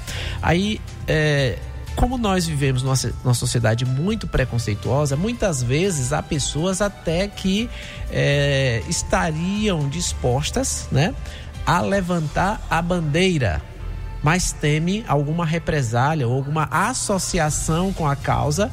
Aí, 0.40 0.80
é, 1.06 1.58
como 1.94 2.16
nós 2.16 2.46
vivemos 2.46 2.82
numa, 2.82 2.94
numa 3.22 3.34
sociedade 3.34 3.84
muito 3.84 4.26
preconceituosa, 4.26 5.16
muitas 5.16 5.62
vezes 5.62 6.12
há 6.12 6.22
pessoas 6.22 6.80
até 6.80 7.28
que 7.28 7.68
é, 8.10 8.82
estariam 8.88 9.88
dispostas 9.88 10.88
né, 10.90 11.14
a 11.66 11.80
levantar 11.80 12.60
a 12.70 12.80
bandeira, 12.80 13.62
mas 14.22 14.52
teme 14.52 15.04
alguma 15.06 15.44
represália 15.44 16.26
ou 16.26 16.34
alguma 16.34 16.68
associação 16.70 17.92
com 17.92 18.06
a 18.06 18.16
causa, 18.16 18.70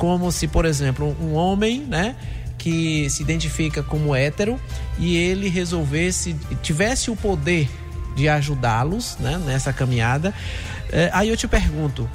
como 0.00 0.32
se, 0.32 0.48
por 0.48 0.64
exemplo, 0.64 1.14
um 1.20 1.34
homem, 1.34 1.82
né? 1.82 2.16
que 2.56 3.08
se 3.10 3.22
identifica 3.22 3.82
como 3.82 4.14
hétero 4.14 4.58
e 4.98 5.16
ele 5.16 5.48
resolvesse, 5.48 6.34
tivesse 6.62 7.10
o 7.10 7.16
poder 7.16 7.70
de 8.16 8.28
ajudá-los 8.28 9.18
né, 9.18 9.38
nessa 9.44 9.72
caminhada. 9.72 10.34
É, 10.90 11.10
aí 11.12 11.28
eu 11.28 11.36
te 11.36 11.46
pergunto: 11.46 12.08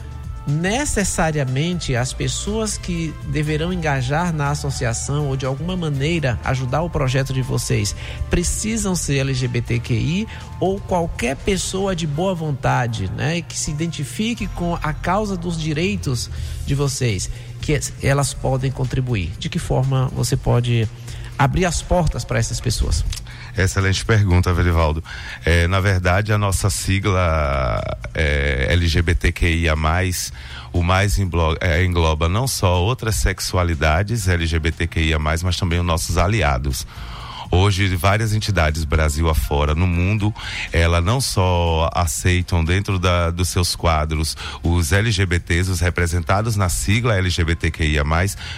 necessariamente 0.48 1.96
as 1.96 2.14
pessoas 2.14 2.78
que 2.78 3.14
deverão 3.28 3.74
engajar 3.74 4.32
na 4.32 4.52
associação 4.52 5.30
ou 5.30 5.36
de 5.36 5.46
alguma 5.46 5.76
maneira 5.76 6.40
ajudar 6.44 6.84
o 6.84 6.90
projeto 6.90 7.34
de 7.34 7.42
vocês 7.42 7.96
precisam 8.30 8.96
ser 8.96 9.20
LGBTQI 9.20 10.28
ou 10.60 10.80
qualquer 10.80 11.36
pessoa 11.36 11.96
de 11.96 12.06
boa 12.06 12.36
vontade, 12.36 13.10
né, 13.16 13.42
que 13.42 13.58
se 13.58 13.72
identifique 13.72 14.48
com 14.48 14.76
a 14.76 14.94
causa 14.94 15.36
dos 15.36 15.60
direitos 15.60 16.30
de 16.66 16.76
vocês, 16.76 17.30
que 17.66 17.80
elas 18.04 18.32
podem 18.32 18.70
contribuir. 18.70 19.34
De 19.40 19.50
que 19.50 19.58
forma 19.58 20.08
você 20.14 20.38
pode 20.38 20.88
abrir 21.38 21.66
as 21.66 21.82
portas 21.82 22.24
para 22.24 22.38
essas 22.38 22.62
pessoas? 22.62 23.04
Excelente 23.58 24.06
pergunta, 24.06 24.54
Verivaldo. 24.54 25.04
É, 25.44 25.68
na 25.68 25.80
verdade, 25.80 26.32
a 26.32 26.38
nossa 26.38 26.70
sigla 26.70 27.82
é, 28.14 28.68
LGBTQIA, 28.70 29.76
o 30.72 30.84
mais 30.84 31.18
engloba, 31.18 31.58
é, 31.60 31.84
engloba 31.84 32.30
não 32.30 32.48
só 32.48 32.84
outras 32.84 33.16
sexualidades 33.16 34.28
LGBTQIA, 34.28 35.18
mas 35.18 35.42
também 35.58 35.80
os 35.80 35.86
nossos 35.86 36.18
aliados. 36.18 36.86
Hoje, 37.52 37.96
várias 37.96 38.34
entidades 38.34 38.84
Brasil 38.84 39.30
afora, 39.30 39.76
no 39.76 39.88
mundo, 39.88 40.34
ela 40.72 41.02
não 41.02 41.22
só 41.22 41.90
aceitam 41.94 42.64
dentro 42.64 43.00
da, 43.00 43.32
dos 43.32 43.50
seus 43.50 43.76
quadros 43.76 44.36
os 44.64 44.92
LGBTs, 44.92 45.70
os 45.70 45.80
representados 45.80 46.56
na 46.56 46.70
sigla 46.70 47.16
LGBTQIA, 47.16 48.04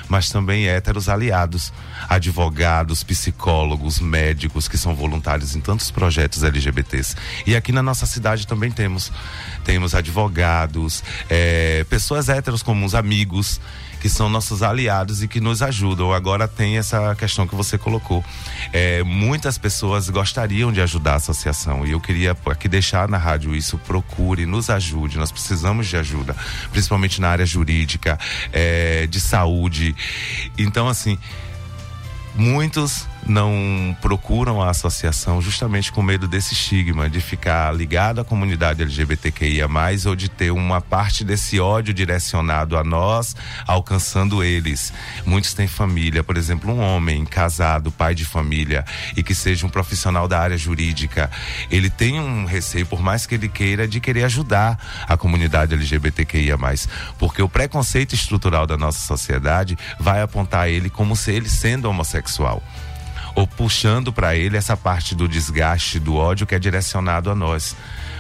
mas 0.08 0.30
também 0.30 0.68
héteros 0.68 1.10
aliados, 1.10 1.74
advogados, 2.08 3.04
psicólogos, 3.04 4.00
médicos 4.00 4.68
que 4.68 4.78
são 4.78 4.96
voluntários 4.96 5.56
em 5.56 5.62
tantos 5.62 5.92
projetos 5.92 6.44
LGBTs. 6.44 7.16
E 7.46 7.56
aqui 7.56 7.72
na 7.72 7.84
nossa 7.84 8.06
cidade 8.06 8.48
também 8.48 8.72
temos. 8.72 9.12
Temos 9.64 9.94
advogados, 9.94 11.04
é, 11.30 11.86
pessoas 11.90 12.30
héteros 12.30 12.64
comuns, 12.64 12.96
amigos 12.96 13.60
que 14.00 14.10
são 14.10 14.30
nossos 14.30 14.62
aliados 14.62 15.24
e 15.24 15.28
que 15.28 15.40
nos 15.40 15.62
ajudam. 15.62 16.14
Agora 16.14 16.48
tem 16.48 16.78
essa 16.78 17.16
questão 17.16 17.48
que 17.48 17.56
você 17.56 17.78
colocou. 17.78 18.24
É, 18.72 19.04
muitas 19.04 19.58
pessoas 19.58 20.10
gostariam 20.10 20.72
de 20.72 20.82
ajudar 20.82 21.14
a 21.14 21.16
associação 21.16 21.86
e 21.86 21.92
eu 21.92 22.00
queria 22.00 22.36
aqui 22.46 22.68
deixar 22.68 23.08
na 23.08 23.18
rádio 23.18 23.56
isso. 23.56 23.78
Procure, 23.80 24.46
nos 24.46 24.70
ajude. 24.70 25.18
Nós 25.18 25.32
precisamos 25.32 25.88
de 25.88 25.98
ajuda, 25.98 26.36
principalmente 26.72 27.20
na 27.22 27.30
área 27.30 27.46
jurídica, 27.46 28.20
é, 28.52 29.08
de 29.08 29.20
saúde. 29.20 29.96
Então, 30.58 30.88
assim, 30.88 31.18
muitos 32.36 33.08
não 33.28 33.96
procuram 34.02 34.62
a 34.62 34.70
associação 34.70 35.42
justamente 35.42 35.92
com 35.92 36.02
medo 36.02 36.28
desse 36.28 36.54
estigma 36.54 37.10
de 37.10 37.20
ficar 37.20 37.74
ligado 37.76 38.22
à 38.22 38.24
comunidade 38.24 38.82
LGBTQIA, 38.82 39.68
ou 40.06 40.16
de 40.16 40.30
ter 40.30 40.52
uma 40.52 40.80
parte 40.80 41.24
desse 41.24 41.60
ódio 41.60 41.94
direcionado 41.94 42.78
a 42.78 42.84
nós, 42.84 43.36
alcançando 43.66 44.44
eles. 44.44 44.94
Muitos 45.26 45.54
têm 45.54 45.68
família, 45.68 46.24
por 46.24 46.38
exemplo, 46.38 46.74
um 46.74 46.80
homem 46.80 47.26
casado, 47.26 47.92
pai 47.92 48.16
de 48.16 48.26
família 48.26 48.86
e 49.16 49.24
que 49.24 49.36
seja 49.36 49.66
um 49.66 49.70
profissional 49.70 50.28
da 50.28 50.40
área 50.40 50.58
jurídica, 50.58 51.30
ele 51.70 51.90
tem 51.90 52.20
um 52.20 52.46
receio, 52.46 52.86
por 52.86 53.02
mais 53.02 53.26
que 53.26 53.36
ele 53.36 53.50
queira, 53.50 53.88
de 53.88 54.00
querer 54.00 54.24
ajudar 54.24 54.80
a 55.08 55.18
comunidade 55.18 55.74
LGBTQIA, 55.74 56.58
porque 57.18 57.42
o 57.42 57.50
preconceito 57.50 58.14
estrutural 58.14 58.66
da 58.66 58.78
nossa 58.78 59.00
sociedade 59.00 59.78
vai 60.00 60.22
apontar 60.22 60.70
ele 60.70 60.90
como 60.90 61.16
se 61.16 61.32
ele 61.32 61.50
sendo 61.50 61.90
homossexual 61.90 62.62
ou 63.38 63.46
puxando 63.46 64.12
para 64.12 64.36
ele 64.36 64.58
essa 64.58 64.76
parte 64.76 65.14
do 65.14 65.28
desgaste, 65.28 66.00
do 66.00 66.16
ódio 66.16 66.48
que 66.48 66.56
é 66.56 66.60
direcionado 66.60 67.30
a 67.30 67.36
nós. 67.36 67.76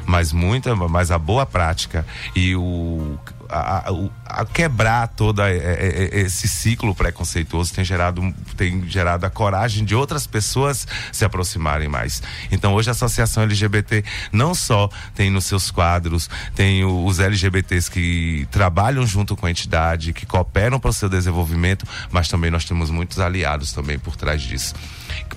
Mas 0.05 0.31
muita, 0.31 0.75
mas 0.75 1.09
a 1.09 1.17
boa 1.17 1.43
prática 1.43 2.05
e 2.35 2.55
o 2.55 3.17
a, 3.49 3.89
a, 3.89 4.41
a, 4.41 4.45
quebrar 4.45 5.07
todo 5.07 5.41
esse 5.45 6.47
ciclo 6.47 6.93
preconceituoso 6.93 7.73
tem 7.73 7.83
gerado, 7.83 8.33
tem 8.55 8.87
gerado 8.87 9.25
a 9.25 9.29
coragem 9.29 9.85
de 9.85 9.95
outras 9.95 10.27
pessoas 10.27 10.87
se 11.11 11.25
aproximarem 11.25 11.87
mais. 11.87 12.21
Então 12.51 12.73
hoje 12.73 12.89
a 12.89 12.91
Associação 12.91 13.43
LGBT 13.43 14.03
não 14.31 14.53
só 14.53 14.89
tem 15.15 15.29
nos 15.29 15.45
seus 15.45 15.71
quadros, 15.71 16.29
tem 16.55 16.83
os 16.83 17.19
LGBTs 17.19 17.89
que 17.89 18.47
trabalham 18.51 19.05
junto 19.05 19.35
com 19.35 19.45
a 19.45 19.51
entidade, 19.51 20.13
que 20.13 20.25
cooperam 20.25 20.79
para 20.79 20.89
o 20.89 20.93
seu 20.93 21.09
desenvolvimento, 21.09 21.85
mas 22.11 22.27
também 22.27 22.51
nós 22.51 22.65
temos 22.65 22.89
muitos 22.89 23.19
aliados 23.19 23.71
também 23.71 23.97
por 23.97 24.15
trás 24.15 24.41
disso 24.41 24.73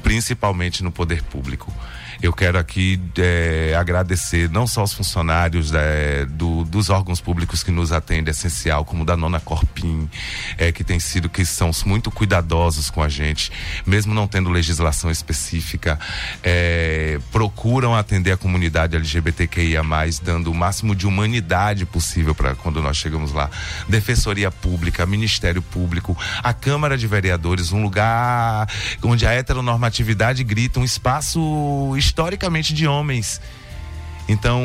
principalmente 0.03 0.83
no 0.83 0.91
poder 0.91 1.23
público. 1.23 1.73
Eu 2.23 2.35
quero 2.35 2.59
aqui 2.59 3.01
é, 3.17 3.75
agradecer 3.79 4.51
não 4.51 4.67
só 4.67 4.83
os 4.83 4.93
funcionários 4.93 5.73
é, 5.73 6.27
do, 6.27 6.65
dos 6.65 6.91
órgãos 6.91 7.19
públicos 7.19 7.63
que 7.63 7.71
nos 7.71 7.93
atendem, 7.93 8.31
essencial, 8.31 8.85
como 8.85 9.07
da 9.07 9.17
Nona 9.17 9.41
Corpim, 9.41 10.09
é, 10.59 10.71
que 10.71 10.85
tem 10.85 11.01
sido, 11.01 11.31
que 11.31 11.47
são 11.47 11.71
muito 11.87 12.11
cuidadosos 12.11 12.91
com 12.91 13.03
a 13.03 13.09
gente, 13.09 13.51
mesmo 13.87 14.13
não 14.13 14.27
tendo 14.27 14.51
legislação 14.51 15.11
específica, 15.11 15.99
é, 16.43 17.19
procuram 17.33 17.95
atender 17.95 18.33
a 18.33 18.37
comunidade 18.37 18.97
LGBTQIA, 18.97 19.83
dando 20.23 20.51
o 20.51 20.55
máximo 20.55 20.95
de 20.95 21.07
humanidade 21.07 21.87
possível 21.87 22.35
para 22.35 22.55
quando 22.55 22.83
nós 22.83 22.99
chegamos 22.99 23.33
lá. 23.33 23.51
Defensoria 23.89 24.51
Pública, 24.51 25.07
Ministério 25.07 25.63
Público, 25.63 26.17
a 26.43 26.53
Câmara 26.53 26.99
de 26.99 27.07
Vereadores, 27.07 27.73
um 27.73 27.83
lugar 27.83 28.69
onde 29.03 29.27
a 29.27 29.33
heteronormatividade 29.33 30.45
grita, 30.45 30.79
um 30.79 30.85
espaço 30.85 31.41
historicamente 32.11 32.75
de 32.75 32.89
homens. 32.89 33.41
Então, 34.29 34.61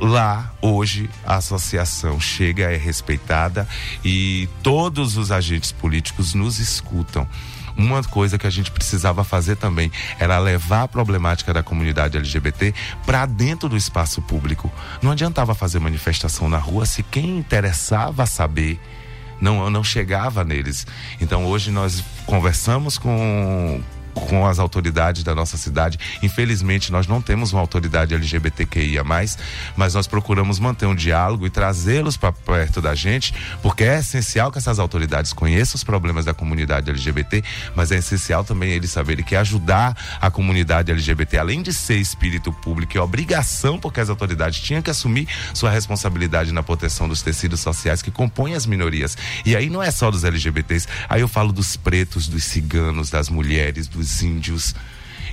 lá 0.00 0.52
hoje 0.62 1.10
a 1.24 1.36
associação 1.36 2.20
chega, 2.20 2.70
é 2.70 2.76
respeitada 2.76 3.68
e 4.04 4.48
todos 4.62 5.16
os 5.16 5.32
agentes 5.32 5.72
políticos 5.72 6.32
nos 6.32 6.58
escutam. 6.60 7.28
Uma 7.76 8.02
coisa 8.04 8.38
que 8.38 8.46
a 8.46 8.50
gente 8.50 8.70
precisava 8.70 9.22
fazer 9.22 9.56
também 9.56 9.90
era 10.18 10.38
levar 10.38 10.84
a 10.84 10.88
problemática 10.88 11.52
da 11.52 11.62
comunidade 11.62 12.16
LGBT 12.16 12.72
para 13.04 13.26
dentro 13.26 13.68
do 13.68 13.76
espaço 13.76 14.22
público. 14.22 14.72
Não 15.02 15.10
adiantava 15.10 15.54
fazer 15.54 15.78
manifestação 15.78 16.48
na 16.48 16.56
rua 16.56 16.86
se 16.86 17.02
quem 17.02 17.36
interessava 17.36 18.24
saber 18.26 18.80
não 19.38 19.68
não 19.68 19.84
chegava 19.84 20.42
neles. 20.42 20.86
Então 21.20 21.44
hoje 21.44 21.70
nós 21.70 22.02
conversamos 22.24 22.96
com 22.96 23.82
com 24.16 24.46
as 24.46 24.58
autoridades 24.58 25.22
da 25.22 25.34
nossa 25.34 25.56
cidade. 25.56 25.98
Infelizmente, 26.22 26.90
nós 26.90 27.06
não 27.06 27.20
temos 27.20 27.52
uma 27.52 27.60
autoridade 27.60 28.14
LGBTQIA, 28.14 29.04
mas 29.04 29.36
nós 29.76 30.06
procuramos 30.06 30.58
manter 30.58 30.86
um 30.86 30.94
diálogo 30.94 31.46
e 31.46 31.50
trazê-los 31.50 32.16
para 32.16 32.32
perto 32.32 32.80
da 32.80 32.94
gente, 32.94 33.34
porque 33.62 33.84
é 33.84 33.98
essencial 33.98 34.50
que 34.50 34.58
essas 34.58 34.78
autoridades 34.78 35.32
conheçam 35.32 35.76
os 35.76 35.84
problemas 35.84 36.24
da 36.24 36.32
comunidade 36.32 36.90
LGBT, 36.90 37.44
mas 37.74 37.92
é 37.92 37.96
essencial 37.96 38.42
também 38.42 38.70
eles 38.70 38.90
saberem 38.90 39.24
que 39.24 39.36
ajudar 39.36 39.96
a 40.20 40.30
comunidade 40.30 40.90
LGBT, 40.90 41.38
além 41.38 41.62
de 41.62 41.72
ser 41.72 41.96
espírito 41.96 42.52
público, 42.52 42.96
é 42.96 43.00
obrigação, 43.00 43.78
porque 43.78 44.00
as 44.00 44.08
autoridades 44.08 44.60
tinham 44.60 44.82
que 44.82 44.90
assumir 44.90 45.28
sua 45.52 45.70
responsabilidade 45.70 46.52
na 46.52 46.62
proteção 46.62 47.08
dos 47.08 47.22
tecidos 47.22 47.60
sociais 47.60 48.02
que 48.02 48.10
compõem 48.10 48.54
as 48.54 48.66
minorias. 48.66 49.16
E 49.44 49.54
aí 49.54 49.68
não 49.68 49.82
é 49.82 49.90
só 49.90 50.10
dos 50.10 50.24
LGBTs, 50.24 50.88
aí 51.08 51.20
eu 51.20 51.28
falo 51.28 51.52
dos 51.52 51.76
pretos, 51.76 52.28
dos 52.28 52.44
ciganos, 52.44 53.10
das 53.10 53.28
mulheres, 53.28 53.86
dos 53.86 54.05
os 54.06 54.22
índios. 54.22 54.74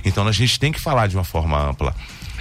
Então 0.04 0.26
a 0.26 0.32
gente 0.32 0.58
tem 0.58 0.72
que 0.72 0.80
falar 0.80 1.06
de 1.06 1.16
uma 1.16 1.24
forma 1.24 1.58
ampla. 1.58 1.94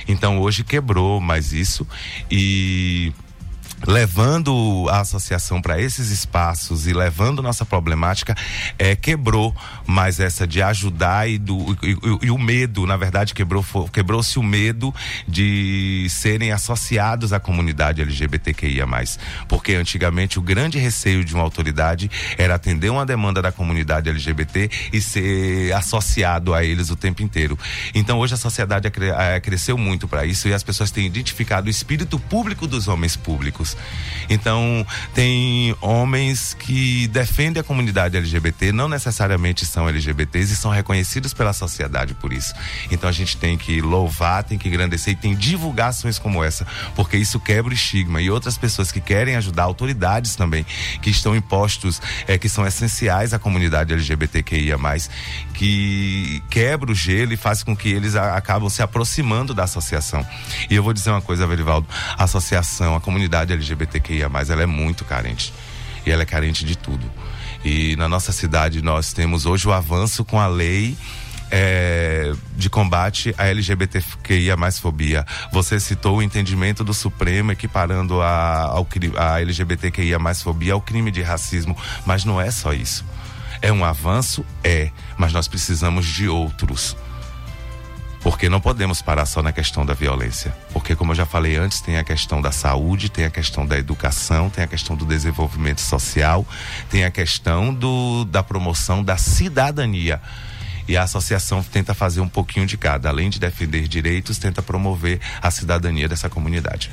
Então 0.07 0.39
hoje 0.39 0.63
quebrou 0.63 1.21
mais 1.21 1.53
isso 1.53 1.87
e 2.29 3.13
levando 3.85 4.87
a 4.89 5.01
associação 5.01 5.61
para 5.61 5.79
esses 5.79 6.09
espaços 6.09 6.87
e 6.87 6.93
levando 6.93 7.41
nossa 7.41 7.65
problemática, 7.65 8.35
é, 8.77 8.95
quebrou 8.95 9.55
mais 9.85 10.19
essa 10.19 10.47
de 10.47 10.61
ajudar 10.61 11.29
e, 11.29 11.37
do, 11.37 11.77
e, 11.81 11.91
e, 11.91 12.27
e 12.27 12.31
o 12.31 12.37
medo, 12.37 12.85
na 12.85 12.97
verdade, 12.97 13.33
quebrou 13.33 13.63
quebrou-se 13.91 14.37
o 14.37 14.43
medo 14.43 14.93
de 15.27 16.07
serem 16.09 16.51
associados 16.51 17.33
à 17.33 17.39
comunidade 17.39 18.01
LGBTQIA. 18.01 18.83
Porque 19.47 19.73
antigamente 19.73 20.37
o 20.37 20.41
grande 20.41 20.77
receio 20.77 21.23
de 21.23 21.33
uma 21.33 21.43
autoridade 21.43 22.11
era 22.37 22.55
atender 22.55 22.89
uma 22.89 23.05
demanda 23.05 23.41
da 23.41 23.51
comunidade 23.51 24.09
LGBT 24.09 24.69
e 24.91 25.01
ser 25.01 25.73
associado 25.73 26.53
a 26.53 26.63
eles 26.63 26.89
o 26.89 26.95
tempo 26.95 27.23
inteiro. 27.23 27.57
Então 27.93 28.19
hoje 28.19 28.33
a 28.33 28.37
sociedade 28.37 28.89
cresceu 29.41 29.77
muito 29.77 30.07
para 30.07 30.25
isso 30.25 30.47
e 30.47 30.53
as 30.53 30.63
pessoas 30.63 30.91
têm 30.91 31.05
identificado 31.05 31.67
o 31.67 31.69
espírito 31.69 32.19
público 32.19 32.67
dos 32.67 32.87
homens 32.87 33.15
públicos. 33.15 33.72
Então, 34.29 34.85
tem 35.13 35.75
homens 35.81 36.53
que 36.53 37.07
defendem 37.07 37.61
a 37.61 37.63
comunidade 37.63 38.17
LGBT, 38.17 38.71
não 38.71 38.87
necessariamente 38.87 39.65
são 39.65 39.87
LGBTs 39.87 40.53
e 40.53 40.55
são 40.55 40.71
reconhecidos 40.71 41.33
pela 41.33 41.53
sociedade 41.53 42.13
por 42.13 42.31
isso. 42.31 42.53
Então, 42.91 43.09
a 43.09 43.13
gente 43.13 43.37
tem 43.37 43.57
que 43.57 43.81
louvar, 43.81 44.43
tem 44.43 44.57
que 44.57 44.67
engrandecer 44.67 45.13
e 45.13 45.15
tem 45.15 45.35
que 45.35 45.41
divulgar 45.41 45.93
como 46.21 46.43
essa, 46.43 46.65
porque 46.95 47.17
isso 47.17 47.39
quebra 47.39 47.71
o 47.71 47.73
estigma. 47.73 48.21
E 48.21 48.29
outras 48.29 48.57
pessoas 48.57 48.91
que 48.91 48.99
querem 48.99 49.35
ajudar, 49.35 49.63
autoridades 49.63 50.35
também, 50.35 50.65
que 51.01 51.09
estão 51.09 51.35
impostos, 51.35 52.01
é, 52.27 52.37
que 52.37 52.49
são 52.49 52.65
essenciais 52.65 53.33
à 53.33 53.39
comunidade 53.39 53.93
LGBTQIA, 53.93 54.77
que 55.53 56.41
quebra 56.49 56.91
o 56.91 56.95
gelo 56.95 57.33
e 57.33 57.37
faz 57.37 57.63
com 57.63 57.75
que 57.75 57.89
eles 57.89 58.15
a, 58.15 58.35
acabam 58.35 58.69
se 58.69 58.81
aproximando 58.81 59.53
da 59.53 59.63
associação. 59.63 60.25
E 60.69 60.75
eu 60.75 60.83
vou 60.83 60.93
dizer 60.93 61.09
uma 61.09 61.21
coisa, 61.21 61.45
Verivaldo: 61.47 61.87
a 62.17 62.23
associação, 62.23 62.95
a 62.95 63.01
comunidade 63.01 63.53
LGBT 63.53 63.62
LGBTQIA+, 63.63 64.29
ela 64.49 64.63
é 64.63 64.65
muito 64.65 65.05
carente. 65.05 65.53
E 66.05 66.11
ela 66.11 66.23
é 66.23 66.25
carente 66.25 66.65
de 66.65 66.77
tudo. 66.77 67.09
E 67.63 67.95
na 67.95 68.09
nossa 68.09 68.31
cidade 68.31 68.81
nós 68.81 69.13
temos 69.13 69.45
hoje 69.45 69.67
o 69.67 69.71
avanço 69.71 70.25
com 70.25 70.39
a 70.39 70.47
lei 70.47 70.97
é, 71.49 72.33
de 72.57 72.69
combate 72.69 73.33
à 73.37 73.47
LGBTQIA 73.47 74.57
mais 74.57 74.79
fobia. 74.79 75.25
Você 75.51 75.79
citou 75.79 76.17
o 76.17 76.21
entendimento 76.21 76.83
do 76.83 76.93
Supremo 76.93 77.51
equiparando 77.51 78.21
a, 78.21 78.63
ao, 78.63 78.87
a 79.17 79.39
LGBTQIA 79.39 80.19
mais 80.19 80.41
fobia 80.41 80.73
ao 80.73 80.81
crime 80.81 81.09
de 81.09 81.21
racismo, 81.21 81.77
mas 82.05 82.25
não 82.25 82.41
é 82.41 82.51
só 82.51 82.73
isso. 82.73 83.05
É 83.61 83.71
um 83.71 83.85
avanço? 83.85 84.43
É, 84.61 84.91
mas 85.17 85.31
nós 85.31 85.47
precisamos 85.47 86.05
de 86.05 86.27
outros. 86.27 86.97
Porque 88.23 88.47
não 88.47 88.61
podemos 88.61 89.01
parar 89.01 89.25
só 89.25 89.43
na 89.43 89.51
questão 89.51 89.85
da 89.85 89.93
violência. 89.93 90.55
Porque, 90.71 90.95
como 90.95 91.11
eu 91.11 91.15
já 91.15 91.25
falei 91.25 91.57
antes, 91.57 91.81
tem 91.81 91.97
a 91.97 92.05
questão 92.05 92.41
da 92.41 92.53
saúde, 92.53 93.09
tem 93.09 93.25
a 93.25 93.29
questão 93.29 93.65
da 93.65 93.77
educação, 93.77 94.49
tem 94.49 94.63
a 94.63 94.67
questão 94.67 94.95
do 94.95 95.05
desenvolvimento 95.05 95.81
social, 95.81 96.47
tem 96.89 97.03
a 97.03 97.11
questão 97.11 97.73
do, 97.73 98.23
da 98.23 98.41
promoção 98.41 99.03
da 99.03 99.17
cidadania. 99.17 100.21
E 100.87 100.95
a 100.95 101.03
associação 101.03 101.61
tenta 101.61 101.93
fazer 101.93 102.21
um 102.21 102.29
pouquinho 102.29 102.65
de 102.65 102.77
cada. 102.77 103.09
Além 103.09 103.29
de 103.29 103.39
defender 103.39 103.89
direitos, 103.89 104.37
tenta 104.37 104.61
promover 104.61 105.19
a 105.41 105.51
cidadania 105.51 106.07
dessa 106.07 106.29
comunidade. 106.29 106.89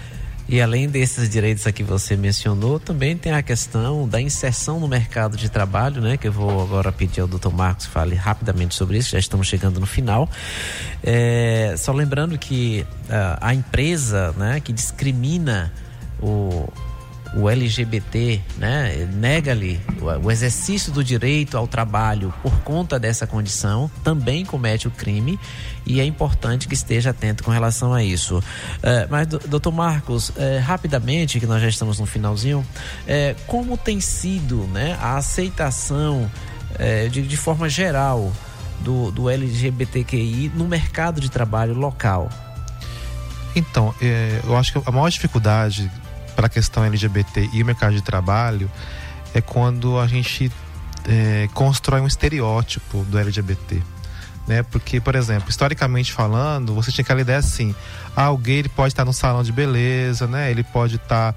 E 0.50 0.60
além 0.60 0.88
desses 0.88 1.30
direitos 1.30 1.64
que 1.66 1.84
você 1.84 2.16
mencionou, 2.16 2.80
também 2.80 3.16
tem 3.16 3.30
a 3.30 3.40
questão 3.40 4.08
da 4.08 4.20
inserção 4.20 4.80
no 4.80 4.88
mercado 4.88 5.36
de 5.36 5.48
trabalho, 5.48 6.02
né? 6.02 6.16
Que 6.16 6.26
eu 6.26 6.32
vou 6.32 6.60
agora 6.60 6.90
pedir 6.90 7.20
ao 7.20 7.28
doutor 7.28 7.52
Marcos 7.52 7.86
que 7.86 7.92
fale 7.92 8.16
rapidamente 8.16 8.74
sobre 8.74 8.98
isso, 8.98 9.10
já 9.10 9.18
estamos 9.20 9.46
chegando 9.46 9.78
no 9.78 9.86
final. 9.86 10.28
É, 11.04 11.76
só 11.78 11.92
lembrando 11.92 12.36
que 12.36 12.84
uh, 13.04 13.38
a 13.40 13.54
empresa 13.54 14.34
né, 14.36 14.58
que 14.58 14.72
discrimina 14.72 15.72
o, 16.20 16.68
o 17.34 17.48
LGBT, 17.48 18.40
né, 18.58 19.08
nega-lhe 19.12 19.80
o 20.22 20.30
exercício 20.30 20.92
do 20.92 21.02
direito 21.02 21.56
ao 21.56 21.66
trabalho 21.66 22.34
por 22.42 22.52
conta 22.60 22.98
dessa 22.98 23.26
condição, 23.26 23.90
também 24.02 24.44
comete 24.44 24.88
o 24.88 24.90
crime 24.90 25.38
e 25.86 26.00
é 26.00 26.04
importante 26.04 26.66
que 26.66 26.74
esteja 26.74 27.10
atento 27.10 27.44
com 27.44 27.50
relação 27.50 27.92
a 27.94 28.02
isso. 28.02 28.42
É, 28.82 29.06
mas, 29.08 29.26
doutor 29.26 29.72
Marcos, 29.72 30.32
é, 30.36 30.58
rapidamente, 30.58 31.38
que 31.38 31.46
nós 31.46 31.62
já 31.62 31.68
estamos 31.68 31.98
no 31.98 32.06
finalzinho, 32.06 32.66
é, 33.06 33.34
como 33.46 33.76
tem 33.76 34.00
sido 34.00 34.66
né, 34.72 34.98
a 35.00 35.16
aceitação 35.16 36.30
é, 36.78 37.08
de, 37.08 37.22
de 37.22 37.36
forma 37.36 37.68
geral 37.68 38.32
do, 38.80 39.10
do 39.10 39.30
LGBTQI 39.30 40.52
no 40.54 40.66
mercado 40.66 41.20
de 41.20 41.30
trabalho 41.30 41.74
local? 41.74 42.28
Então, 43.54 43.94
é, 44.00 44.40
eu 44.44 44.56
acho 44.56 44.72
que 44.72 44.82
a 44.84 44.92
maior 44.92 45.08
dificuldade 45.08 45.90
para 46.40 46.46
a 46.46 46.50
questão 46.50 46.82
LGBT 46.82 47.50
e 47.52 47.62
o 47.62 47.66
mercado 47.66 47.92
de 47.92 48.00
trabalho 48.00 48.70
é 49.34 49.42
quando 49.42 49.98
a 49.98 50.06
gente 50.06 50.50
é, 51.06 51.46
constrói 51.52 52.00
um 52.00 52.06
estereótipo 52.06 53.04
do 53.04 53.18
LGBT. 53.18 53.82
Né? 54.48 54.62
Porque, 54.62 55.02
por 55.02 55.14
exemplo, 55.16 55.50
historicamente 55.50 56.14
falando, 56.14 56.74
você 56.74 56.90
tinha 56.90 57.02
aquela 57.02 57.20
ideia 57.20 57.40
assim: 57.40 57.74
ah, 58.16 58.30
o 58.30 58.38
gay 58.38 58.60
ele 58.60 58.70
pode 58.70 58.94
estar 58.94 59.04
no 59.04 59.12
salão 59.12 59.42
de 59.42 59.52
beleza, 59.52 60.26
né? 60.26 60.50
ele 60.50 60.64
pode 60.64 60.96
estar 60.96 61.34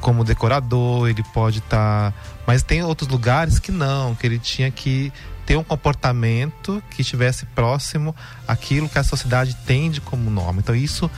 como 0.00 0.24
decorador, 0.24 1.08
ele 1.08 1.22
pode 1.32 1.60
estar. 1.60 2.12
Mas 2.44 2.64
tem 2.64 2.82
outros 2.82 3.08
lugares 3.08 3.60
que 3.60 3.70
não, 3.70 4.16
que 4.16 4.26
ele 4.26 4.40
tinha 4.40 4.68
que 4.68 5.12
ter 5.46 5.56
um 5.56 5.62
comportamento 5.62 6.82
que 6.90 7.02
estivesse 7.02 7.46
próximo 7.46 8.16
àquilo 8.48 8.88
que 8.88 8.98
a 8.98 9.04
sociedade 9.04 9.56
tende 9.64 10.00
como 10.00 10.28
norma. 10.28 10.58
Então, 10.58 10.74
isso 10.74 11.08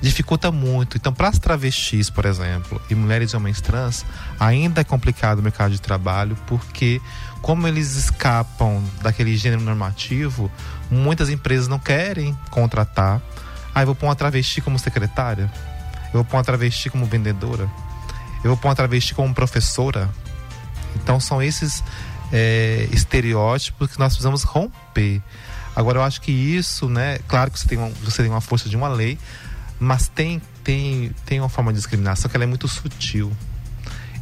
dificulta 0.00 0.50
muito. 0.50 0.96
Então, 0.96 1.12
para 1.12 1.28
as 1.28 1.38
travestis, 1.38 2.10
por 2.10 2.24
exemplo, 2.24 2.80
e 2.88 2.94
mulheres 2.94 3.32
e 3.32 3.36
homens 3.36 3.60
trans, 3.60 4.04
ainda 4.38 4.80
é 4.80 4.84
complicado 4.84 5.40
o 5.40 5.42
mercado 5.42 5.72
de 5.72 5.80
trabalho, 5.80 6.36
porque 6.46 7.00
como 7.42 7.66
eles 7.66 7.96
escapam 7.96 8.82
daquele 9.02 9.36
gênero 9.36 9.62
normativo, 9.62 10.50
muitas 10.90 11.30
empresas 11.30 11.68
não 11.68 11.78
querem 11.78 12.36
contratar. 12.50 13.20
Ah, 13.74 13.82
eu 13.82 13.86
vou 13.86 13.94
pôr 13.94 14.06
uma 14.06 14.16
travesti 14.16 14.60
como 14.60 14.78
secretária? 14.78 15.50
Eu 16.06 16.14
vou 16.14 16.24
pôr 16.24 16.36
uma 16.36 16.44
travesti 16.44 16.90
como 16.90 17.06
vendedora? 17.06 17.68
Eu 18.42 18.50
vou 18.50 18.56
pôr 18.56 18.68
uma 18.68 18.74
travesti 18.74 19.14
como 19.14 19.32
professora? 19.34 20.08
Então, 20.96 21.20
são 21.20 21.42
esses 21.42 21.82
é, 22.32 22.88
estereótipos 22.92 23.92
que 23.92 23.98
nós 23.98 24.12
precisamos 24.12 24.42
romper. 24.42 25.22
Agora, 25.76 25.98
eu 25.98 26.02
acho 26.02 26.20
que 26.20 26.32
isso, 26.32 26.88
né? 26.88 27.18
Claro 27.28 27.50
que 27.50 27.60
você 27.60 27.68
tem 27.68 27.78
uma, 27.78 27.88
você 28.02 28.22
tem 28.22 28.30
uma 28.30 28.40
força 28.40 28.68
de 28.68 28.76
uma 28.76 28.88
lei, 28.88 29.18
mas 29.78 30.08
tem, 30.08 30.40
tem, 30.64 31.12
tem 31.24 31.40
uma 31.40 31.48
forma 31.48 31.72
de 31.72 31.78
discriminação 31.78 32.30
que 32.30 32.36
ela 32.36 32.44
é 32.44 32.46
muito 32.46 32.66
sutil. 32.66 33.32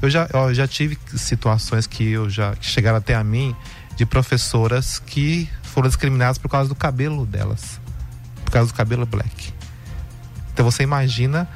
Eu 0.02 0.10
já, 0.10 0.28
eu 0.32 0.54
já 0.54 0.68
tive 0.68 0.98
situações 1.16 1.86
que 1.86 2.10
eu 2.10 2.28
já 2.28 2.54
que 2.54 2.66
chegaram 2.66 2.98
até 2.98 3.14
a 3.14 3.24
mim 3.24 3.56
de 3.96 4.04
professoras 4.04 4.98
que 4.98 5.48
foram 5.62 5.88
discriminadas 5.88 6.36
por 6.36 6.50
causa 6.50 6.68
do 6.68 6.74
cabelo 6.74 7.24
delas, 7.24 7.80
por 8.44 8.52
causa 8.52 8.70
do 8.70 8.76
cabelo 8.76 9.06
black. 9.06 9.54
Então 10.52 10.64
você 10.64 10.82
imagina 10.82 11.48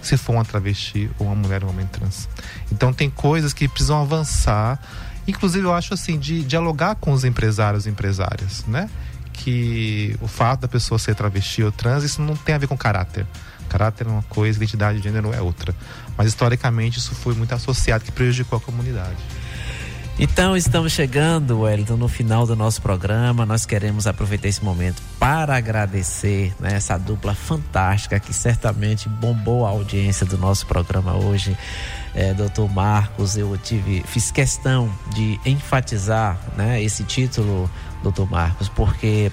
se 0.00 0.16
for 0.16 0.32
uma 0.32 0.44
travesti 0.44 1.10
ou 1.18 1.26
uma 1.26 1.36
mulher 1.36 1.62
ou 1.62 1.70
um 1.70 1.72
homem 1.72 1.86
trans. 1.86 2.28
Então 2.70 2.92
tem 2.92 3.08
coisas 3.08 3.52
que 3.52 3.68
precisam 3.68 4.00
avançar. 4.00 4.80
Inclusive 5.26 5.64
eu 5.64 5.72
acho 5.72 5.94
assim 5.94 6.18
de 6.18 6.42
dialogar 6.42 6.96
com 6.96 7.12
os 7.12 7.24
empresários 7.24 7.86
e 7.86 7.90
empresárias, 7.90 8.64
né? 8.66 8.90
Que 9.42 10.16
o 10.20 10.28
fato 10.28 10.60
da 10.60 10.68
pessoa 10.68 10.98
ser 10.98 11.14
travesti 11.16 11.64
ou 11.64 11.72
trans, 11.72 12.04
isso 12.04 12.22
não 12.22 12.36
tem 12.36 12.54
a 12.54 12.58
ver 12.58 12.68
com 12.68 12.76
caráter. 12.76 13.26
Caráter 13.68 14.06
é 14.06 14.10
uma 14.10 14.22
coisa, 14.22 14.56
identidade 14.56 14.98
de 14.98 15.04
gênero 15.04 15.32
é 15.32 15.40
outra. 15.40 15.74
Mas 16.16 16.28
historicamente 16.28 16.98
isso 16.98 17.14
foi 17.14 17.34
muito 17.34 17.52
associado, 17.52 18.04
que 18.04 18.12
prejudicou 18.12 18.58
a 18.58 18.60
comunidade. 18.60 19.16
Então 20.18 20.56
estamos 20.56 20.92
chegando, 20.92 21.60
Wellington, 21.60 21.96
no 21.96 22.06
final 22.06 22.46
do 22.46 22.54
nosso 22.54 22.80
programa. 22.82 23.44
Nós 23.44 23.66
queremos 23.66 24.06
aproveitar 24.06 24.46
esse 24.46 24.62
momento 24.62 25.02
para 25.18 25.56
agradecer 25.56 26.54
né, 26.60 26.74
essa 26.74 26.96
dupla 26.98 27.34
fantástica 27.34 28.20
que 28.20 28.32
certamente 28.32 29.08
bombou 29.08 29.66
a 29.66 29.70
audiência 29.70 30.24
do 30.24 30.38
nosso 30.38 30.66
programa 30.66 31.14
hoje. 31.14 31.56
É, 32.14 32.34
Doutor 32.34 32.70
Marcos, 32.70 33.38
eu 33.38 33.56
tive, 33.56 34.04
fiz 34.06 34.30
questão 34.30 34.92
de 35.14 35.40
enfatizar 35.46 36.38
né, 36.56 36.80
esse 36.80 37.02
título 37.04 37.68
doutor 38.02 38.30
Marcos, 38.30 38.68
porque 38.68 39.30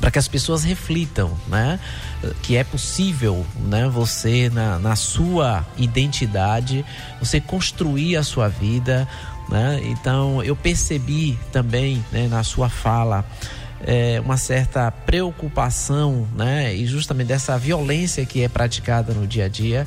para 0.00 0.10
que 0.10 0.18
as 0.18 0.26
pessoas 0.26 0.64
reflitam, 0.64 1.30
né? 1.46 1.78
Que 2.42 2.56
é 2.56 2.64
possível, 2.64 3.46
né? 3.60 3.88
Você 3.88 4.50
na, 4.50 4.78
na 4.78 4.96
sua 4.96 5.64
identidade, 5.76 6.84
você 7.20 7.40
construir 7.40 8.16
a 8.16 8.24
sua 8.24 8.48
vida, 8.48 9.06
né? 9.48 9.80
Então 9.84 10.42
eu 10.42 10.56
percebi 10.56 11.38
também, 11.52 12.04
né, 12.10 12.26
na 12.26 12.42
sua 12.42 12.68
fala 12.68 13.24
é, 13.84 14.20
uma 14.20 14.36
certa 14.36 14.90
preocupação, 14.90 16.26
né? 16.34 16.74
E 16.74 16.86
justamente 16.86 17.28
dessa 17.28 17.58
violência 17.58 18.24
que 18.24 18.42
é 18.42 18.48
praticada 18.48 19.12
no 19.12 19.26
dia 19.26 19.46
a 19.46 19.48
dia, 19.48 19.86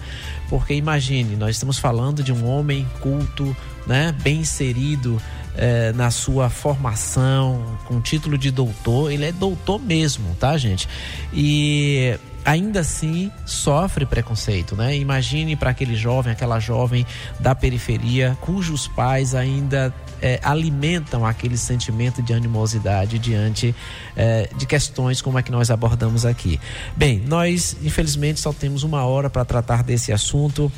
porque 0.50 0.74
imagine, 0.74 1.36
nós 1.36 1.56
estamos 1.56 1.78
falando 1.78 2.24
de 2.24 2.32
um 2.32 2.46
homem 2.48 2.88
culto, 3.00 3.56
né? 3.88 4.14
Bem 4.22 4.42
inserido 4.42 5.22
é, 5.58 5.92
na 5.94 6.12
sua 6.12 6.50
formação, 6.50 7.78
com 7.86 8.02
título 8.02 8.38
de 8.38 8.52
doutor, 8.52 9.12
ele 9.12 9.26
é 9.26 9.32
doutor 9.32 9.80
mesmo, 9.80 10.36
tá, 10.40 10.58
gente? 10.58 10.88
E 11.34 12.18
ainda 12.46 12.82
assim 12.82 13.32
sofre 13.46 14.06
preconceito, 14.06 14.76
né? 14.76 14.96
Imagine 14.96 15.56
para 15.56 15.72
aquele 15.72 15.96
jovem, 15.96 16.32
aquela 16.32 16.60
jovem 16.60 17.06
da 17.40 17.56
periferia, 17.56 18.38
cujos 18.42 18.88
pais 18.88 19.34
ainda 19.34 19.94
é, 20.22 20.40
alimentam 20.44 21.26
aquele 21.26 21.58
sentimento 21.58 22.22
de 22.22 22.34
animosidade 22.34 23.20
diante 23.20 23.76
é, 24.16 24.50
de 24.56 24.66
questões 24.66 25.22
como 25.22 25.38
é 25.40 25.44
que 25.44 25.52
nós 25.52 25.70
abordamos 25.70 26.26
aqui. 26.26 26.60
Bem, 26.96 27.20
nós 27.26 27.76
infelizmente 27.84 28.40
só 28.40 28.54
temos 28.54 28.84
uma 28.84 29.04
hora 29.06 29.30
para 29.30 29.44
tratar 29.46 29.84
desse 29.84 30.12
assunto. 30.12 30.72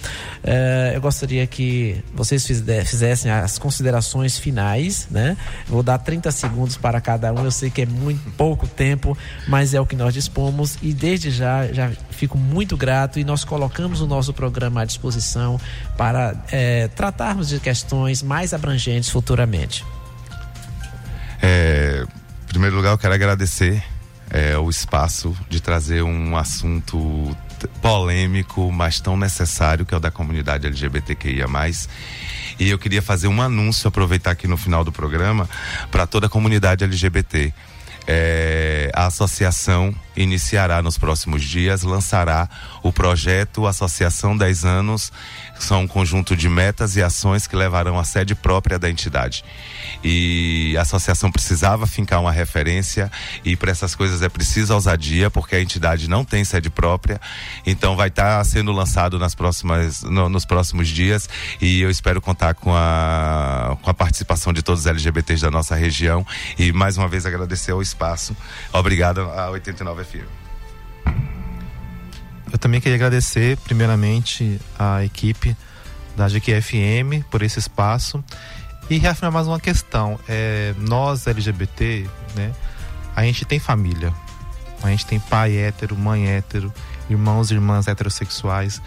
É, 0.44 0.94
eu 0.96 1.02
gostaria 1.02 1.46
que 1.48 2.04
vocês 2.14 2.46
fizessem 2.46 3.32
as 3.32 3.58
considerações 3.58 4.38
finais, 4.38 5.08
né? 5.10 5.38
Vou 5.68 5.84
dar 5.84 5.98
30 5.98 6.32
segundos 6.32 6.78
para 6.78 7.00
cada 7.02 7.32
um. 7.34 7.44
Eu 7.44 7.52
sei 7.52 7.70
que 7.70 7.82
é 7.82 7.86
muito 7.86 8.30
pouco 8.32 8.68
tempo, 8.68 9.18
mas 9.48 9.74
é 9.74 9.82
o 9.82 9.86
que 9.86 9.96
nós 9.96 10.14
dispomos 10.14 10.78
e 10.82 10.94
desde 10.94 11.32
já 11.32 11.68
já 11.72 11.92
fico 12.10 12.38
muito 12.38 12.76
grato 12.76 13.20
e 13.20 13.24
nós 13.24 13.44
colocamos 13.44 14.02
o 14.02 14.08
nosso 14.08 14.34
programa 14.34 14.82
à 14.82 14.86
disposição 14.86 15.60
para 15.96 16.36
é, 16.52 16.88
tratarmos 16.90 17.50
de 17.50 17.60
questões 17.60 18.24
mais 18.24 18.54
abrangentes 18.54 19.10
futuramente. 19.28 19.86
É, 21.42 22.06
em 22.44 22.48
primeiro 22.48 22.78
lugar, 22.78 22.92
eu 22.92 22.98
quero 22.98 23.14
agradecer 23.14 23.84
é, 24.30 24.58
o 24.58 24.70
espaço 24.70 25.36
de 25.50 25.60
trazer 25.60 26.02
um 26.02 26.38
assunto 26.38 27.36
polêmico, 27.82 28.72
mas 28.72 29.02
tão 29.02 29.18
necessário, 29.18 29.86
que 29.86 29.94
é 29.94 29.98
o 29.98 30.00
da 30.00 30.10
comunidade 30.10 30.66
LGBTQIA. 30.66 31.46
E 32.58 32.70
eu 32.70 32.80
queria 32.80 33.02
fazer 33.02 33.28
um 33.28 33.42
anúncio, 33.42 33.90
aproveitar 33.90 34.32
aqui 34.32 34.48
no 34.48 34.56
final 34.56 34.86
do 34.86 34.94
programa, 34.94 35.50
para 35.92 36.08
toda 36.08 36.28
a 36.28 36.30
comunidade 36.30 36.86
LGBT. 36.86 37.54
É, 38.08 38.90
a 38.94 39.08
associação 39.08 39.94
iniciará 40.18 40.82
nos 40.82 40.98
próximos 40.98 41.44
dias, 41.44 41.84
lançará 41.84 42.50
o 42.84 42.92
projeto 42.92 43.68
Associação 43.68 44.36
10 44.36 44.66
Anos 44.66 45.12
são 45.60 45.82
um 45.82 45.88
conjunto 45.88 46.36
de 46.36 46.50
metas 46.50 46.96
e 46.96 47.04
ações 47.04 47.48
que 47.48 47.56
levarão 47.56 47.98
à 47.98 48.04
sede 48.04 48.36
própria 48.36 48.78
da 48.78 48.90
entidade. 48.90 49.44
E 50.04 50.76
a 50.78 50.82
associação 50.82 51.32
precisava 51.32 51.88
fincar 51.88 52.22
uma 52.22 52.32
referência 52.32 53.12
e 53.44 53.56
para 53.56 53.72
essas 53.72 53.96
coisas 53.96 54.22
é 54.22 54.30
preciso 54.30 54.74
ousadia, 54.74 55.30
porque 55.30 55.56
a 55.56 55.62
entidade 55.62 56.10
não 56.10 56.24
tem 56.24 56.44
sede 56.44 56.70
própria. 56.70 57.20
Então 57.66 57.96
vai 57.96 58.10
estar 58.10 58.38
tá 58.38 58.44
sendo 58.44 58.72
lançado 58.72 59.18
nas 59.18 59.34
próximas, 59.36 60.04
no, 60.04 60.30
nos 60.30 60.46
próximos 60.46 60.88
dias 60.88 61.30
e 61.60 61.82
eu 61.82 61.90
espero 61.90 62.22
contar 62.22 62.54
com 62.54 62.74
a, 62.74 63.78
com 63.82 63.90
a 63.90 63.94
participação 63.94 64.54
de 64.54 64.62
todos 64.62 64.82
os 64.82 64.88
LGBTs 64.88 65.42
da 65.42 65.52
nossa 65.52 65.76
região 65.76 66.26
e 66.58 66.72
mais 66.72 66.98
uma 66.98 67.08
vez 67.08 67.26
agradecer 67.26 67.74
o 67.74 67.82
espaço. 67.82 68.36
Obrigado 68.72 69.22
a 69.22 69.50
89 69.50 70.07
Eu 72.52 72.58
também 72.58 72.80
queria 72.80 72.96
agradecer, 72.96 73.58
primeiramente, 73.58 74.60
a 74.80 75.04
equipe 75.04 75.56
da 76.16 76.28
GQFM 76.28 77.24
por 77.30 77.42
esse 77.42 77.60
espaço 77.60 78.24
e 78.90 78.98
reafirmar 78.98 79.32
mais 79.32 79.48
uma 79.48 79.60
questão. 79.60 80.20
É, 80.28 80.74
nós, 80.80 81.28
LGBT, 81.28 82.08
né, 82.36 82.54
a 83.16 83.24
gente 83.24 83.46
tem 83.46 83.60
família. 83.60 84.14
A 84.82 84.90
gente 84.90 85.06
tem 85.06 85.20
pai 85.20 85.58
hétero, 85.58 85.96
mãe 85.98 86.28
hétero, 86.28 86.74
irmãos 87.10 87.52
e 87.52 87.56
irmãs 87.56 87.88
heterossexuais. 87.88 88.82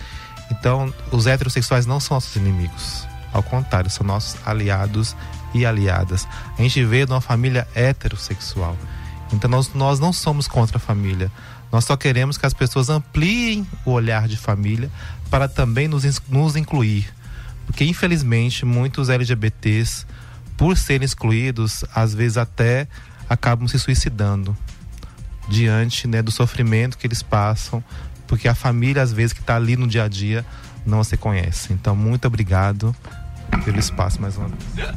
Então, 0.51 0.93
os 1.11 1.27
heterossexuais 1.27 1.87
não 1.87 2.01
são 2.01 2.17
nossos 2.17 2.35
inimigos. 2.37 3.07
Ao 3.33 3.43
contrário, 3.43 3.91
são 3.91 4.07
nossos 4.07 4.37
aliados 4.47 5.15
e 5.55 5.67
aliadas. 5.67 6.27
A 6.59 6.63
gente 6.63 6.85
veio 6.85 7.07
de 7.07 7.13
uma 7.13 7.21
família 7.21 7.67
heterossexual. 7.75 8.77
Então, 9.33 9.49
nós, 9.51 9.73
nós 9.75 10.01
não 10.01 10.13
somos 10.13 10.49
contra 10.49 10.77
a 10.77 10.81
família. 10.81 11.31
Nós 11.71 11.85
só 11.85 11.97
queremos 11.97 12.37
que 12.37 12.47
as 12.47 12.55
pessoas 12.55 12.89
ampliem 12.89 13.67
o 13.85 13.93
olhar 13.93 14.27
de 14.27 14.37
família 14.37 14.91
para 15.31 15.47
também 15.49 15.87
nos, 15.87 16.05
nos 16.29 16.57
incluir. 16.57 17.13
Porque, 17.67 17.85
infelizmente, 17.85 18.65
muitos 18.65 19.09
LGBTs, 19.09 20.05
por 20.57 20.77
serem 20.77 21.05
excluídos, 21.05 21.85
às 21.95 22.13
vezes 22.13 22.37
até 22.37 22.89
acabam 23.29 23.69
se 23.69 23.79
suicidando 23.79 24.57
diante 25.49 26.09
né, 26.09 26.21
do 26.21 26.33
sofrimento 26.33 26.99
que 26.99 27.07
eles 27.07 27.23
passam, 27.23 27.83
porque 28.27 28.49
a 28.49 28.55
família, 28.55 29.03
às 29.03 29.13
vezes, 29.13 29.33
que 29.33 29.41
está 29.41 29.57
ali 29.57 29.77
no 29.77 29.87
dia 29.87 30.05
a 30.05 30.09
dia, 30.09 30.45
não 30.85 31.03
se 31.05 31.17
conhece. 31.17 31.73
Então, 31.73 31.95
muito 31.95 32.27
obrigado 32.27 32.95
pelo 33.65 33.79
espaço 33.79 34.21
mais 34.21 34.37
uma 34.37 34.49
vez. 34.49 34.95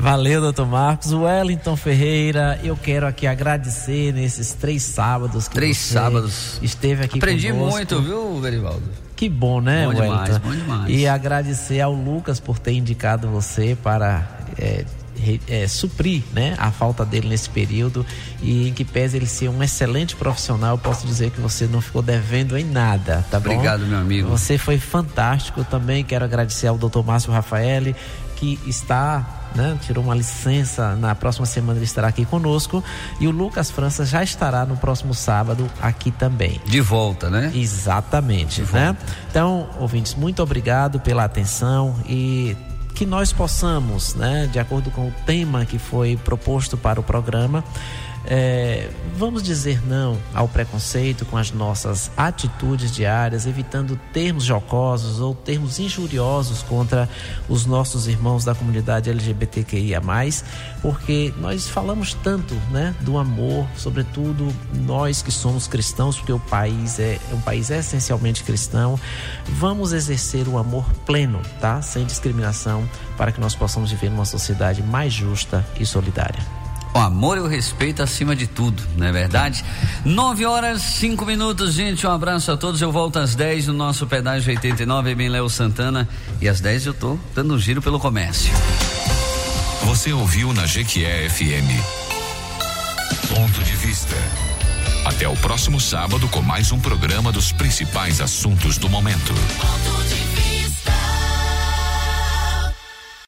Valeu, 0.00 0.40
doutor 0.40 0.66
Marcos. 0.66 1.12
Wellington 1.12 1.76
Ferreira, 1.76 2.58
eu 2.62 2.76
quero 2.76 3.06
aqui 3.06 3.26
agradecer 3.26 4.12
nesses 4.12 4.52
três 4.54 4.82
sábados 4.82 5.48
que 5.48 5.54
Três 5.54 5.76
sábados. 5.76 6.58
esteve 6.62 7.04
aqui 7.04 7.18
Aprendi 7.18 7.50
conosco. 7.50 7.70
muito, 7.76 8.00
viu, 8.02 8.40
Verivaldo? 8.40 8.82
Que 9.16 9.28
bom, 9.28 9.60
né, 9.60 9.84
Bom 9.86 9.98
Wellington? 9.98 10.24
demais, 10.24 10.38
bom 10.38 10.50
demais. 10.54 10.84
E 10.88 11.06
agradecer 11.08 11.80
ao 11.80 11.92
Lucas 11.92 12.38
por 12.38 12.60
ter 12.60 12.72
indicado 12.74 13.28
você 13.28 13.76
para 13.82 14.24
é, 14.56 14.84
é, 15.48 15.66
suprir 15.66 16.22
né, 16.32 16.54
a 16.58 16.70
falta 16.70 17.04
dele 17.04 17.28
nesse 17.28 17.50
período 17.50 18.06
e 18.40 18.68
em 18.68 18.72
que 18.72 18.84
pese 18.84 19.16
ele 19.16 19.26
ser 19.26 19.48
um 19.48 19.60
excelente 19.60 20.14
profissional, 20.14 20.74
eu 20.74 20.78
posso 20.78 21.04
dizer 21.04 21.30
que 21.32 21.40
você 21.40 21.66
não 21.66 21.80
ficou 21.80 22.02
devendo 22.02 22.56
em 22.56 22.64
nada, 22.64 23.24
tá 23.28 23.40
bom? 23.40 23.50
Obrigado, 23.50 23.84
meu 23.84 23.98
amigo. 23.98 24.28
Você 24.28 24.56
foi 24.56 24.78
fantástico. 24.78 25.64
Também 25.64 26.04
quero 26.04 26.24
agradecer 26.24 26.68
ao 26.68 26.78
Dr. 26.78 27.02
Márcio 27.04 27.32
Rafaeli, 27.32 27.96
que 28.36 28.56
está, 28.64 29.37
né, 29.54 29.78
tirou 29.80 30.02
uma 30.04 30.14
licença. 30.14 30.94
Na 30.96 31.14
próxima 31.14 31.46
semana 31.46 31.78
ele 31.78 31.84
estará 31.84 32.08
aqui 32.08 32.24
conosco. 32.24 32.82
E 33.20 33.26
o 33.26 33.30
Lucas 33.30 33.70
França 33.70 34.04
já 34.04 34.22
estará 34.22 34.64
no 34.64 34.76
próximo 34.76 35.14
sábado 35.14 35.68
aqui 35.80 36.10
também. 36.10 36.60
De 36.64 36.80
volta, 36.80 37.30
né? 37.30 37.52
Exatamente, 37.54 38.62
né? 38.72 38.96
Então, 39.30 39.68
ouvintes, 39.78 40.14
muito 40.14 40.42
obrigado 40.42 41.00
pela 41.00 41.24
atenção 41.24 41.94
e 42.06 42.56
que 42.94 43.06
nós 43.06 43.32
possamos, 43.32 44.16
né, 44.16 44.48
de 44.50 44.58
acordo 44.58 44.90
com 44.90 45.06
o 45.06 45.12
tema 45.24 45.64
que 45.64 45.78
foi 45.78 46.16
proposto 46.16 46.76
para 46.76 46.98
o 46.98 47.02
programa, 47.02 47.62
é, 48.30 48.90
vamos 49.16 49.42
dizer 49.42 49.84
não 49.86 50.18
ao 50.34 50.46
preconceito 50.46 51.24
com 51.24 51.38
as 51.38 51.50
nossas 51.50 52.10
atitudes 52.14 52.92
diárias, 52.92 53.46
evitando 53.46 53.98
termos 54.12 54.44
jocosos 54.44 55.18
ou 55.18 55.34
termos 55.34 55.78
injuriosos 55.78 56.62
contra 56.62 57.08
os 57.48 57.64
nossos 57.64 58.06
irmãos 58.06 58.44
da 58.44 58.54
comunidade 58.54 59.08
LGBTQIA, 59.08 60.02
porque 60.82 61.32
nós 61.38 61.68
falamos 61.68 62.12
tanto 62.12 62.54
né, 62.70 62.94
do 63.00 63.16
amor, 63.16 63.66
sobretudo 63.76 64.54
nós 64.74 65.22
que 65.22 65.32
somos 65.32 65.66
cristãos, 65.66 66.16
porque 66.16 66.32
o 66.32 66.38
país 66.38 66.98
é 66.98 67.18
um 67.32 67.40
país 67.40 67.70
essencialmente 67.70 68.44
cristão. 68.44 69.00
Vamos 69.46 69.92
exercer 69.92 70.46
o 70.48 70.58
amor 70.58 70.84
pleno, 71.06 71.40
tá? 71.60 71.80
Sem 71.80 72.04
discriminação, 72.04 72.86
para 73.16 73.32
que 73.32 73.40
nós 73.40 73.54
possamos 73.54 73.90
viver 73.90 74.10
numa 74.10 74.26
sociedade 74.26 74.82
mais 74.82 75.12
justa 75.14 75.66
e 75.80 75.86
solidária. 75.86 76.67
O 76.94 76.98
amor 76.98 77.36
e 77.36 77.40
o 77.40 77.46
respeito 77.46 78.02
acima 78.02 78.34
de 78.34 78.46
tudo, 78.46 78.82
não 78.96 79.06
é 79.06 79.12
verdade? 79.12 79.64
Nove 80.04 80.44
horas, 80.44 80.82
cinco 80.82 81.24
minutos, 81.24 81.74
gente. 81.74 82.06
Um 82.06 82.10
abraço 82.10 82.50
a 82.50 82.56
todos. 82.56 82.80
Eu 82.80 82.90
volto 82.90 83.18
às 83.18 83.34
10 83.34 83.68
no 83.68 83.74
nosso 83.74 84.06
pedágio 84.06 84.50
89 84.50 85.12
em 85.12 85.28
Léo 85.28 85.48
Santana. 85.48 86.08
E 86.40 86.48
às 86.48 86.60
10 86.60 86.86
eu 86.86 86.94
tô 86.94 87.18
dando 87.34 87.54
um 87.54 87.58
giro 87.58 87.80
pelo 87.82 88.00
comércio. 88.00 88.52
Você 89.84 90.12
ouviu 90.12 90.52
na 90.52 90.66
Jequié 90.66 91.28
FM. 91.28 91.70
Ponto 93.34 93.62
de 93.62 93.72
vista. 93.76 94.16
Até 95.04 95.28
o 95.28 95.36
próximo 95.36 95.80
sábado 95.80 96.28
com 96.28 96.42
mais 96.42 96.72
um 96.72 96.80
programa 96.80 97.32
dos 97.32 97.52
principais 97.52 98.20
assuntos 98.20 98.76
do 98.76 98.88
momento. 98.88 99.32
Ponto 99.32 100.27